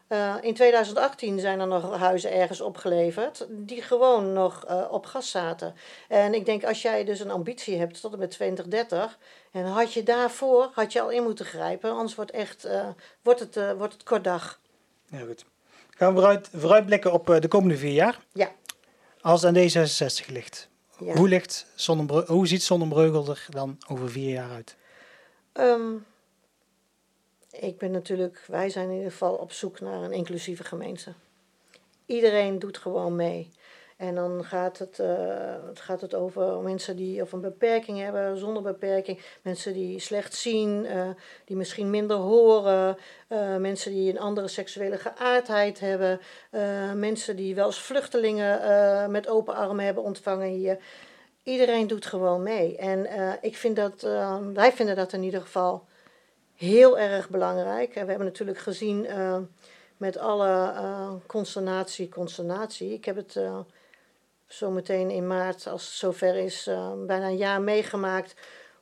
uh, 0.09 0.35
in 0.41 0.53
2018 0.53 1.39
zijn 1.39 1.59
er 1.59 1.67
nog 1.67 1.97
huizen 1.97 2.31
ergens 2.31 2.61
opgeleverd 2.61 3.45
die 3.49 3.81
gewoon 3.81 4.33
nog 4.33 4.65
uh, 4.69 4.87
op 4.91 5.05
gas 5.05 5.31
zaten. 5.31 5.75
En 6.07 6.33
ik 6.33 6.45
denk 6.45 6.63
als 6.63 6.81
jij 6.81 7.03
dus 7.03 7.19
een 7.19 7.31
ambitie 7.31 7.77
hebt 7.77 8.01
tot 8.01 8.13
en 8.13 8.19
met 8.19 8.31
2030, 8.31 9.17
en 9.51 9.65
had 9.65 9.93
je 9.93 10.03
daarvoor 10.03 10.69
had 10.73 10.93
je 10.93 11.01
al 11.01 11.09
in 11.09 11.23
moeten 11.23 11.45
grijpen, 11.45 11.91
anders 11.91 12.15
wordt, 12.15 12.31
echt, 12.31 12.65
uh, 12.65 12.87
wordt, 13.21 13.39
het, 13.39 13.77
wordt 13.77 13.93
het 13.93 14.03
kort 14.03 14.23
dag. 14.23 14.59
Ja, 15.05 15.19
goed. 15.19 15.45
Gaan 15.89 16.13
we 16.13 16.19
vooruit, 16.19 16.49
vooruitblikken 16.53 17.13
op 17.13 17.37
de 17.39 17.47
komende 17.47 17.77
vier 17.77 17.93
jaar? 17.93 18.19
Ja. 18.33 18.51
Als 19.21 19.41
het 19.41 19.57
aan 19.57 19.87
D66 19.87 20.31
ligt, 20.31 20.69
ja. 20.99 21.13
hoe, 21.13 21.27
ligt 21.27 21.65
hoe 22.25 22.47
ziet 22.47 22.63
Zonnebreugel 22.63 23.29
er 23.29 23.45
dan 23.49 23.77
over 23.87 24.09
vier 24.09 24.29
jaar 24.29 24.51
uit? 24.51 24.75
Um, 25.53 26.05
ik 27.59 27.77
ben 27.77 27.91
natuurlijk, 27.91 28.43
wij 28.47 28.69
zijn 28.69 28.89
in 28.89 28.95
ieder 28.95 29.11
geval 29.11 29.35
op 29.35 29.51
zoek 29.51 29.79
naar 29.79 30.03
een 30.03 30.11
inclusieve 30.11 30.63
gemeente. 30.63 31.13
Iedereen 32.05 32.59
doet 32.59 32.77
gewoon 32.77 33.15
mee. 33.15 33.49
En 33.97 34.15
dan 34.15 34.43
gaat 34.43 34.77
het, 34.77 34.97
het, 35.67 35.79
gaat 35.79 36.01
het 36.01 36.15
over 36.15 36.59
mensen 36.59 36.95
die 36.95 37.21
of 37.21 37.31
een 37.31 37.41
beperking 37.41 37.99
hebben, 37.99 38.37
zonder 38.37 38.63
beperking. 38.63 39.19
Mensen 39.41 39.73
die 39.73 39.99
slecht 39.99 40.33
zien, 40.33 40.85
uh, 40.85 41.09
die 41.45 41.55
misschien 41.55 41.89
minder 41.89 42.17
horen. 42.17 42.97
Uh, 43.29 43.55
mensen 43.55 43.91
die 43.91 44.09
een 44.09 44.19
andere 44.19 44.47
seksuele 44.47 44.97
geaardheid 44.97 45.79
hebben. 45.79 46.19
mensen 46.99 47.35
die 47.35 47.55
wel 47.55 47.65
eens 47.65 47.81
vluchtelingen 47.81 49.11
met 49.11 49.27
open 49.27 49.55
armen 49.55 49.85
hebben 49.85 50.03
ontvangen 50.03 50.47
hier. 50.47 50.77
Iedereen 51.43 51.87
doet 51.87 52.05
gewoon 52.05 52.43
mee. 52.43 52.77
En 52.77 53.07
ik 53.41 53.55
vind 53.55 53.75
dat, 53.75 54.01
wij 54.53 54.71
vinden 54.71 54.95
dat 54.95 55.13
in 55.13 55.23
ieder 55.23 55.41
geval 55.41 55.87
heel 56.59 56.99
erg 56.99 57.29
belangrijk. 57.29 57.95
En 57.95 58.03
we 58.03 58.09
hebben 58.09 58.27
natuurlijk 58.27 58.57
gezien 58.57 59.05
uh, 59.05 59.37
met 59.97 60.17
alle 60.17 60.73
uh, 60.73 61.11
consternatie, 61.27 62.09
consternatie. 62.09 62.93
Ik 62.93 63.05
heb 63.05 63.15
het 63.15 63.35
uh, 63.35 63.59
zo 64.47 64.71
meteen 64.71 65.09
in 65.09 65.27
maart, 65.27 65.67
als 65.67 65.85
het 65.85 65.93
zover 65.93 66.35
is, 66.35 66.69
bijna 67.07 67.27
een 67.27 67.37
jaar 67.37 67.61
meegemaakt. 67.61 68.33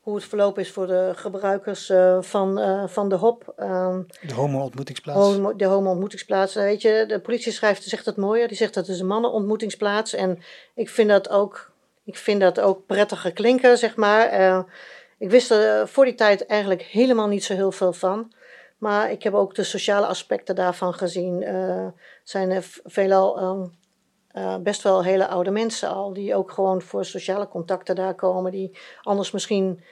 Hoe 0.02 0.16
het 0.16 0.26
verloop 0.26 0.60
is 0.60 0.72
voor 0.72 0.88
de 0.88 1.12
gebruikers 1.16 1.92
van, 2.20 2.60
van 2.90 3.10
de 3.10 3.16
HOP. 3.16 3.54
Ehm, 3.58 4.02
de 4.22 4.34
homo-ontmoetingsplaats. 4.34 5.20
Homo, 5.20 5.56
de 5.56 5.66
homo-ontmoetingsplaats. 5.66 6.54
Weet 6.54 6.82
je, 6.82 7.04
de 7.08 7.20
politie 7.20 7.52
schrijft, 7.52 7.84
zegt 7.84 8.06
het 8.06 8.16
mooier. 8.16 8.48
Die 8.48 8.58
zegt 8.58 8.74
dat 8.74 8.86
het 8.86 8.96
is 8.96 9.02
een 9.02 9.08
mannenontmoetingsplaats. 9.08 10.14
En 10.14 10.40
ik 10.74 10.90
vind 10.90 11.10
dat 11.10 11.30
ook, 11.30 11.72
ik 12.04 12.18
vind 12.18 12.42
dat 12.42 12.60
ook 12.60 12.86
prettiger 12.86 13.34
klinken, 13.34 13.78
zeg 13.78 13.96
maar. 13.96 14.66
Ik 15.20 15.30
wist 15.30 15.52
er 15.52 15.88
voor 15.88 16.06
die 16.06 16.16
tijd 16.16 16.46
eigenlijk 16.46 16.82
helemaal 16.82 17.28
niet 17.28 17.44
zo 17.44 17.54
heel 17.54 17.72
veel 17.72 17.94
van. 17.94 18.32
Maar 18.78 19.12
ik 19.12 19.24
heb 19.24 19.34
ook 19.34 19.56
de 19.56 19.64
sociale 19.64 20.06
aspecten 20.06 20.56
daarvan 20.56 20.94
gezien. 20.94 21.42
Uh, 21.42 21.88
zijn 22.24 22.52
er 22.52 22.66
veelal 22.84 23.42
um, 23.42 24.64
best 24.64 24.82
wel 24.82 25.04
hele 25.04 25.28
oude 25.28 25.52
mensen 25.52 25.90
al, 25.90 26.14
die 26.14 26.36
ook 26.36 26.52
gewoon 26.52 26.82
voor 26.82 27.06
sociale 27.06 27.48
contacten 27.48 27.96
daar 27.96 28.16
komen, 28.16 28.52
die 28.52 28.78
anders 29.02 29.32
misschien 29.32 29.84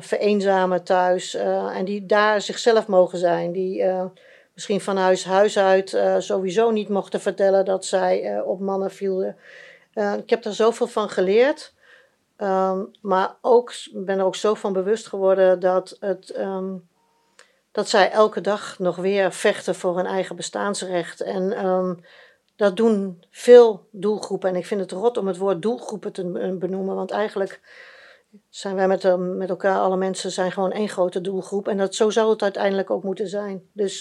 vereenzamen 0.00 0.84
thuis 0.84 1.34
en 1.34 1.84
die 1.84 2.06
daar 2.06 2.40
zichzelf 2.40 2.86
mogen 2.86 3.18
zijn, 3.18 3.52
die 3.52 3.84
misschien 4.54 4.80
van 4.80 4.96
huis, 4.96 5.24
huis 5.24 5.58
uit 5.58 5.98
sowieso 6.18 6.70
niet 6.70 6.88
mochten 6.88 7.20
vertellen 7.20 7.64
dat 7.64 7.84
zij 7.84 8.40
op 8.40 8.60
mannen 8.60 8.90
vielen. 8.90 9.36
ik 10.18 10.30
heb 10.30 10.42
daar 10.42 10.52
zoveel 10.52 10.86
van 10.86 11.08
geleerd. 11.08 11.74
Ehm, 12.38 12.84
maar 13.00 13.36
ook 13.40 13.72
ben 13.92 14.18
er 14.18 14.24
ook 14.24 14.36
zo 14.36 14.54
van 14.54 14.72
bewust 14.72 15.06
geworden 15.06 15.60
dat, 15.60 15.96
het, 16.00 16.30
ehm, 16.30 16.76
dat 17.72 17.88
zij 17.88 18.10
elke 18.10 18.40
dag 18.40 18.78
nog 18.78 18.96
weer 18.96 19.32
vechten 19.32 19.74
voor 19.74 19.96
hun 19.96 20.06
eigen 20.06 20.36
bestaansrecht. 20.36 21.20
En 21.20 21.52
ehm, 21.52 21.94
dat 22.56 22.76
doen 22.76 23.24
veel 23.30 23.88
doelgroepen. 23.90 24.48
En 24.48 24.56
ik 24.56 24.66
vind 24.66 24.80
het 24.80 24.92
rot 24.92 25.16
om 25.16 25.26
het 25.26 25.36
woord 25.36 25.62
doelgroepen 25.62 26.12
te 26.12 26.56
benoemen, 26.58 26.94
want 26.94 27.10
eigenlijk 27.10 27.60
zijn 28.48 28.74
wij 28.74 28.88
met, 28.88 29.16
met 29.18 29.48
elkaar, 29.48 29.78
alle 29.78 29.96
mensen 29.96 30.30
zijn 30.30 30.52
gewoon 30.52 30.72
één 30.72 30.88
grote 30.88 31.20
doelgroep. 31.20 31.68
En 31.68 31.76
dat, 31.76 31.94
zo 31.94 32.10
zou 32.10 32.30
het 32.30 32.42
uiteindelijk 32.42 32.90
ook 32.90 33.02
moeten 33.02 33.28
zijn. 33.28 33.68
Dus 33.72 33.98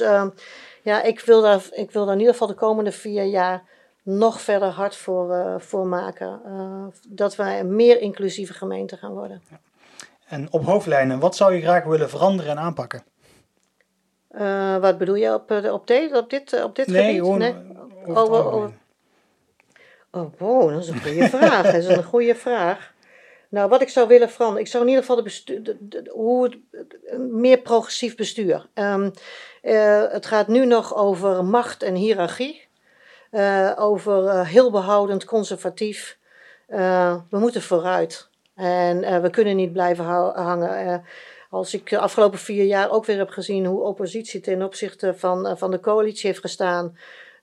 ja, 0.84 1.02
ik 1.04 1.19
wil, 1.19 1.41
daar, 1.41 1.67
ik 1.71 1.91
wil 1.91 2.04
daar 2.04 2.13
in 2.13 2.19
ieder 2.19 2.34
geval 2.34 2.47
de 2.47 2.54
komende 2.54 2.91
vier 2.91 3.23
jaar 3.23 3.63
nog 4.08 4.41
verder 4.41 4.70
hard 4.70 4.96
voor, 4.96 5.36
uh, 5.36 5.56
voor 5.58 5.88
maken. 5.88 6.41
Uh, 6.46 6.86
dat 7.08 7.36
wij 7.36 7.60
een 7.60 7.76
meer 7.76 8.02
inclusieve 8.02 8.54
gemeente 8.54 8.98
gaan 8.98 9.13
worden. 9.13 9.41
En 10.28 10.48
op 10.52 10.63
hoofdlijnen, 10.63 11.20
wat 11.20 11.36
zou 11.36 11.54
je 11.54 11.62
graag 11.62 11.84
willen 11.84 12.10
veranderen 12.10 12.52
en 12.52 12.60
aanpakken? 12.60 13.04
Uh, 14.32 14.78
wat 14.78 14.98
bedoel 14.98 15.15
je 15.15 15.34
op, 15.34 15.52
op, 15.52 15.88
de, 15.88 16.13
op 16.13 16.30
dit, 16.30 16.63
op 16.63 16.76
dit 16.76 16.88
nee, 16.88 17.04
gebied? 17.04 17.20
Gewoon 17.20 17.38
nee, 17.38 17.56
over 18.06 18.46
oh, 18.46 18.54
oh, 18.54 18.72
oh, 20.12 20.32
wow, 20.38 20.70
dat 20.70 20.84
is 20.84 20.89
een 20.89 21.02
goede 21.02 21.30
vraag. 21.30 21.63
dat 21.63 21.74
is 21.74 21.88
een 21.88 22.04
goede 22.04 22.36
vraag. 22.36 22.93
Nou, 23.50 23.70
wat 23.70 23.82
ik 23.82 23.89
zou 23.89 24.08
willen 24.08 24.30
veranderen, 24.30 24.63
ik 24.63 24.70
zou 24.72 24.84
in 24.84 24.89
ieder 24.89 25.06
geval 25.06 25.17
de 25.17 25.30
bestuur, 25.30 25.63
de, 25.63 25.78
de, 25.80 26.12
hoe 26.13 26.62
meer 27.30 27.58
progressief 27.58 28.15
bestuur. 28.15 28.67
Um, 28.74 29.12
het 30.12 30.26
gaat 30.26 30.48
nu 30.48 30.65
nog 30.65 30.96
over 30.96 31.46
macht 31.46 31.84
en 31.84 31.96
hiërarchie. 31.96 32.66
Uh, 33.31 33.71
over 33.75 34.23
uh, 34.23 34.41
heel 34.47 34.71
behoudend, 34.71 35.25
conservatief. 35.25 36.17
Uh, 36.69 37.15
we 37.29 37.39
moeten 37.39 37.61
vooruit. 37.61 38.29
En 38.55 39.21
we 39.21 39.29
kunnen 39.29 39.55
niet 39.55 39.73
blijven 39.73 40.05
hangen. 40.05 41.03
als 41.49 41.73
ik 41.73 41.89
de 41.89 41.99
afgelopen 41.99 42.39
vier 42.39 42.63
jaar 42.63 42.91
ook 42.91 43.05
weer 43.05 43.17
heb 43.17 43.29
gezien 43.29 43.65
hoe 43.65 43.81
oppositie 43.81 44.39
ten 44.39 44.63
opzichte 44.63 45.13
van, 45.17 45.57
van 45.57 45.71
de 45.71 45.79
coalitie 45.79 46.27
heeft 46.27 46.41
gestaan. 46.41 46.97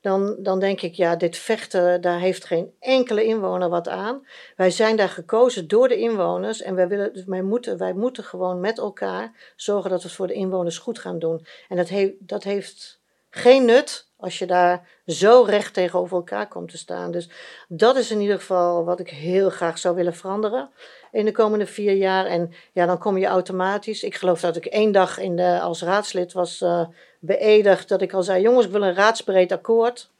Dan, 0.04 0.36
dan 0.38 0.60
denk 0.60 0.80
ik, 0.80 0.94
ja, 0.94 1.16
dit 1.16 1.36
vechten, 1.36 2.00
daar 2.00 2.18
heeft 2.18 2.44
geen 2.44 2.74
enkele 2.80 3.24
inwoner 3.24 3.68
wat 3.68 3.88
aan. 3.88 4.26
Wij 4.56 4.70
zijn 4.70 4.96
daar 4.96 5.08
gekozen 5.08 5.68
door 5.68 5.88
de 5.88 5.96
inwoners 5.96 6.62
en 6.62 6.74
wij, 6.74 6.88
willen, 6.88 7.12
dus 7.12 7.24
wij, 7.24 7.42
moeten, 7.42 7.78
wij 7.78 7.92
moeten 7.92 8.24
gewoon 8.24 8.60
met 8.60 8.78
elkaar 8.78 9.52
zorgen 9.56 9.90
dat 9.90 10.02
we 10.02 10.06
het 10.06 10.16
voor 10.16 10.26
de 10.26 10.32
inwoners 10.32 10.78
goed 10.78 10.98
gaan 10.98 11.18
doen. 11.18 11.46
En 11.68 11.76
dat, 11.76 11.90
dat 12.18 12.42
heeft 12.42 13.00
geen 13.30 13.64
nut 13.64 14.08
als 14.24 14.38
je 14.38 14.46
daar 14.46 14.88
zo 15.06 15.42
recht 15.42 15.74
tegenover 15.74 16.16
elkaar 16.16 16.48
komt 16.48 16.70
te 16.70 16.78
staan. 16.78 17.10
Dus 17.10 17.28
dat 17.68 17.96
is 17.96 18.10
in 18.10 18.20
ieder 18.20 18.38
geval 18.38 18.84
wat 18.84 19.00
ik 19.00 19.10
heel 19.10 19.50
graag 19.50 19.78
zou 19.78 19.94
willen 19.94 20.14
veranderen 20.14 20.70
in 21.12 21.24
de 21.24 21.32
komende 21.32 21.66
vier 21.66 21.92
jaar. 21.92 22.26
En 22.26 22.52
ja, 22.72 22.86
dan 22.86 22.98
kom 22.98 23.18
je 23.18 23.26
automatisch. 23.26 24.02
Ik 24.02 24.14
geloof 24.14 24.40
dat 24.40 24.56
ik 24.56 24.66
één 24.66 24.92
dag 24.92 25.18
in 25.18 25.36
de, 25.36 25.60
als 25.60 25.82
raadslid 25.82 26.32
was 26.32 26.60
uh, 26.60 26.86
beëdigd 27.20 27.88
dat 27.88 28.02
ik 28.02 28.12
al 28.12 28.22
zei: 28.22 28.42
jongens, 28.42 28.66
ik 28.66 28.72
wil 28.72 28.82
een 28.82 28.94
raadsbreed 28.94 29.52
akkoord. 29.52 30.12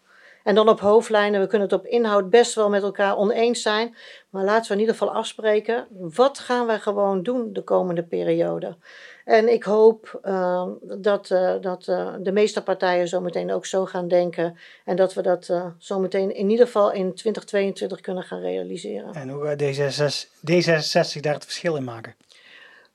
En 0.44 0.54
dan 0.54 0.68
op 0.68 0.80
hoofdlijnen, 0.80 1.40
we 1.40 1.46
kunnen 1.46 1.68
het 1.68 1.78
op 1.78 1.86
inhoud 1.86 2.30
best 2.30 2.54
wel 2.54 2.68
met 2.68 2.82
elkaar 2.82 3.16
oneens 3.16 3.62
zijn. 3.62 3.96
Maar 4.30 4.44
laten 4.44 4.68
we 4.68 4.74
in 4.74 4.80
ieder 4.80 4.94
geval 4.94 5.14
afspreken, 5.14 5.86
wat 5.90 6.38
gaan 6.38 6.66
we 6.66 6.78
gewoon 6.78 7.22
doen 7.22 7.52
de 7.52 7.62
komende 7.62 8.02
periode? 8.02 8.76
En 9.24 9.52
ik 9.52 9.62
hoop 9.62 10.20
uh, 10.24 10.66
dat, 10.98 11.30
uh, 11.30 11.54
dat 11.60 11.86
uh, 11.86 12.14
de 12.20 12.32
meeste 12.32 12.62
partijen 12.62 13.08
zometeen 13.08 13.52
ook 13.52 13.66
zo 13.66 13.84
gaan 13.84 14.08
denken. 14.08 14.58
En 14.84 14.96
dat 14.96 15.14
we 15.14 15.22
dat 15.22 15.52
zometeen 15.78 16.34
in 16.34 16.50
ieder 16.50 16.66
geval 16.66 16.92
in 16.92 17.14
2022 17.14 18.00
kunnen 18.00 18.22
gaan 18.22 18.40
realiseren. 18.40 19.12
En 19.12 19.28
hoe 19.28 19.44
gaat 19.44 19.62
D66, 19.62 20.28
D66 20.50 21.20
daar 21.20 21.34
het 21.34 21.44
verschil 21.44 21.76
in 21.76 21.84
maken? 21.84 22.14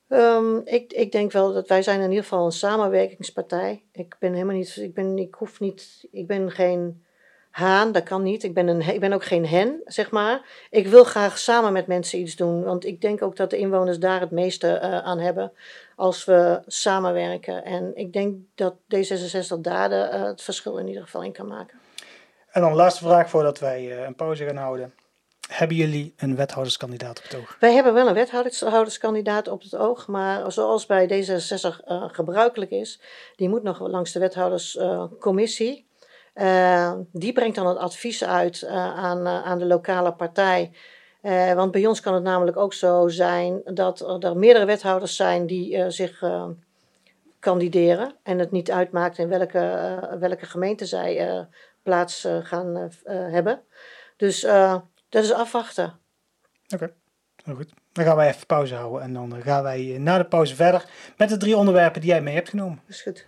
Um, 0.09 0.61
ik, 0.65 0.93
ik 0.93 1.11
denk 1.11 1.31
wel 1.31 1.53
dat 1.53 1.67
wij 1.67 1.81
zijn 1.81 2.01
in 2.01 2.09
ieder 2.09 2.23
geval 2.23 2.45
een 2.45 2.51
samenwerkingspartij. 2.51 3.83
Ik 3.91 4.15
ben 4.19 4.33
helemaal 4.33 4.55
niet, 4.55 4.75
ik 4.75 4.93
ben, 4.93 5.17
ik 5.17 5.33
hoef 5.33 5.59
niet, 5.59 6.07
ik 6.11 6.27
ben 6.27 6.51
geen 6.51 7.03
haan, 7.51 7.91
dat 7.91 8.03
kan 8.03 8.23
niet. 8.23 8.43
Ik 8.43 8.53
ben, 8.53 8.67
een, 8.67 8.81
ik 8.81 8.99
ben 8.99 9.13
ook 9.13 9.23
geen 9.23 9.45
hen, 9.45 9.81
zeg 9.85 10.11
maar. 10.11 10.41
Ik 10.69 10.87
wil 10.87 11.03
graag 11.03 11.37
samen 11.37 11.73
met 11.73 11.87
mensen 11.87 12.19
iets 12.19 12.35
doen, 12.35 12.63
want 12.63 12.85
ik 12.85 13.01
denk 13.01 13.21
ook 13.21 13.35
dat 13.35 13.49
de 13.49 13.57
inwoners 13.57 13.99
daar 13.99 14.19
het 14.19 14.31
meeste 14.31 14.79
uh, 14.83 14.97
aan 14.97 15.19
hebben 15.19 15.51
als 15.95 16.25
we 16.25 16.61
samenwerken. 16.67 17.65
En 17.65 17.91
ik 17.95 18.13
denk 18.13 18.35
dat 18.55 18.75
D66 18.95 19.59
daar 19.59 19.89
de, 19.89 20.09
uh, 20.13 20.23
het 20.23 20.41
verschil 20.41 20.77
in 20.77 20.87
ieder 20.87 21.03
geval 21.03 21.23
in 21.23 21.31
kan 21.31 21.47
maken. 21.47 21.79
En 22.51 22.61
dan 22.61 22.73
laatste 22.73 23.03
vraag 23.03 23.29
voordat 23.29 23.59
wij 23.59 23.85
uh, 23.85 24.03
een 24.03 24.15
pauze 24.15 24.45
gaan 24.45 24.55
houden. 24.55 24.93
Hebben 25.47 25.77
jullie 25.77 26.13
een 26.17 26.35
wethouderskandidaat 26.35 27.17
op 27.17 27.23
het 27.23 27.35
oog? 27.35 27.57
Wij 27.59 27.73
hebben 27.73 27.93
wel 27.93 28.07
een 28.07 28.13
wethouderskandidaat 28.13 29.47
op 29.47 29.61
het 29.61 29.75
oog, 29.75 30.07
maar 30.07 30.51
zoals 30.51 30.85
bij 30.85 31.07
D66 31.07 31.85
gebruikelijk 32.11 32.71
is, 32.71 33.01
die 33.35 33.49
moet 33.49 33.63
nog 33.63 33.79
langs 33.79 34.11
de 34.11 34.19
wethouderscommissie. 34.19 35.88
Uh, 36.39 36.93
die 37.11 37.33
brengt 37.33 37.55
dan 37.55 37.67
het 37.67 37.77
advies 37.77 38.23
uit 38.23 38.61
uh, 38.61 38.71
aan, 38.97 39.19
uh, 39.27 39.43
aan 39.43 39.59
de 39.59 39.65
lokale 39.65 40.13
partij. 40.13 40.71
want 41.55 41.71
bij 41.71 41.85
ons 41.85 41.99
kan 41.99 42.13
het 42.13 42.23
namelijk 42.23 42.57
ook 42.57 42.73
zo 42.73 43.07
zijn 43.07 43.61
dat 43.65 44.23
er 44.23 44.37
meerdere 44.37 44.65
wethouders 44.65 45.15
zijn 45.15 45.45
die 45.45 45.91
zich 45.91 46.23
kandideren. 47.39 48.15
En 48.23 48.39
het 48.39 48.51
niet 48.51 48.71
uitmaakt 48.71 49.17
in 49.17 49.27
welke, 49.27 50.17
welke 50.19 50.45
gemeente 50.45 50.85
zij 50.85 51.47
plaats 51.83 52.27
gaan 52.41 52.91
hebben. 53.05 53.61
Dus 54.17 54.41
dat 55.09 55.23
is 55.23 55.33
afwachten. 55.33 55.99
Oké, 56.73 56.91
okay. 57.43 57.55
goed. 57.55 57.73
Dan 57.91 58.05
gaan 58.05 58.15
wij 58.15 58.27
even 58.27 58.45
pauze 58.45 58.75
houden 58.75 59.01
en 59.01 59.13
dan 59.13 59.41
gaan 59.41 59.63
wij 59.63 59.97
na 59.99 60.17
de 60.17 60.25
pauze 60.25 60.55
verder 60.55 60.85
met 61.17 61.29
de 61.29 61.37
drie 61.37 61.57
onderwerpen 61.57 62.01
die 62.01 62.09
jij 62.09 62.21
mee 62.21 62.35
hebt 62.35 62.49
genomen. 62.49 62.81
Dat 62.85 62.95
is 62.95 63.01
goed. 63.01 63.27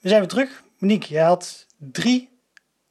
We 0.00 0.08
zijn 0.08 0.20
weer 0.20 0.28
terug. 0.28 0.62
Monique, 0.78 1.12
jij 1.12 1.24
had 1.24 1.66
drie 1.76 2.28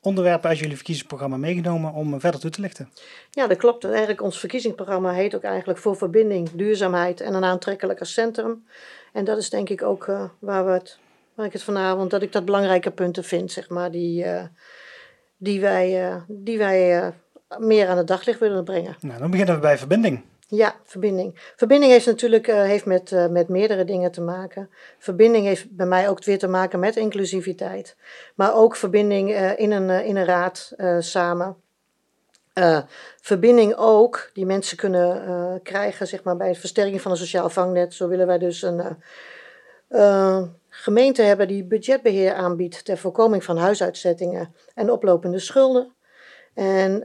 onderwerpen 0.02 0.50
uit 0.50 0.60
jullie 0.60 0.76
verkiezingsprogramma 0.76 1.38
meegenomen 1.38 1.94
om 1.94 2.20
verder 2.20 2.40
toe 2.40 2.50
te 2.50 2.62
lichten. 2.62 2.90
Ja, 3.32 3.48
dat 3.48 3.58
klopt. 3.58 3.84
Eigenlijk 3.84 4.22
ons 4.22 4.40
verkiezingsprogramma 4.40 5.12
heet 5.12 5.36
ook 5.36 5.44
eigenlijk 5.44 5.80
voor 5.80 5.96
verbinding, 5.96 6.50
duurzaamheid 6.50 7.22
en 7.22 7.34
een 7.34 7.44
aantrekkelijker 7.44 8.06
centrum. 8.06 8.66
En 9.14 9.24
dat 9.24 9.38
is 9.38 9.50
denk 9.50 9.70
ik 9.70 9.84
ook 9.84 10.08
uh, 10.08 10.24
waar, 10.40 10.66
we 10.66 10.72
het, 10.72 10.98
waar 11.34 11.46
ik 11.46 11.54
het 11.54 11.64
vanavond, 11.64 12.12
dat 12.12 12.22
ik 12.22 12.32
dat 12.32 12.46
belangrijke 12.46 12.92
punten 12.92 13.24
vind, 13.24 13.52
zeg 13.52 13.70
maar, 13.70 13.92
die, 13.92 14.26
uh, 14.26 14.44
die 15.38 15.62
wij, 15.62 16.10
uh, 16.10 16.16
die 16.28 16.58
wij 16.58 17.14
meer 17.58 17.88
aan 17.88 17.98
het 17.98 18.08
daglicht 18.08 18.40
willen 18.40 18.64
brengen. 18.64 18.96
Nou, 19.00 19.20
dan 19.20 19.32
beginnen 19.32 19.56
we 19.56 19.62
bij 19.62 19.78
verbinding. 19.78 20.24
Ja, 20.52 20.76
verbinding. 20.84 21.54
Verbinding 21.56 21.92
heeft 21.92 22.06
natuurlijk 22.06 22.48
uh, 22.48 22.62
heeft 22.62 22.86
met, 22.86 23.12
uh, 23.12 23.28
met 23.28 23.50
meerdere 23.50 23.86
dingen 23.86 24.12
te 24.12 24.22
maken. 24.22 24.70
Verbinding 24.98 25.46
heeft 25.46 25.76
bij 25.76 25.86
mij 25.86 26.10
ook 26.10 26.24
weer 26.24 26.40
te 26.40 26.48
maken 26.48 26.80
met 26.80 26.96
inclusiviteit. 26.96 27.96
Maar 28.36 28.56
ook 28.56 28.76
verbinding 28.76 29.30
uh, 29.30 29.60
in, 29.60 29.72
een, 29.72 29.90
in 29.90 30.16
een 30.16 30.26
raad 30.26 30.74
samen. 31.00 31.56
verbinding 33.22 33.76
ook 33.76 34.30
die 34.34 34.46
mensen 34.46 34.78
kunnen 34.78 35.60
krijgen 35.64 36.08
zeg 36.08 36.24
maar, 36.24 36.38
bij 36.38 36.52
de 36.52 36.60
versterking 36.60 37.02
van 37.02 37.12
een 37.12 37.18
sociaal 37.18 37.50
vangnet. 37.50 37.94
Zo 37.94 38.08
willen 38.08 38.28
wij 38.28 38.38
dus 38.38 38.62
een 38.62 38.98
gemeente 40.70 41.22
hebben 41.22 41.48
die 41.48 41.64
budgetbeheer 41.64 42.34
aanbiedt 42.34 42.86
ter 42.86 42.98
voorkoming 42.98 43.44
van 43.44 43.58
huisuitzettingen 43.58 44.56
en 44.74 44.92
oplopende 44.92 45.40
schulden. 45.40 45.94
En 46.54 47.04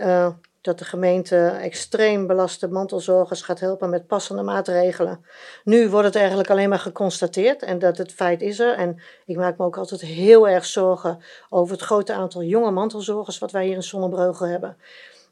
dat 0.65 0.79
de 0.79 0.85
gemeente 0.85 1.47
extreem 1.47 2.27
belaste 2.27 2.69
mantelzorgers 2.69 3.43
gaat 3.43 3.61
helpen 3.61 3.91
met 3.91 4.07
passende 4.07 4.43
maatregelen. 4.43 5.25
Nu 5.65 5.89
wordt 5.89 6.07
het 6.07 6.17
eigenlijk 6.17 6.51
alleen 6.51 6.69
maar 6.69 6.79
geconstateerd 6.79 7.63
en 7.63 7.79
dat 7.79 7.99
het 7.99 8.13
feit 8.13 8.43
is 8.43 8.59
er. 8.59 8.75
En 8.75 9.03
ik 9.27 9.37
maak 9.37 9.59
me 9.59 9.65
ook 9.65 9.77
altijd 9.77 10.01
heel 10.01 10.49
erg 10.49 10.65
zorgen 10.65 11.23
over 11.51 11.75
het 11.75 11.85
grote 11.85 12.13
aantal 12.13 12.43
jonge 12.43 12.71
mantelzorgers 12.71 13.39
wat 13.39 13.51
wij 13.51 13.65
hier 13.65 13.75
in 13.75 13.83
Zonnebreugel 13.83 14.47
hebben. 14.47 14.77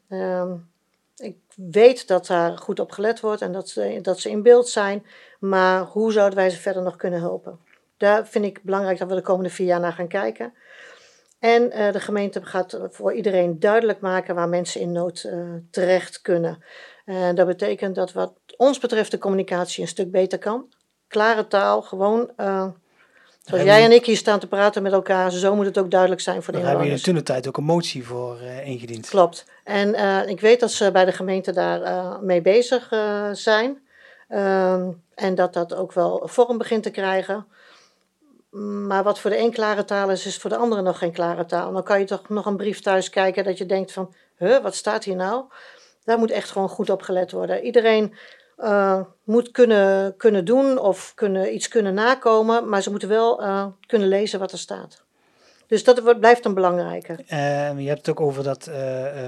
Um, 0.09 0.71
ik 1.15 1.37
weet 1.55 2.07
dat 2.07 2.27
daar 2.27 2.57
goed 2.57 2.79
op 2.79 2.91
gelet 2.91 3.19
wordt 3.19 3.41
en 3.41 3.51
dat 3.51 3.69
ze, 3.69 3.99
dat 4.01 4.19
ze 4.19 4.29
in 4.29 4.43
beeld 4.43 4.69
zijn, 4.69 5.05
maar 5.39 5.81
hoe 5.81 6.11
zouden 6.11 6.37
wij 6.37 6.49
ze 6.49 6.61
verder 6.61 6.83
nog 6.83 6.95
kunnen 6.95 7.19
helpen? 7.19 7.59
Daar 7.97 8.27
vind 8.27 8.45
ik 8.45 8.63
belangrijk 8.63 8.97
dat 8.97 9.09
we 9.09 9.15
de 9.15 9.21
komende 9.21 9.49
vier 9.49 9.67
jaar 9.67 9.79
naar 9.79 9.93
gaan 9.93 10.07
kijken. 10.07 10.53
En 11.43 11.63
uh, 11.63 11.91
de 11.91 11.99
gemeente 11.99 12.45
gaat 12.45 12.79
voor 12.89 13.13
iedereen 13.13 13.59
duidelijk 13.59 13.99
maken 13.99 14.35
waar 14.35 14.49
mensen 14.49 14.81
in 14.81 14.91
nood 14.91 15.23
uh, 15.27 15.53
terecht 15.71 16.21
kunnen. 16.21 16.63
Uh, 17.05 17.33
dat 17.33 17.47
betekent 17.47 17.95
dat 17.95 18.13
wat 18.13 18.33
ons 18.57 18.79
betreft 18.79 19.11
de 19.11 19.17
communicatie 19.17 19.81
een 19.81 19.87
stuk 19.87 20.11
beter 20.11 20.39
kan. 20.39 20.73
Klare 21.07 21.47
taal, 21.47 21.81
gewoon 21.81 22.31
Zoals 23.43 23.63
jij 23.63 23.83
en 23.83 23.91
ik 23.91 24.05
hier 24.05 24.17
staan 24.17 24.39
te 24.39 24.47
praten 24.47 24.83
met 24.83 24.91
elkaar, 24.91 25.31
zo 25.31 25.55
moet 25.55 25.65
het 25.65 25.77
ook 25.77 25.91
duidelijk 25.91 26.21
zijn 26.21 26.43
voor 26.43 26.53
de 26.53 26.59
Daar 26.59 26.67
hebben 26.67 26.85
inwoners. 26.85 27.03
toen 27.03 27.15
de 27.15 27.23
tijd 27.23 27.47
ook 27.47 27.57
een 27.57 27.63
motie 27.63 28.05
voor 28.05 28.37
uh, 28.41 28.67
ingediend. 28.67 29.09
Klopt. 29.09 29.45
En 29.63 29.89
uh, 29.89 30.27
ik 30.27 30.39
weet 30.39 30.59
dat 30.59 30.71
ze 30.71 30.91
bij 30.91 31.05
de 31.05 31.11
gemeente 31.11 31.51
daar 31.51 31.81
uh, 31.81 32.19
mee 32.19 32.41
bezig 32.41 32.89
zijn. 33.31 33.81
Ehm, 34.27 34.91
en 35.15 35.35
dat 35.35 35.53
dat 35.53 35.75
ook 35.75 35.93
wel 35.93 36.21
vorm 36.25 36.57
begint 36.57 36.83
te 36.83 36.89
krijgen. 36.89 37.45
Maar 38.61 39.03
wat 39.03 39.19
voor 39.19 39.29
de 39.29 39.37
een 39.37 39.51
klare 39.51 39.85
taal 39.85 40.09
is, 40.09 40.25
is 40.25 40.37
voor 40.37 40.49
de 40.49 40.57
andere 40.57 40.81
nog 40.81 40.97
geen 40.97 41.11
klare 41.11 41.45
taal. 41.45 41.71
Dan 41.71 41.83
kan 41.83 41.99
je 41.99 42.05
toch 42.05 42.29
nog 42.29 42.45
een 42.45 42.57
brief 42.57 42.79
thuis 42.79 43.09
kijken 43.09 43.43
dat 43.43 43.57
je 43.57 43.65
denkt 43.65 43.91
van, 43.91 44.13
huh, 44.37 44.61
wat 44.61 44.75
staat 44.75 45.03
hier 45.03 45.15
nou? 45.15 45.43
Daar 46.03 46.17
moet 46.17 46.31
echt 46.31 46.51
gewoon 46.51 46.69
goed 46.69 46.89
op 46.89 47.01
gelet 47.01 47.31
worden. 47.31 47.63
Iedereen 47.63 48.13
uh, 48.57 48.99
moet 49.23 49.51
kunnen, 49.51 50.17
kunnen 50.17 50.45
doen 50.45 50.77
of 50.77 51.11
kunnen, 51.15 51.53
iets 51.53 51.67
kunnen 51.67 51.93
nakomen, 51.93 52.69
maar 52.69 52.81
ze 52.81 52.89
moeten 52.89 53.09
wel 53.09 53.43
uh, 53.43 53.65
kunnen 53.85 54.07
lezen 54.07 54.39
wat 54.39 54.51
er 54.51 54.57
staat. 54.57 55.03
Dus 55.67 55.83
dat 55.83 56.19
blijft 56.19 56.45
een 56.45 56.53
belangrijke. 56.53 57.17
Uh, 57.29 57.79
je 57.79 57.87
hebt 57.87 58.05
het 58.05 58.09
ook 58.09 58.21
over 58.21 58.43
dat 58.43 58.69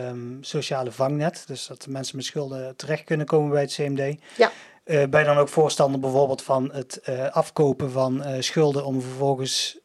um, 0.10 0.38
sociale 0.42 0.92
vangnet, 0.92 1.44
dus 1.48 1.68
dat 1.68 1.88
mensen 1.88 2.16
met 2.16 2.26
schulden 2.26 2.76
terecht 2.76 3.04
kunnen 3.04 3.26
komen 3.26 3.50
bij 3.52 3.62
het 3.62 3.74
CMD. 3.74 4.20
Ja. 4.38 4.52
Ben 4.86 5.20
je 5.20 5.26
dan 5.26 5.38
ook 5.38 5.50
voorstander 5.50 6.00
bijvoorbeeld 6.00 6.42
van 6.42 6.72
het 6.74 7.02
afkopen 7.32 7.92
van 7.92 8.24
schulden 8.40 8.86
om 8.86 9.02
vervolgens 9.02 9.80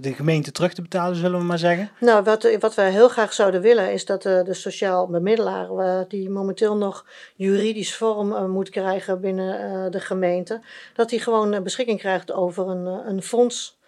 de 0.00 0.12
gemeente 0.14 0.52
terug 0.52 0.74
te 0.74 0.82
betalen, 0.82 1.16
zullen 1.16 1.38
we 1.38 1.44
maar 1.44 1.58
zeggen? 1.58 1.90
Nou, 2.00 2.22
wat, 2.22 2.56
wat 2.60 2.74
wij 2.74 2.90
heel 2.90 3.08
graag 3.08 3.32
zouden 3.32 3.60
willen 3.60 3.92
is 3.92 4.04
dat 4.04 4.22
de 4.22 4.54
sociaal 4.54 5.08
bemiddelaar, 5.08 5.70
uh, 5.70 6.00
die 6.08 6.30
momenteel 6.30 6.76
nog 6.76 7.06
juridisch 7.34 7.96
vorm 7.96 8.50
moet 8.50 8.68
krijgen 8.68 9.20
binnen 9.20 9.90
de 9.92 10.00
gemeente, 10.00 10.60
dat 10.94 11.10
hij 11.10 11.18
gewoon 11.18 11.62
beschikking 11.62 11.98
krijgt 11.98 12.32
over 12.32 12.68
een, 12.68 12.86
een 12.86 13.22
fonds. 13.22 13.78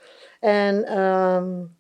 En 0.40 0.98
um, 1.00 1.76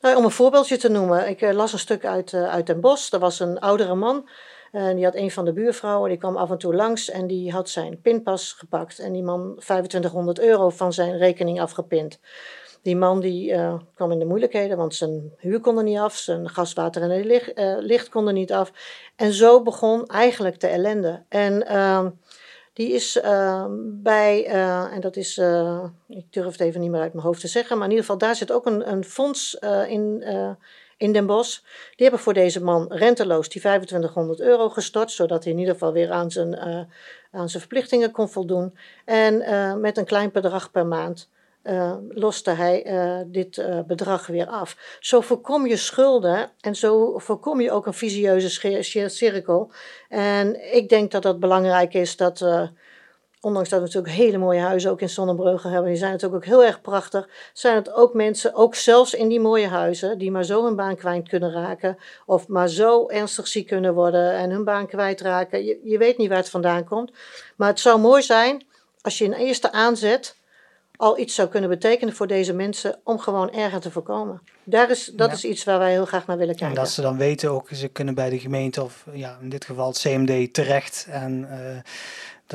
nou, 0.00 0.16
om 0.16 0.24
een 0.24 0.30
voorbeeldje 0.30 0.76
te 0.76 0.88
noemen, 0.88 1.28
ik 1.28 1.40
las 1.40 1.72
een 1.72 1.78
stuk 1.78 2.04
uit, 2.04 2.34
uit 2.34 2.66
Den 2.66 2.80
Bosch. 2.80 3.12
Er 3.12 3.18
was 3.18 3.40
een 3.40 3.58
oudere 3.58 3.94
man. 3.94 4.28
En 4.74 4.96
die 4.96 5.04
had 5.04 5.14
een 5.14 5.30
van 5.30 5.44
de 5.44 5.52
buurvrouwen, 5.52 6.08
die 6.08 6.18
kwam 6.18 6.36
af 6.36 6.50
en 6.50 6.58
toe 6.58 6.74
langs 6.74 7.10
en 7.10 7.26
die 7.26 7.52
had 7.52 7.68
zijn 7.68 8.00
pinpas 8.00 8.52
gepakt. 8.52 8.98
En 8.98 9.12
die 9.12 9.22
man 9.22 9.54
2500 9.56 10.40
euro 10.40 10.70
van 10.70 10.92
zijn 10.92 11.16
rekening 11.16 11.60
afgepind. 11.60 12.18
Die 12.82 12.96
man 12.96 13.20
die 13.20 13.52
uh, 13.52 13.74
kwam 13.94 14.12
in 14.12 14.18
de 14.18 14.24
moeilijkheden, 14.24 14.76
want 14.76 14.94
zijn 14.94 15.32
huur 15.38 15.60
kon 15.60 15.78
er 15.78 15.82
niet 15.82 15.98
af, 15.98 16.16
zijn 16.16 16.48
gas, 16.48 16.72
water 16.72 17.02
en 17.02 17.26
licht, 17.26 17.58
uh, 17.58 17.76
licht 17.78 18.08
kon 18.08 18.26
er 18.26 18.32
niet 18.32 18.52
af. 18.52 18.72
En 19.16 19.32
zo 19.32 19.62
begon 19.62 20.06
eigenlijk 20.06 20.60
de 20.60 20.66
ellende. 20.66 21.22
En 21.28 21.66
uh, 21.70 22.06
die 22.72 22.92
is 22.92 23.18
bij, 23.80 24.44
en 24.92 25.00
dat 25.00 25.16
is, 25.16 25.38
ik 26.08 26.32
durf 26.32 26.52
het 26.52 26.60
even 26.60 26.80
niet 26.80 26.90
meer 26.90 27.00
uit 27.00 27.12
mijn 27.12 27.26
hoofd 27.26 27.40
te 27.40 27.48
zeggen, 27.48 27.76
maar 27.76 27.84
in 27.84 27.92
ieder 27.92 28.04
geval 28.04 28.20
daar 28.20 28.36
zit 28.36 28.52
ook 28.52 28.66
een, 28.66 28.90
een 28.90 29.04
fonds 29.04 29.54
in, 29.88 30.24
in 30.96 31.12
Den 31.12 31.26
Bosch. 31.26 31.60
Die 31.96 32.06
hebben 32.06 32.20
voor 32.20 32.34
deze 32.34 32.62
man 32.62 32.92
renteloos 32.92 33.48
die 33.48 33.60
2500 33.60 34.40
euro 34.40 34.68
gestort, 34.68 35.10
zodat 35.10 35.44
hij 35.44 35.52
in 35.52 35.58
ieder 35.58 35.74
geval 35.74 35.92
weer 35.92 36.10
aan 36.10 36.30
zijn, 36.30 36.56
aan 37.30 37.48
zijn 37.48 37.62
verplichtingen 37.62 38.10
kon 38.10 38.28
voldoen. 38.28 38.76
En 39.04 39.36
met 39.80 39.98
een 39.98 40.04
klein 40.04 40.32
bedrag 40.32 40.70
per 40.70 40.86
maand 40.86 41.28
uh, 41.64 41.94
loste 42.08 42.50
hij 42.50 42.84
dit 43.26 43.64
bedrag 43.86 44.26
weer 44.26 44.46
af. 44.46 44.76
Zo 45.00 45.20
voorkom 45.20 45.66
je 45.66 45.76
schulden 45.76 46.50
en 46.60 46.76
zo 46.76 47.18
voorkom 47.18 47.60
je 47.60 47.70
ook 47.70 47.86
een 47.86 47.94
visieuze 47.94 48.80
cirkel. 49.08 49.70
En 50.08 50.74
ik 50.74 50.88
denk 50.88 51.10
dat 51.10 51.22
dat 51.22 51.40
belangrijk 51.40 51.94
is 51.94 52.16
dat, 52.16 52.44
ondanks 53.44 53.68
dat 53.68 53.78
we 53.78 53.84
natuurlijk 53.84 54.14
hele 54.14 54.38
mooie 54.38 54.60
huizen 54.60 54.90
ook 54.90 55.00
in 55.00 55.08
Sonnenbrugge 55.08 55.68
hebben, 55.68 55.90
die 55.90 55.98
zijn 55.98 56.12
natuurlijk 56.12 56.44
ook 56.44 56.50
heel 56.50 56.64
erg 56.64 56.80
prachtig, 56.80 57.28
zijn 57.52 57.74
het 57.76 57.92
ook 57.92 58.14
mensen, 58.14 58.54
ook 58.54 58.74
zelfs 58.74 59.14
in 59.14 59.28
die 59.28 59.40
mooie 59.40 59.68
huizen, 59.68 60.18
die 60.18 60.30
maar 60.30 60.44
zo 60.44 60.64
hun 60.64 60.76
baan 60.76 60.96
kwijt 60.96 61.28
kunnen 61.28 61.52
raken 61.52 61.98
of 62.26 62.48
maar 62.48 62.68
zo 62.68 63.08
ernstig 63.08 63.46
ziek 63.46 63.66
kunnen 63.66 63.94
worden 63.94 64.32
en 64.32 64.50
hun 64.50 64.64
baan 64.64 64.86
kwijtraken. 64.86 65.64
Je, 65.64 65.80
je 65.84 65.98
weet 65.98 66.18
niet 66.18 66.28
waar 66.28 66.38
het 66.38 66.50
vandaan 66.50 66.84
komt. 66.84 67.12
Maar 67.56 67.68
het 67.68 67.80
zou 67.80 68.00
mooi 68.00 68.22
zijn 68.22 68.66
als 69.00 69.18
je 69.18 69.24
een 69.24 69.32
eerste 69.32 69.72
aanzet 69.72 70.36
al 70.96 71.18
iets 71.18 71.34
zou 71.34 71.48
kunnen 71.48 71.70
betekenen 71.70 72.14
voor 72.14 72.26
deze 72.26 72.52
mensen 72.52 73.00
om 73.04 73.18
gewoon 73.18 73.52
erger 73.52 73.80
te 73.80 73.90
voorkomen. 73.90 74.40
Daar 74.64 74.90
is, 74.90 75.10
dat 75.14 75.28
ja. 75.28 75.34
is 75.34 75.44
iets 75.44 75.64
waar 75.64 75.78
wij 75.78 75.90
heel 75.90 76.04
graag 76.04 76.26
naar 76.26 76.38
willen 76.38 76.56
kijken. 76.56 76.76
En 76.76 76.82
dat 76.82 76.92
ze 76.92 77.00
dan 77.00 77.16
weten 77.16 77.50
ook, 77.50 77.68
ze 77.72 77.88
kunnen 77.88 78.14
bij 78.14 78.30
de 78.30 78.38
gemeente 78.38 78.82
of 78.82 79.06
ja, 79.12 79.38
in 79.40 79.48
dit 79.48 79.64
geval 79.64 79.86
het 79.88 79.98
CMD 79.98 80.54
terecht 80.54 81.06
en 81.10 81.48
uh, 81.50 81.76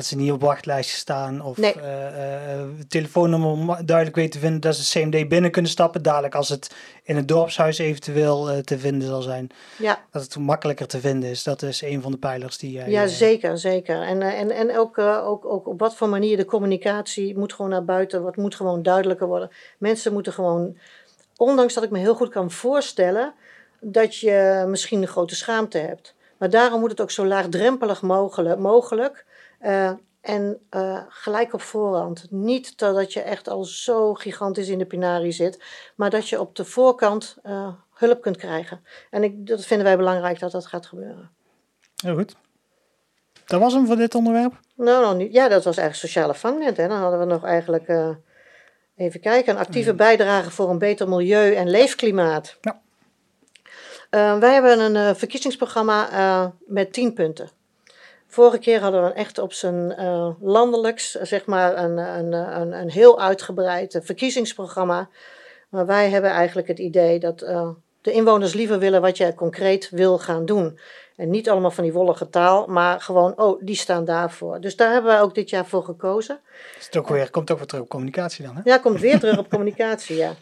dat 0.00 0.08
ze 0.08 0.16
niet 0.16 0.32
op 0.32 0.40
wachtlijsten 0.40 0.98
staan 0.98 1.42
of 1.42 1.56
nee. 1.56 1.74
uh, 1.76 1.82
telefoonnummer 2.88 3.86
duidelijk 3.86 4.16
weten 4.16 4.30
te 4.30 4.38
vinden 4.38 4.60
dat 4.60 4.76
ze 4.76 4.98
CMD 4.98 5.28
binnen 5.28 5.50
kunnen 5.50 5.70
stappen. 5.70 6.02
Dadelijk 6.02 6.34
als 6.34 6.48
het 6.48 6.74
in 7.02 7.16
het 7.16 7.28
dorpshuis 7.28 7.78
eventueel 7.78 8.50
uh, 8.50 8.58
te 8.58 8.78
vinden 8.78 9.08
zal 9.08 9.22
zijn. 9.22 9.50
Ja. 9.78 9.98
Dat 10.10 10.22
het 10.22 10.36
makkelijker 10.38 10.86
te 10.86 11.00
vinden 11.00 11.30
is. 11.30 11.42
Dat 11.42 11.62
is 11.62 11.82
een 11.82 12.02
van 12.02 12.12
de 12.12 12.18
pijlers 12.18 12.58
die 12.58 12.72
jij... 12.72 12.90
Ja, 12.90 13.06
zeker, 13.06 13.58
zeker. 13.58 14.02
En, 14.02 14.22
en, 14.22 14.50
en 14.50 14.78
ook, 14.78 14.98
ook, 14.98 15.44
ook 15.44 15.66
op 15.66 15.80
wat 15.80 15.94
voor 15.96 16.08
manier 16.08 16.36
de 16.36 16.44
communicatie 16.44 17.38
moet 17.38 17.52
gewoon 17.52 17.70
naar 17.70 17.84
buiten, 17.84 18.22
wat 18.22 18.36
moet 18.36 18.54
gewoon 18.54 18.82
duidelijker 18.82 19.26
worden. 19.26 19.50
Mensen 19.78 20.12
moeten 20.12 20.32
gewoon, 20.32 20.76
ondanks 21.36 21.74
dat 21.74 21.84
ik 21.84 21.90
me 21.90 21.98
heel 21.98 22.14
goed 22.14 22.28
kan 22.28 22.50
voorstellen 22.50 23.32
dat 23.80 24.16
je 24.16 24.64
misschien 24.68 25.02
een 25.02 25.08
grote 25.08 25.34
schaamte 25.34 25.78
hebt. 25.78 26.14
Maar 26.38 26.50
daarom 26.50 26.80
moet 26.80 26.90
het 26.90 27.00
ook 27.00 27.10
zo 27.10 27.26
laagdrempelig 27.26 28.02
mogelijk, 28.02 28.58
mogelijk 28.58 29.24
uh, 29.60 29.92
en 30.20 30.60
uh, 30.70 31.00
gelijk 31.08 31.52
op 31.52 31.60
voorhand. 31.60 32.26
Niet 32.30 32.78
dat 32.78 33.12
je 33.12 33.20
echt 33.20 33.48
al 33.48 33.64
zo 33.64 34.14
gigantisch 34.14 34.68
in 34.68 34.78
de 34.78 34.86
pinarie 34.86 35.32
zit, 35.32 35.62
maar 35.96 36.10
dat 36.10 36.28
je 36.28 36.40
op 36.40 36.56
de 36.56 36.64
voorkant 36.64 37.36
uh, 37.46 37.68
hulp 37.94 38.20
kunt 38.20 38.36
krijgen. 38.36 38.84
En 39.10 39.22
ik, 39.22 39.46
dat 39.46 39.66
vinden 39.66 39.86
wij 39.86 39.96
belangrijk 39.96 40.38
dat 40.38 40.50
dat 40.50 40.66
gaat 40.66 40.86
gebeuren. 40.86 41.30
Heel 41.96 42.14
goed. 42.14 42.36
Dat 43.46 43.60
was 43.60 43.72
hem 43.72 43.86
voor 43.86 43.96
dit 43.96 44.14
onderwerp? 44.14 44.60
Nou, 44.74 45.02
nou 45.02 45.16
niet. 45.16 45.32
Ja, 45.32 45.48
dat 45.48 45.64
was 45.64 45.76
eigenlijk 45.76 46.12
sociale 46.12 46.34
vangnet. 46.34 46.76
Hè. 46.76 46.88
Dan 46.88 46.98
hadden 46.98 47.18
we 47.18 47.24
nog 47.24 47.44
eigenlijk, 47.44 47.88
even 48.96 49.20
kijken, 49.20 49.52
een 49.52 49.60
actieve 49.60 49.94
bijdrage 49.94 50.50
voor 50.50 50.70
een 50.70 50.78
beter 50.78 51.08
milieu 51.08 51.54
en 51.54 51.70
leefklimaat. 51.70 52.56
Ja. 52.60 52.80
wij 54.38 54.52
hebben 54.52 54.94
een 54.94 55.16
verkiezingsprogramma 55.16 56.52
met 56.66 56.92
tien 56.92 57.12
punten. 57.12 57.50
Vorige 58.32 58.58
keer 58.58 58.80
hadden 58.80 59.04
we 59.04 59.12
echt 59.12 59.38
op 59.38 59.52
zijn 59.52 59.94
uh, 59.98 60.30
landelijks, 60.40 61.10
zeg 61.10 61.46
maar, 61.46 61.78
een, 61.78 61.98
een, 61.98 62.32
een, 62.32 62.72
een 62.72 62.90
heel 62.90 63.20
uitgebreid 63.20 63.98
verkiezingsprogramma. 64.02 65.08
Maar 65.68 65.86
wij 65.86 66.10
hebben 66.10 66.30
eigenlijk 66.30 66.68
het 66.68 66.78
idee 66.78 67.18
dat 67.18 67.42
uh, 67.42 67.68
de 68.02 68.12
inwoners 68.12 68.54
liever 68.54 68.78
willen 68.78 69.00
wat 69.00 69.16
jij 69.16 69.34
concreet 69.34 69.90
wil 69.90 70.18
gaan 70.18 70.44
doen. 70.44 70.78
En 71.16 71.30
niet 71.30 71.50
allemaal 71.50 71.70
van 71.70 71.84
die 71.84 71.92
wollige 71.92 72.28
taal, 72.28 72.66
maar 72.66 73.00
gewoon, 73.00 73.38
oh, 73.38 73.60
die 73.64 73.76
staan 73.76 74.04
daarvoor. 74.04 74.60
Dus 74.60 74.76
daar 74.76 74.92
hebben 74.92 75.10
wij 75.10 75.20
ook 75.20 75.34
dit 75.34 75.50
jaar 75.50 75.66
voor 75.66 75.82
gekozen. 75.82 76.40
Het 76.84 76.96
ook 76.96 77.08
weer, 77.08 77.30
komt 77.30 77.50
ook 77.50 77.58
weer 77.58 77.66
terug 77.66 77.82
op 77.82 77.88
communicatie 77.88 78.44
dan, 78.44 78.56
hè? 78.56 78.60
Ja, 78.64 78.78
komt 78.78 79.00
weer 79.00 79.18
terug 79.18 79.38
op 79.38 79.50
communicatie, 79.50 80.16
ja. 80.16 80.32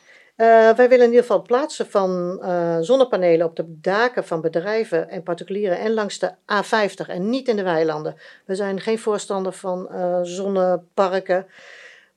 Uh, 0.40 0.46
wij 0.70 0.88
willen 0.88 1.04
in 1.04 1.10
ieder 1.10 1.20
geval 1.20 1.42
plaatsen 1.42 1.86
van 1.86 2.40
uh, 2.42 2.76
zonnepanelen 2.80 3.46
op 3.46 3.56
de 3.56 3.64
daken 3.80 4.24
van 4.24 4.40
bedrijven 4.40 5.08
en 5.08 5.22
particulieren 5.22 5.78
en 5.78 5.92
langs 5.92 6.18
de 6.18 6.30
A50 6.30 7.06
en 7.06 7.30
niet 7.30 7.48
in 7.48 7.56
de 7.56 7.62
weilanden. 7.62 8.16
We 8.44 8.54
zijn 8.54 8.80
geen 8.80 8.98
voorstander 8.98 9.52
van 9.52 9.88
uh, 9.92 10.18
zonneparken, 10.22 11.46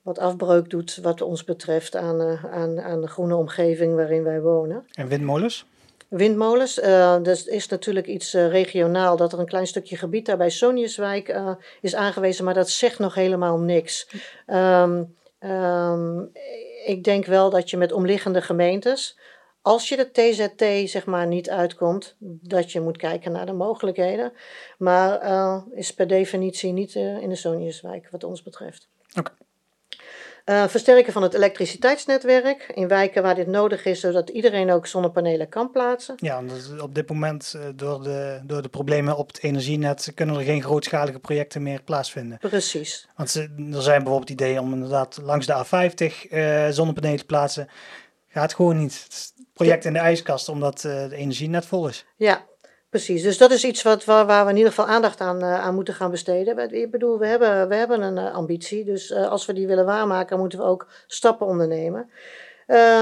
wat 0.02 0.20
afbreuk 0.20 0.70
doet 0.70 1.00
wat 1.02 1.22
ons 1.22 1.44
betreft 1.44 1.96
aan, 1.96 2.22
aan, 2.52 2.82
aan 2.82 3.02
de 3.02 3.08
groene 3.08 3.36
omgeving 3.36 3.96
waarin 3.96 4.24
wij 4.24 4.42
wonen. 4.42 4.86
En 4.94 5.08
windmolens? 5.08 5.66
Windmolens, 6.08 6.80
uh, 6.80 7.22
dus 7.22 7.46
is 7.46 7.68
natuurlijk 7.68 8.08
iets 8.08 8.36
uh, 8.36 8.50
regionaal 8.50 9.18
dat 9.18 9.34
er 9.34 9.40
een 9.40 9.46
klein 9.46 9.68
stukje 9.68 9.98
gebied 9.98 10.26
daar 10.26 10.38
bij 10.38 10.50
Soniuswijk 10.50 11.30
uh, 11.30 11.52
is 11.82 11.96
aangewezen, 11.96 12.46
maar 12.46 12.54
dat 12.54 12.70
zegt 12.70 13.00
nog 13.00 13.16
helemaal 13.16 13.60
niks. 13.60 14.08
Um, 14.48 15.16
um, 15.40 16.32
ik 16.86 17.04
denk 17.04 17.26
wel 17.26 17.50
dat 17.50 17.70
je 17.70 17.78
met 17.78 17.92
omliggende 17.92 18.42
gemeentes, 18.42 19.18
als 19.62 19.90
je 19.90 19.96
de 19.96 20.12
TZT 20.12 20.90
zeg 20.90 21.06
maar 21.06 21.28
niet 21.28 21.50
uitkomt, 21.50 22.16
dat 22.20 22.72
je 22.72 22.82
moet 22.82 22.98
kijken 22.98 23.32
naar 23.32 23.46
de 23.46 23.54
mogelijkheden. 23.54 24.34
Maar 24.78 25.24
uh, 25.24 25.64
is 25.72 25.94
per 25.94 26.08
definitie 26.08 26.72
niet 26.72 26.96
uh, 26.96 27.22
in 27.22 27.30
de 27.30 27.36
Soniuswijk 27.36 28.08
wat 28.12 28.24
ons 28.24 28.44
betreft. 28.44 28.90
Okay. 29.20 29.34
Uh, 30.46 30.68
versterken 30.68 31.14
van 31.14 31.24
het 31.24 31.34
elektriciteitsnetwerk 31.34 32.72
in 32.74 32.88
wijken 32.88 33.24
waar 33.24 33.36
dit 33.36 33.48
nodig 33.48 33.86
is, 33.86 34.00
zodat 34.00 34.30
iedereen 34.30 34.72
ook 34.72 34.88
zonnepanelen 34.88 35.50
kan 35.50 35.72
plaatsen. 35.72 36.16
Ja, 36.18 36.42
op 36.82 36.96
dit 36.96 37.10
moment 37.10 37.56
door 37.76 38.04
de, 38.04 38.40
door 38.44 38.62
de 38.62 38.70
problemen 38.70 39.18
op 39.18 39.28
het 39.28 39.44
energienet 39.44 40.12
kunnen 40.16 40.36
er 40.36 40.44
geen 40.44 40.64
grootschalige 40.64 41.20
projecten 41.20 41.64
meer 41.64 41.82
plaatsvinden. 41.84 42.38
Precies. 42.38 43.08
Want 43.16 43.34
er 43.36 43.82
zijn 43.82 44.04
bijvoorbeeld 44.04 44.30
ideeën 44.30 44.60
om 44.60 44.74
inderdaad 44.74 45.20
langs 45.22 45.46
de 45.46 45.66
A50 45.66 46.32
uh, 46.32 46.68
zonnepanelen 46.70 47.18
te 47.18 47.26
plaatsen. 47.26 47.68
Gaat 48.28 48.54
gewoon 48.54 48.78
niet. 48.78 49.04
Het 49.04 49.34
project 49.54 49.86
in 49.86 49.94
de 49.94 50.00
ijskast 50.00 50.50
omdat 50.50 50.84
uh, 50.84 51.10
de 51.10 51.16
energie 51.16 51.50
net 51.50 51.66
vol 51.66 51.88
is. 51.88 52.06
Ja, 52.16 52.46
Precies, 52.92 53.24
dus 53.24 53.38
dat 53.38 53.52
is 53.52 53.64
iets 53.64 53.82
wat, 53.82 54.06
waar, 54.06 54.46
we 54.46 54.50
in 54.50 54.58
ieder 54.58 54.72
geval 54.72 54.88
aandacht 54.88 55.22
aan, 55.22 55.44
uh, 55.44 55.62
aan 55.62 55.74
moeten 55.74 55.94
gaan 55.94 56.12
besteden. 56.12 56.74
Ik 56.74 56.92
bedoel, 56.92 57.20
we 57.20 57.28
hebben, 57.28 57.68
we 57.68 57.76
hebben 57.76 58.02
een 58.02 58.18
uh, 58.18 58.34
ambitie, 58.34 58.84
dus 58.84 59.12
uh, 59.12 59.30
als 59.30 59.46
we 59.46 59.54
die 59.54 59.68
willen 59.68 59.86
waarmaken, 59.86 60.40
moeten 60.40 60.60
we 60.60 60.66
ook 60.66 60.88
stappen 61.08 61.48
ondernemen. 61.48 62.10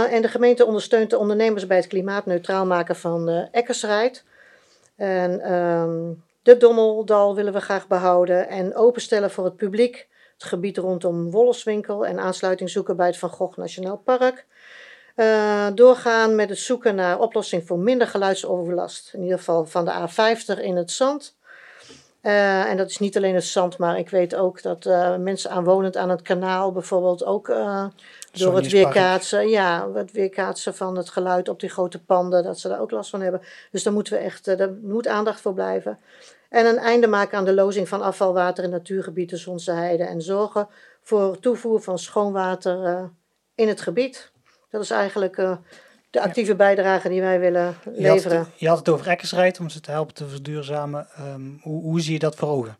en 0.10 0.22
de 0.22 0.28
gemeente 0.28 0.66
ondersteunt 0.66 1.10
de 1.10 1.18
ondernemers 1.18 1.68
bij 1.68 1.78
het 1.78 1.88
klimaatneutraal 1.88 2.66
maken 2.66 2.96
van 2.96 3.30
uh, 3.30 3.46
Eckersrijd. 3.52 4.24
En 4.96 5.54
um, 5.54 6.24
de 6.44 6.58
Dommeldal 6.58 7.36
willen 7.36 7.54
we 7.54 7.62
graag 7.62 7.88
behouden 7.88 8.48
en 8.48 8.76
openstellen 8.76 9.32
voor 9.32 9.46
het 9.46 9.56
publiek. 9.56 10.08
Het 10.34 10.44
gebied 10.44 10.78
rondom 10.78 11.32
Wollerswinkel 11.32 12.06
en 12.06 12.20
aansluiting 12.20 12.70
zoeken 12.70 12.96
bij 12.96 13.08
het 13.08 13.18
Van 13.18 13.30
Gogh 13.30 13.58
Nationaal 13.58 13.98
Park. 13.98 14.46
Uh, 15.20 15.68
doorgaan 15.76 16.36
met 16.36 16.50
het 16.50 16.58
zoeken 16.58 16.96
naar 16.96 17.20
oplossing 17.20 17.68
voor 17.68 17.80
minder 17.80 18.08
geluidsoverlast. 18.08 19.14
In 19.14 19.22
ieder 19.22 19.38
geval 19.38 19.66
van 19.66 19.86
de 19.86 19.92
A50 19.92 20.62
in 20.62 20.76
het 20.76 20.92
zand. 20.92 21.38
Uh, 22.22 22.66
en 22.66 22.78
dat 22.78 22.90
is 22.90 23.00
niet 23.00 23.18
alleen 23.18 23.36
het 23.36 23.44
zand, 23.44 23.78
maar 23.78 23.98
ik 23.98 24.10
weet 24.10 24.36
ook 24.36 24.62
dat 24.62 24.86
uh, 24.86 25.16
mensen 25.16 25.52
aanwonend 25.52 25.98
aan 25.98 26.10
het 26.10 26.22
kanaal 26.22 26.72
bijvoorbeeld 26.72 27.26
ook 27.26 27.48
door 28.32 28.56
het 28.56 28.72
weerkaatsen, 28.72 29.50
ja, 29.50 29.90
het 29.94 30.12
weerkaatsen 30.12 30.76
van 30.76 30.98
het 30.98 31.10
geluid 31.10 31.50
op 31.50 31.60
die 31.60 31.70
grote 31.70 32.04
panden, 32.04 32.44
dat 32.44 32.60
ze 32.60 32.68
daar 32.68 32.82
ook 32.82 32.92
last 32.92 33.10
van 33.10 33.22
hebben. 33.22 33.42
Dus 33.72 33.84
daar 33.84 33.94
moeten 33.94 34.14
we 34.14 34.20
echt, 34.20 34.58
daar 34.58 34.74
moet 34.82 35.08
aandacht 35.08 35.42
voor 35.42 35.54
blijven. 35.54 36.00
En 36.50 36.66
een 36.66 36.78
einde 36.78 37.08
maken 37.08 37.38
aan 37.38 37.46
de 37.46 37.54
lozing 37.54 37.88
van 37.88 38.02
afvalwater 38.02 38.64
in 38.64 38.70
natuurgebieden 38.70 39.38
Zonse 39.38 39.72
Heide 39.72 40.04
en 40.04 40.22
zorgen 40.22 40.68
voor 41.02 41.40
toevoer 41.40 41.82
van 41.82 42.00
schoonwater 42.00 43.10
in 43.56 43.68
het 43.68 43.82
gebied. 43.82 44.32
Dat 44.70 44.82
is 44.82 44.90
eigenlijk 44.90 45.38
uh, 45.38 45.56
de 46.10 46.22
actieve 46.22 46.56
bijdrage 46.56 47.10
die 47.10 47.22
wij 47.22 47.40
willen 47.40 47.76
leveren. 47.84 48.38
Je 48.38 48.38
had, 48.38 48.48
het, 48.48 48.60
je 48.60 48.68
had 48.68 48.78
het 48.78 48.90
over 48.90 49.08
Eckersrijd 49.08 49.60
om 49.60 49.70
ze 49.70 49.80
te 49.80 49.92
helpen 49.92 50.14
te 50.14 50.28
verduurzamen. 50.28 51.08
Um, 51.20 51.60
hoe, 51.62 51.82
hoe, 51.82 52.02
zie 52.02 52.14
je 52.14 52.20
dat 52.20 52.36
voor 52.36 52.50
ogen? 52.50 52.78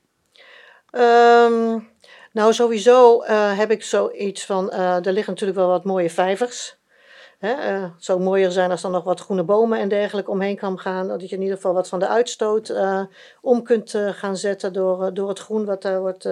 Um, 0.92 1.88
nou, 2.32 2.54
sowieso 2.54 3.24
uh, 3.24 3.58
heb 3.58 3.72
ik 3.72 3.84
zoiets 3.84 4.46
van, 4.46 4.70
uh, 4.74 5.06
er 5.06 5.12
liggen 5.12 5.34
natuurlijk 5.34 5.60
wel 5.60 5.68
wat 5.68 5.84
mooie 5.84 6.10
vijvers. 6.10 6.78
Hè, 7.40 7.52
uh, 7.52 7.84
het 7.84 8.04
zou 8.04 8.20
mooier 8.20 8.52
zijn 8.52 8.72
als 8.72 8.84
er 8.84 8.90
nog 8.90 9.04
wat 9.04 9.20
groene 9.20 9.44
bomen 9.44 9.80
en 9.80 9.90
dergelijke 9.90 10.32
omheen 10.32 10.58
kan 10.58 10.80
gaan. 10.80 11.08
Dat 11.08 11.30
je 11.30 11.36
in 11.36 11.42
ieder 11.42 11.56
geval 11.56 11.74
wat 11.74 11.90
van 11.90 12.00
de 12.00 12.08
uitstoot 12.08 12.74
om 13.42 13.64
kunt 13.64 13.96
gaan 14.12 14.38
zetten 14.38 14.74
door, 14.74 15.14
door 15.14 15.30
het 15.30 15.40
groen 15.40 15.66
wat 15.66 15.82
daar 15.82 16.00
wordt, 16.00 16.30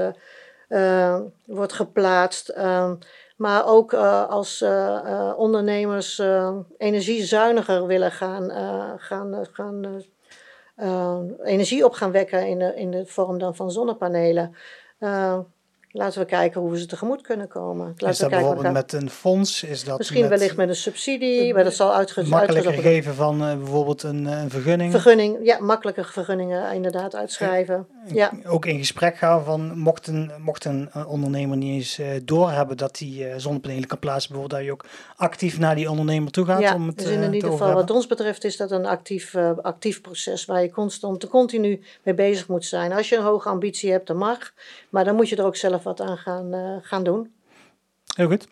wordt 1.45 1.73
geplaatst. 1.73 2.53
Maar 3.38 3.67
ook 3.67 3.93
uh, 3.93 4.29
als 4.29 4.61
uh, 4.61 4.69
uh, 5.05 5.33
ondernemers 5.38 6.21
energiezuiniger 6.77 7.85
willen 7.85 8.11
gaan, 8.11 8.49
gaan, 8.99 9.45
gaan 9.51 10.03
energie 11.43 11.85
op 11.85 11.93
gaan 11.93 12.11
wekken 12.11 12.47
in 12.47 12.59
de, 12.59 12.75
in 12.75 12.91
de 12.91 13.05
vorm 13.05 13.38
dan 13.39 13.55
van 13.55 13.71
zonnepanelen. 13.71 14.55
Laten 15.97 16.19
we 16.19 16.25
kijken 16.25 16.61
hoe 16.61 16.71
we 16.71 16.79
ze 16.79 16.85
tegemoet 16.85 17.21
kunnen 17.21 17.47
komen. 17.47 17.85
Laten 17.85 18.09
is 18.09 18.17
dat 18.17 18.29
we 18.29 18.35
kijken 18.35 18.55
bijvoorbeeld 18.55 18.73
met 18.73 19.01
een 19.01 19.09
fonds? 19.09 19.63
Is 19.63 19.83
dat 19.83 19.97
Misschien 19.97 20.21
met 20.21 20.29
wellicht 20.29 20.55
met 20.55 20.69
een 20.69 20.75
subsidie, 20.75 21.53
maar 21.53 21.63
dat 21.63 21.73
zal 21.73 21.93
uitge 21.93 22.23
makkelijker 22.23 22.73
geven 22.73 23.15
van 23.15 23.43
uh, 23.43 23.55
bijvoorbeeld 23.57 24.03
een, 24.03 24.25
een, 24.25 24.49
vergunning? 24.49 24.91
Vergunning, 24.91 25.37
ja, 25.43 25.59
makkelijker 25.59 26.05
vergunningen 26.05 26.73
inderdaad 26.73 27.15
uitschrijven. 27.15 27.87
Ja. 28.05 28.31
Ook 28.45 28.65
in 28.65 28.77
gesprek 28.77 29.17
gaan 29.17 29.43
van, 29.43 29.77
mocht 29.79 30.07
een, 30.07 30.31
mocht 30.37 30.65
een 30.65 30.89
ondernemer 31.07 31.57
niet 31.57 31.73
eens 31.73 31.99
uh, 31.99 32.07
doorhebben 32.23 32.77
dat 32.77 32.99
hij 32.99 33.07
uh, 33.07 33.33
zonnepanelen 33.37 33.87
kan 33.87 33.99
plaatsen, 33.99 34.31
bijvoorbeeld 34.31 34.59
dat 34.59 34.69
je 34.69 34.73
ook 34.73 34.85
actief 35.15 35.59
naar 35.59 35.75
die 35.75 35.89
ondernemer 35.89 36.31
toe 36.31 36.45
gaat 36.45 36.61
ja, 36.61 36.75
om 36.75 36.87
het 36.87 36.97
dus 36.97 37.07
in 37.07 37.33
ieder 37.33 37.51
geval 37.51 37.73
wat 37.73 37.91
ons 37.91 38.07
betreft 38.07 38.43
is 38.43 38.57
dat 38.57 38.71
een 38.71 38.85
actief, 38.85 39.35
actief 39.61 40.01
proces 40.01 40.45
waar 40.45 40.61
je 40.61 40.71
constant, 40.71 41.27
continu 41.27 41.81
mee 42.03 42.15
bezig 42.15 42.47
moet 42.47 42.65
zijn. 42.65 42.93
Als 42.93 43.09
je 43.09 43.15
een 43.15 43.23
hoge 43.23 43.49
ambitie 43.49 43.91
hebt, 43.91 44.07
dan 44.07 44.17
mag, 44.17 44.53
maar 44.89 45.05
dan 45.05 45.15
moet 45.15 45.29
je 45.29 45.35
er 45.35 45.45
ook 45.45 45.55
zelf 45.55 45.85
wat 45.88 46.01
aan 46.01 46.17
gaan, 46.17 46.55
uh, 46.55 46.77
gaan 46.81 47.03
doen. 47.03 47.33
Heel 48.15 48.27
goed. 48.27 48.47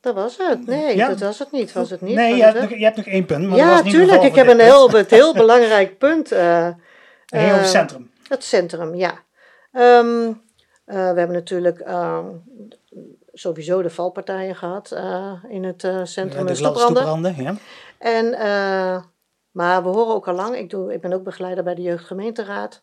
Dat 0.00 0.14
was 0.14 0.36
het. 0.36 0.66
Nee, 0.66 0.96
ja. 0.96 1.08
dat 1.08 1.20
was 1.20 1.38
het 1.38 1.52
niet. 1.52 1.72
Was 1.72 1.90
het 1.90 2.00
niet. 2.00 2.14
Nee, 2.14 2.36
je 2.36 2.42
hebt, 2.42 2.60
nog, 2.60 2.70
je 2.70 2.84
hebt, 2.84 2.96
nog, 2.96 3.06
één 3.06 3.24
punt. 3.24 3.48
Maar 3.48 3.58
ja, 3.58 3.74
dat 3.74 3.82
was 3.82 3.92
tuurlijk. 3.92 4.22
Ik 4.22 4.34
heb 4.34 4.48
een 4.48 4.60
heel, 4.60 4.90
het 4.90 5.10
heel 5.10 5.34
belangrijk 5.34 5.98
punt. 5.98 6.32
Uh, 6.32 6.68
heel 7.26 7.64
centrum. 7.64 8.10
Het 8.28 8.44
centrum, 8.44 8.94
ja. 8.94 9.12
Um, 9.72 10.42
we 10.84 10.96
hebben 10.96 11.32
natuurlijk 11.32 11.84
sowieso 13.32 13.82
de 13.82 13.90
valpartijen 13.90 14.56
gehad 14.56 14.96
in 15.48 15.64
het 15.64 15.80
centrum. 16.02 16.42
Ja, 16.42 16.48
de 16.48 16.54
stoepranden. 16.54 17.34
Ja. 17.36 17.54
En, 17.98 18.34
maar 19.50 19.82
we 19.82 19.88
horen 19.88 20.14
ook 20.14 20.28
al 20.28 20.34
lang, 20.34 20.56
ik, 20.56 20.70
doe, 20.70 20.92
ik 20.92 21.00
ben 21.00 21.12
ook 21.12 21.22
begeleider 21.22 21.64
bij 21.64 21.74
de 21.74 21.82
Jeugdgemeenteraad. 21.82 22.82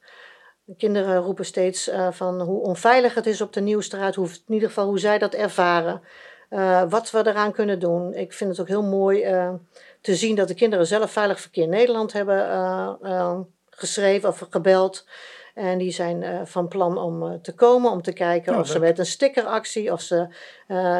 De 0.70 0.76
kinderen 0.76 1.18
roepen 1.18 1.46
steeds 1.46 1.90
uh, 1.90 2.12
van 2.12 2.42
hoe 2.42 2.62
onveilig 2.62 3.14
het 3.14 3.26
is 3.26 3.42
op 3.42 3.54
de 3.54 3.62
Nieuwstraat, 3.62 4.16
hoe, 4.16 4.28
in 4.28 4.54
ieder 4.54 4.68
geval 4.68 4.86
hoe 4.86 5.00
zij 5.00 5.18
dat 5.18 5.34
ervaren. 5.34 6.02
Uh, 6.50 6.84
wat 6.90 7.12
we 7.12 7.28
eraan 7.28 7.52
kunnen 7.52 7.80
doen. 7.80 8.14
Ik 8.14 8.34
vind 8.34 8.50
het 8.50 8.60
ook 8.60 8.68
heel 8.68 8.84
mooi 8.84 9.32
uh, 9.32 9.54
te 10.02 10.16
zien 10.16 10.36
dat 10.36 10.48
de 10.48 10.54
kinderen 10.54 10.88
zelf 10.88 11.12
Veilig 11.12 11.40
Verkeer 11.42 11.68
Nederland 11.68 12.14
hebben 12.14 13.48
geschreven 13.70 14.30
of 14.30 14.48
gebeld. 14.50 15.06
En 15.54 15.78
die 15.78 15.92
zijn 15.92 16.48
van 16.48 16.68
plan 16.68 16.98
om 16.98 17.42
te 17.42 17.54
komen, 17.54 17.92
om 17.92 18.02
te 18.02 18.14
kijken 18.14 18.54
oh, 18.54 18.60
of 18.60 18.68
ze 18.68 18.80
met 18.80 19.00
een 19.00 19.06
stickeractie, 19.06 19.92
of 19.92 20.02
ze 20.02 20.28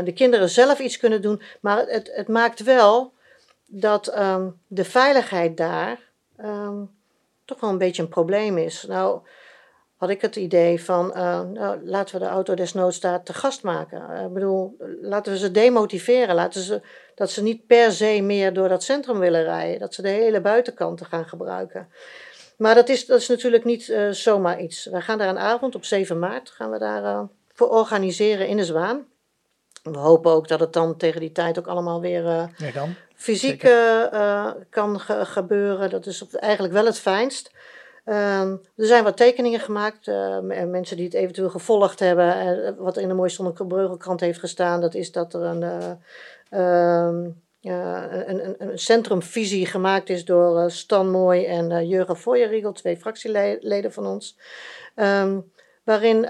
de 0.04 0.14
kinderen 0.16 0.50
zelf 0.50 0.80
iets 0.80 0.98
kunnen 0.98 1.22
doen. 1.22 1.42
Maar 1.62 1.78
het, 1.78 2.12
het 2.14 2.28
maakt 2.28 2.64
wel 2.64 3.14
dat 3.66 4.18
um, 4.20 4.60
de 4.68 4.84
veiligheid 4.84 5.58
daar 5.58 6.00
um, 6.44 6.90
toch 7.46 7.60
wel 7.60 7.70
een 7.70 7.78
beetje 7.78 8.02
een 8.02 8.10
probleem 8.10 8.58
is. 8.58 8.86
Nou, 8.88 9.20
had 9.98 10.10
ik 10.10 10.22
het 10.22 10.36
idee 10.36 10.84
van, 10.84 11.14
uh, 11.16 11.42
nou, 11.42 11.80
laten 11.84 12.20
we 12.20 12.26
de 12.26 12.30
auto 12.32 12.54
desnoods 12.54 13.00
daar 13.00 13.24
te 13.24 13.34
gast 13.34 13.64
maken. 13.64 14.04
Uh, 14.10 14.24
ik 14.24 14.34
bedoel, 14.34 14.78
laten 15.02 15.32
we 15.32 15.38
ze 15.38 15.52
demotiveren. 15.52 16.36
Laten 16.36 16.62
ze, 16.62 16.82
dat 17.16 17.32
ze 17.32 17.44
niet 17.44 17.68
per 17.68 17.92
se 17.92 18.22
meer 18.22 18.54
door 18.54 18.70
dat 18.70 18.84
centrum 18.84 19.20
willen 19.20 19.44
rijden. 19.44 19.80
Dat 19.80 19.94
ze 19.94 20.02
de 20.02 20.10
hele 20.10 20.42
buitenkanten 20.42 21.06
gaan 21.06 21.26
gebruiken. 21.26 21.88
Maar 22.58 22.76
dat 22.76 22.90
is, 22.90 23.06
dat 23.06 23.20
is 23.20 23.28
natuurlijk 23.28 23.64
niet 23.64 23.88
uh, 23.88 24.10
zomaar 24.10 24.62
iets. 24.62 24.86
We 24.86 25.02
gaan 25.02 25.18
daar 25.18 25.30
een 25.30 25.38
avond 25.38 25.76
op 25.76 25.86
7 25.86 26.20
maart 26.20 26.50
gaan 26.50 26.72
we 26.72 26.78
daar 26.78 27.28
voor 27.54 27.70
organiseren 27.70 28.48
in 28.48 28.58
de 28.58 28.66
Zwaan. 28.66 29.06
We 29.84 29.98
hopen 29.98 30.32
ook 30.32 30.48
dat 30.48 30.60
het 30.60 30.74
dan 30.74 30.98
tegen 30.98 31.20
die 31.20 31.32
tijd 31.32 31.60
ook 31.60 31.68
allemaal 31.68 32.02
weer 32.02 32.24
ja, 32.24 32.88
fysiek 33.16 33.60
kan 34.70 35.00
ge 35.00 35.26
gebeuren. 35.26 35.90
Dat 35.90 36.06
is 36.06 36.26
eigenlijk 36.32 36.74
wel 36.74 36.86
het 36.86 37.00
fijnst. 37.00 37.52
Um, 38.10 38.62
er 38.76 38.86
zijn 38.86 39.04
wat 39.04 39.18
tekeningen 39.18 39.60
gemaakt. 39.60 40.08
Uh, 40.08 40.40
mensen 40.66 40.98
die 40.98 41.06
het 41.06 41.14
eventueel 41.14 41.50
gevolgd 41.50 42.00
hebben. 42.00 42.58
Uh, 42.58 42.72
wat 42.78 42.98
in 42.98 43.08
de 43.08 43.14
Mooie 43.14 43.30
Zonnebreugelkrant 43.30 44.20
heeft 44.20 44.40
gestaan. 44.40 44.82
Dat 44.82 44.94
is 44.94 45.12
dat 45.12 45.34
er 45.34 45.42
een, 45.42 45.62
uh, 45.62 47.30
een, 48.30 48.46
een, 48.46 48.56
een, 48.58 48.80
centrumvisie 48.80 49.66
gemaakt 49.66 50.10
is 50.10 50.26
door 50.26 50.72
Stan 50.72 51.12
Mooi 51.12 51.46
en 51.46 51.88
Jurgen 51.88 52.18
Voijeriegel. 52.18 52.72
Twee 52.72 52.98
fractieleden 52.98 53.94
van 53.94 54.06
ons. 54.06 54.38
Waarin 55.84 56.26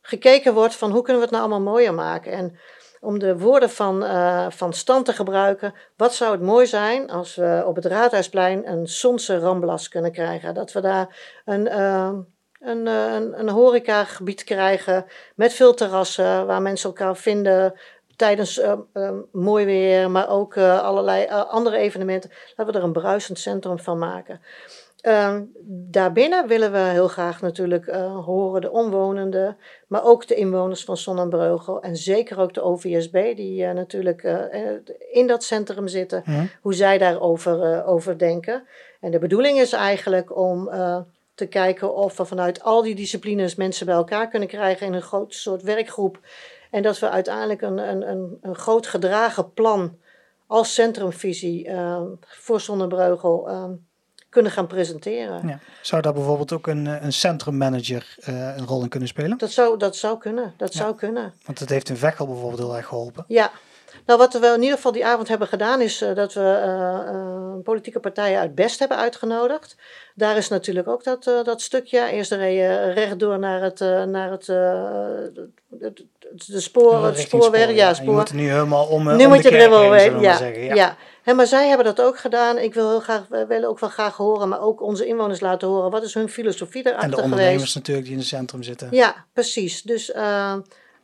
gekeken 0.00 0.54
wordt 0.54 0.76
van 0.76 0.90
hoe 0.90 1.02
kunnen 1.02 1.22
we 1.22 1.28
het 1.28 1.36
nou 1.36 1.50
allemaal 1.50 1.72
mooier 1.72 1.94
maken. 1.94 2.32
En 2.32 2.58
om 3.06 3.18
de 3.18 3.38
woorden 3.38 3.70
van, 3.70 4.02
uh, 4.02 4.46
van 4.50 4.72
Stan 4.72 5.04
te 5.04 5.12
gebruiken. 5.12 5.74
Wat 5.96 6.14
zou 6.14 6.32
het 6.32 6.40
mooi 6.40 6.66
zijn 6.66 7.10
als 7.10 7.34
we 7.34 7.62
op 7.66 7.76
het 7.76 7.84
Raadhuisplein 7.84 8.68
een 8.68 8.86
Zonse 8.86 9.38
Ramblas 9.38 9.88
kunnen 9.88 10.12
krijgen? 10.12 10.54
Dat 10.54 10.72
we 10.72 10.80
daar 10.80 11.40
een, 11.44 11.66
uh, 11.66 12.12
een, 12.60 12.86
een, 12.86 13.38
een 13.40 13.48
horecagebied 13.48 14.44
krijgen 14.44 15.04
met 15.34 15.52
veel 15.52 15.74
terrassen 15.74 16.46
waar 16.46 16.62
mensen 16.62 16.88
elkaar 16.88 17.16
vinden 17.16 17.74
tijdens 18.16 18.60
mooi 19.32 19.64
weer, 19.64 20.10
maar 20.10 20.28
ook 20.28 20.56
allerlei 20.58 21.26
andere 21.28 21.76
evenementen. 21.76 22.30
Laten 22.56 22.72
we 22.72 22.78
er 22.78 22.84
een 22.84 22.92
bruisend 22.92 23.38
centrum 23.38 23.78
van 23.78 23.98
maken. 23.98 24.40
Uh, 25.06 25.38
daarbinnen 25.90 26.46
willen 26.46 26.72
we 26.72 26.78
heel 26.78 27.08
graag 27.08 27.40
natuurlijk 27.40 27.86
uh, 27.86 28.24
horen 28.24 28.60
de 28.60 28.70
omwonenden, 28.70 29.56
maar 29.86 30.04
ook 30.04 30.26
de 30.26 30.34
inwoners 30.34 30.84
van 30.84 30.96
Sonnenbreugel 30.96 31.82
en 31.82 31.96
zeker 31.96 32.38
ook 32.38 32.54
de 32.54 32.62
OVSB 32.62 33.36
die 33.36 33.62
uh, 33.62 33.72
natuurlijk 33.72 34.22
in 35.12 35.26
dat 35.26 35.44
centrum 35.44 35.88
zitten, 35.88 36.24
hoe 36.60 36.74
zij 36.74 36.98
daarover 36.98 37.84
over 37.84 38.18
denken. 38.18 38.66
En 39.00 39.10
de 39.10 39.18
bedoeling 39.18 39.58
is 39.58 39.72
eigenlijk 39.72 40.36
om 40.36 40.70
te 41.34 41.46
kijken 41.46 41.94
of 41.94 42.16
we 42.16 42.24
vanuit 42.24 42.62
al 42.62 42.82
die 42.82 42.94
disciplines 42.94 43.54
mensen 43.54 43.86
bij 43.86 43.94
elkaar 43.94 44.28
kunnen 44.28 44.48
krijgen 44.48 44.86
in 44.86 44.92
een 44.92 45.02
groot 45.02 45.34
soort 45.34 45.62
werkgroep. 45.62 46.20
En 46.70 46.82
dat 46.82 46.98
we 46.98 47.10
uiteindelijk 47.10 47.62
een, 47.62 47.78
een, 47.78 48.08
een, 48.10 48.38
een 48.40 48.56
groot 48.56 48.86
gedragen 48.86 49.52
plan 49.52 49.98
als 50.46 50.74
centrumvisie 50.74 51.70
voor 52.20 52.60
Sonnenbreugel 52.60 53.48
kunnen 54.28 54.52
gaan 54.52 54.66
presenteren. 54.66 55.48
Ja. 55.48 55.58
Zou 55.82 56.02
daar 56.02 56.12
bijvoorbeeld 56.12 56.52
ook 56.52 56.66
een, 56.66 56.86
een 56.86 57.12
centrummanager 57.12 58.16
uh, 58.28 58.56
een 58.56 58.66
rol 58.66 58.82
in 58.82 58.88
kunnen 58.88 59.08
spelen? 59.08 59.38
Dat 59.38 59.50
zou, 59.50 59.78
dat 59.78 59.96
zou 59.96 60.18
kunnen, 60.18 60.54
dat 60.56 60.72
ja. 60.72 60.80
zou 60.80 60.94
kunnen. 60.94 61.34
Want 61.44 61.58
het 61.58 61.68
heeft 61.68 61.88
in 61.88 61.96
Veghel 61.96 62.26
bijvoorbeeld 62.26 62.60
heel 62.60 62.76
erg 62.76 62.86
geholpen. 62.86 63.24
Ja, 63.28 63.50
Nou, 64.06 64.18
wat 64.18 64.32
we 64.32 64.46
in 64.46 64.62
ieder 64.62 64.76
geval 64.76 64.92
die 64.92 65.06
avond 65.06 65.28
hebben 65.28 65.48
gedaan, 65.48 65.80
is 65.80 66.02
uh, 66.02 66.14
dat 66.14 66.34
we 66.34 66.62
uh, 66.66 67.64
politieke 67.64 68.00
partijen 68.00 68.38
uit 68.38 68.54
Best 68.54 68.78
hebben 68.78 68.96
uitgenodigd. 68.96 69.76
Daar 70.14 70.36
is 70.36 70.48
natuurlijk 70.48 70.88
ook 70.88 71.04
dat, 71.04 71.24
dat 71.24 71.60
stukje. 71.60 72.10
Eerst 72.10 72.32
reed 72.32 72.56
je 72.56 72.92
rechtdoor 72.92 73.38
naar 73.38 73.62
het, 73.62 73.78
naar 74.06 74.30
het, 74.30 74.46
het 75.80 76.04
de 76.46 76.60
sporen, 76.60 77.02
het 77.02 77.18
spoorweg. 77.18 77.74
Ja, 77.74 77.94
spoor. 77.94 78.06
Je 78.06 78.12
moet 78.12 78.32
nu 78.32 78.48
helemaal 78.48 78.86
om, 78.86 79.16
nu 79.16 79.24
om 79.24 79.30
moet 79.30 79.42
je 79.42 79.50
er 79.50 79.70
wel 79.70 79.92
heen, 79.92 80.20
ja, 80.20 80.36
zeggen, 80.36 80.64
ja. 80.64 80.74
ja. 80.74 80.96
He, 81.26 81.34
maar 81.34 81.46
zij 81.46 81.68
hebben 81.68 81.86
dat 81.86 82.00
ook 82.00 82.18
gedaan. 82.18 82.58
Ik 82.58 82.74
wil 82.74 82.88
heel 82.88 83.00
graag, 83.00 83.26
we 83.28 83.46
willen 83.46 83.68
ook 83.68 83.78
wel 83.78 83.88
graag 83.88 84.16
horen, 84.16 84.48
maar 84.48 84.60
ook 84.60 84.80
onze 84.80 85.06
inwoners 85.06 85.40
laten 85.40 85.68
horen. 85.68 85.90
Wat 85.90 86.02
is 86.02 86.14
hun 86.14 86.28
filosofie 86.28 86.86
erachter 86.86 87.00
geweest? 87.00 87.22
En 87.22 87.28
de 87.28 87.34
ondernemers 87.34 87.74
natuurlijk 87.74 88.06
die 88.06 88.14
in 88.14 88.20
het 88.20 88.28
centrum 88.28 88.62
zitten. 88.62 88.88
Ja, 88.90 89.24
precies. 89.32 89.82
Dus 89.82 90.12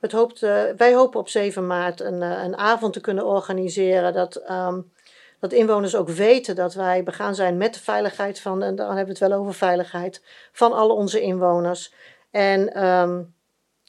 het 0.02 0.12
hoopt, 0.12 0.42
uh, 0.42 0.62
wij 0.76 0.94
hopen 0.94 1.20
op 1.20 1.28
7 1.28 1.66
maart 1.66 2.00
een, 2.00 2.22
uh, 2.22 2.42
een 2.42 2.56
avond 2.56 2.92
te 2.92 3.00
kunnen 3.00 3.26
organiseren. 3.26 4.12
Dat, 4.12 4.50
um, 4.50 4.92
dat 5.40 5.52
inwoners 5.52 5.96
ook 5.96 6.08
weten 6.08 6.54
dat 6.54 6.74
wij 6.74 7.02
begaan 7.02 7.34
zijn 7.34 7.56
met 7.56 7.74
de 7.74 7.80
veiligheid 7.80 8.40
van, 8.40 8.62
en 8.62 8.74
dan 8.74 8.86
hebben 8.86 9.04
we 9.04 9.10
het 9.10 9.30
wel 9.30 9.40
over 9.40 9.54
veiligheid, 9.54 10.22
van 10.52 10.72
alle 10.72 10.92
onze 10.92 11.20
inwoners. 11.20 11.94
En, 12.30 12.84
um, 12.84 13.34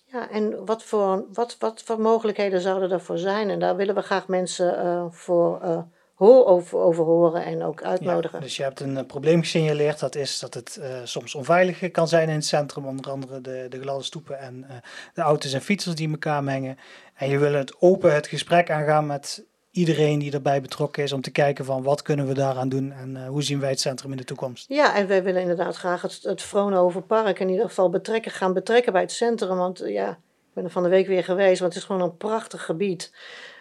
ja, 0.06 0.30
en 0.30 0.66
wat, 0.66 0.84
voor, 0.84 1.26
wat, 1.34 1.56
wat 1.60 1.82
voor 1.86 2.00
mogelijkheden 2.00 2.62
zouden 2.62 2.92
er 2.92 3.02
voor 3.02 3.18
zijn? 3.18 3.50
En 3.50 3.60
daar 3.60 3.76
willen 3.76 3.96
we 3.96 4.02
graag 4.02 4.28
mensen 4.28 4.86
uh, 4.86 5.06
voor 5.10 5.86
over, 6.32 6.78
over 6.78 7.04
horen 7.04 7.46
en 7.46 7.64
ook 7.64 7.84
uitnodigen. 7.84 8.42
dus 8.42 8.58
je 8.58 8.64
hebt 8.64 8.80
een 8.80 8.96
uh, 8.96 9.06
probleem 9.08 9.42
gesignaleerd, 9.42 10.00
dat 10.00 10.16
is 10.16 10.40
dat 10.40 10.54
het 10.54 10.78
uh, 10.80 10.86
soms 11.04 11.36
onveilig 11.36 11.92
kan 11.92 12.08
zijn 12.08 12.30
in 12.30 12.36
het 12.36 12.46
centrum, 12.46 12.86
onder 12.86 13.12
andere 13.12 13.42
de, 13.42 13.66
de 13.70 13.82
gladde 13.82 14.04
stoepen 14.04 14.40
en 14.40 14.66
uh, 14.70 14.76
de 15.14 15.22
auto's 15.22 15.54
en 15.54 15.62
fietsers 15.62 15.96
die 15.96 16.10
elkaar 16.10 16.44
mengen. 16.44 16.78
En 17.16 17.30
je 17.30 17.38
wil 17.38 17.54
het 17.54 17.76
open 17.80 18.14
het 18.14 18.28
gesprek 18.28 18.72
aangaan 18.72 19.06
met 19.06 19.46
iedereen 19.72 20.20
die 20.20 20.32
erbij 20.32 20.62
betrokken 20.62 21.04
is 21.04 21.12
om 21.12 21.22
te 21.22 21.32
kijken 21.32 21.66
van 21.66 21.84
wat 21.84 22.02
kunnen 22.02 22.28
we 22.28 22.34
daaraan 22.34 22.70
doen 22.70 22.92
en 22.92 23.26
hoe 23.28 23.44
zien 23.44 23.60
wij 23.60 23.70
het 23.70 23.80
centrum 23.80 24.12
in 24.12 24.18
de 24.18 24.24
toekomst. 24.24 24.66
Ja, 24.70 24.96
en 24.96 25.08
wij 25.08 25.24
willen 25.24 25.42
inderdaad 25.42 25.76
graag 25.76 26.02
het, 26.02 26.20
het 26.22 26.42
Vroonhoven 26.42 27.06
Park 27.06 27.40
in 27.40 27.50
ieder 27.50 27.68
geval 27.68 27.90
betrekken, 27.90 28.32
gaan 28.32 28.54
betrekken 28.54 28.92
bij 28.92 29.02
het 29.02 29.12
centrum, 29.12 29.58
want 29.58 29.82
ja, 29.86 30.10
ik 30.10 30.54
ben 30.54 30.64
er 30.64 30.70
van 30.70 30.84
de 30.84 30.90
week 30.90 31.08
weer 31.08 31.24
geweest, 31.24 31.60
want 31.60 31.74
het 31.74 31.82
is 31.82 31.88
gewoon 31.88 32.02
een 32.02 32.18
prachtig 32.18 32.66
gebied. 32.66 33.12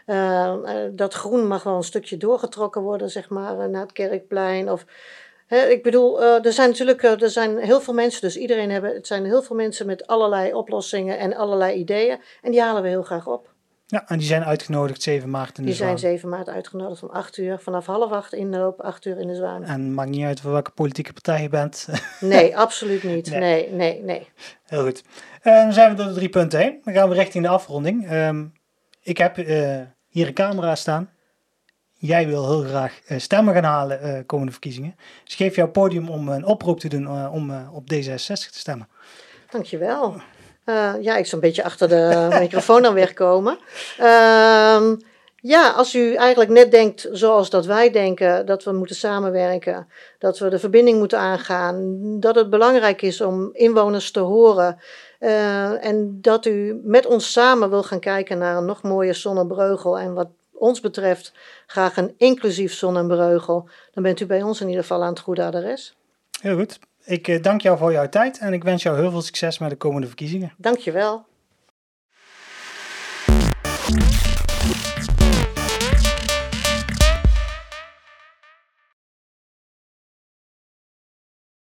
Uh, 0.07 0.55
dat 0.93 1.15
groen 1.15 1.47
mag 1.47 1.63
wel 1.63 1.77
een 1.77 1.83
stukje 1.83 2.17
doorgetrokken 2.17 2.83
worden, 2.83 3.11
zeg 3.11 3.29
maar, 3.29 3.59
eh, 3.59 3.67
naar 3.67 3.83
het 3.83 3.93
kerkplein. 3.93 4.71
Of, 4.71 4.85
hè, 5.47 5.67
ik 5.67 5.83
bedoel, 5.83 6.23
uh, 6.23 6.45
er 6.45 6.53
zijn 6.53 6.69
natuurlijk 6.69 7.03
er 7.03 7.31
zijn 7.31 7.59
heel 7.59 7.81
veel 7.81 7.95
mensen, 7.95 8.21
dus 8.21 8.37
iedereen 8.37 8.71
hebben, 8.71 8.95
het 8.95 9.07
zijn 9.07 9.25
heel 9.25 9.43
veel 9.43 9.57
mensen 9.57 9.87
met 9.87 10.07
allerlei 10.07 10.55
oplossingen 10.55 11.19
en 11.19 11.37
allerlei 11.37 11.79
ideeën. 11.79 12.21
En 12.43 12.51
die 12.51 12.61
halen 12.61 12.83
we 12.83 12.89
heel 12.89 13.03
graag 13.03 13.27
op. 13.27 13.51
Ja, 13.93 14.09
en 14.09 14.19
die 14.19 14.27
zijn 14.27 14.45
uitgenodigd 14.45 15.03
7 15.03 15.31
maart 15.31 15.59
in 15.59 15.65
de 15.65 15.69
Die 15.69 15.79
zijn 15.79 15.99
7 15.99 16.29
maart 16.29 16.49
uitgenodigd 16.49 17.03
om 17.03 17.09
8 17.09 17.37
uur, 17.37 17.59
vanaf 17.59 17.87
half 17.87 18.11
8 18.11 18.33
inloop, 18.33 18.81
8 18.81 19.05
uur 19.05 19.19
in 19.19 19.27
de 19.27 19.35
Zwaan. 19.35 19.65
En 19.65 19.95
maakt 19.95 20.11
niet 20.11 20.25
uit 20.25 20.41
voor 20.41 20.53
welke 20.53 20.71
politieke 20.71 21.13
partij 21.13 21.43
je 21.43 21.49
bent. 21.49 21.89
Nee, 22.21 22.57
absoluut 22.57 23.03
niet. 23.03 23.31
Nee, 23.31 23.41
nee, 23.41 23.71
nee. 23.71 24.03
nee. 24.03 24.29
Heel 24.65 24.83
goed. 24.83 25.03
Uh, 25.43 25.63
dan 25.63 25.73
zijn 25.73 25.91
we 25.91 25.97
door 25.97 26.07
de 26.07 26.15
drie 26.15 26.29
punten 26.29 26.61
heen. 26.61 26.81
Dan 26.85 26.95
gaan 26.95 27.09
we 27.09 27.15
richting 27.15 27.45
de 27.45 27.51
afronding. 27.51 28.13
Um, 28.13 28.53
ik 29.03 29.19
heb 29.19 29.39
uh, 29.39 29.81
hier 30.09 30.27
een 30.27 30.35
camera 30.35 30.75
staan. 30.75 31.11
Jij 31.93 32.27
wil 32.27 32.49
heel 32.49 32.69
graag 32.69 33.01
uh, 33.09 33.19
stemmen 33.19 33.55
gaan 33.55 33.65
halen 33.65 34.07
uh, 34.07 34.19
komende 34.27 34.53
verkiezingen. 34.53 34.97
Dus 35.25 35.35
geef 35.35 35.57
jouw 35.57 35.71
podium 35.71 36.09
om 36.09 36.29
een 36.29 36.45
oproep 36.45 36.81
te 36.81 36.89
doen 36.89 37.29
om 37.31 37.69
op 37.73 37.83
D66 37.95 38.25
te 38.27 38.59
stemmen. 38.59 38.89
Dankjewel. 39.51 40.21
ja, 41.01 41.17
ik 41.17 41.33
een 41.33 41.41
beetje 41.41 41.65
achter 41.65 41.89
de 41.89 42.29
microfoon 42.41 42.83
dan 42.83 42.95
wegkomen. 42.95 43.59
Ehm, 43.99 44.95
ja, 45.37 45.71
als 45.71 45.95
u 45.95 46.15
eigenlijk 46.15 46.51
net 46.51 46.71
denkt 46.71 47.09
zoals 47.13 47.51
dat 47.51 47.67
wij 47.67 47.91
denken, 47.91 48.47
dat 48.47 48.65
we 48.65 48.73
moeten 48.73 48.97
samenwerken, 48.97 49.89
dat 50.19 50.39
we 50.39 50.49
de 50.49 50.59
verbinding 50.59 50.99
moeten 50.99 51.19
aangaan, 51.19 51.97
dat 52.21 52.35
het 52.35 52.51
belangrijk 52.51 53.03
is 53.03 53.21
om 53.21 53.51
inwoners 53.53 54.11
te 54.11 54.21
horen 54.21 54.79
uh, 55.23 55.85
en 55.85 56.19
dat 56.21 56.47
u 56.47 56.81
met 56.85 57.07
ons 57.07 57.33
samen 57.33 57.71
wil 57.71 57.83
gaan 57.83 58.01
kijken 58.01 58.39
naar 58.39 58.57
een 58.57 58.65
nog 58.65 58.83
mooier 58.83 59.15
zonnebreugel 59.15 59.99
en 59.99 60.15
wat 60.15 60.29
ons 60.53 60.81
betreft 60.81 61.33
graag 61.67 61.97
een 61.97 62.15
inclusief 62.17 62.73
zonnebreugel, 62.73 63.69
dan 63.93 64.03
bent 64.03 64.21
u 64.21 64.27
bij 64.27 64.43
ons 64.43 64.61
in 64.61 64.67
ieder 64.67 64.83
geval 64.83 65.03
aan 65.03 65.09
het 65.09 65.21
goede 65.21 65.45
adres. 65.45 65.97
Heel 66.41 66.57
goed. 66.57 66.79
Ik 67.05 67.29
uh, 67.29 67.43
dank 67.43 67.61
jou 67.61 67.79
voor 67.79 67.93
jouw 67.93 68.09
tijd 68.09 68.39
en 68.39 68.53
ik 68.53 68.65
wens 68.65 68.83
jou 68.83 68.99
heel 69.01 69.11
veel 69.11 69.23
succes 69.23 69.59
met 69.59 69.71
de 69.71 69.77
komende 69.77 70.07
verkiezingen. 70.07 70.53
Dank 70.57 70.79
je 70.79 70.93
wel. 70.93 71.25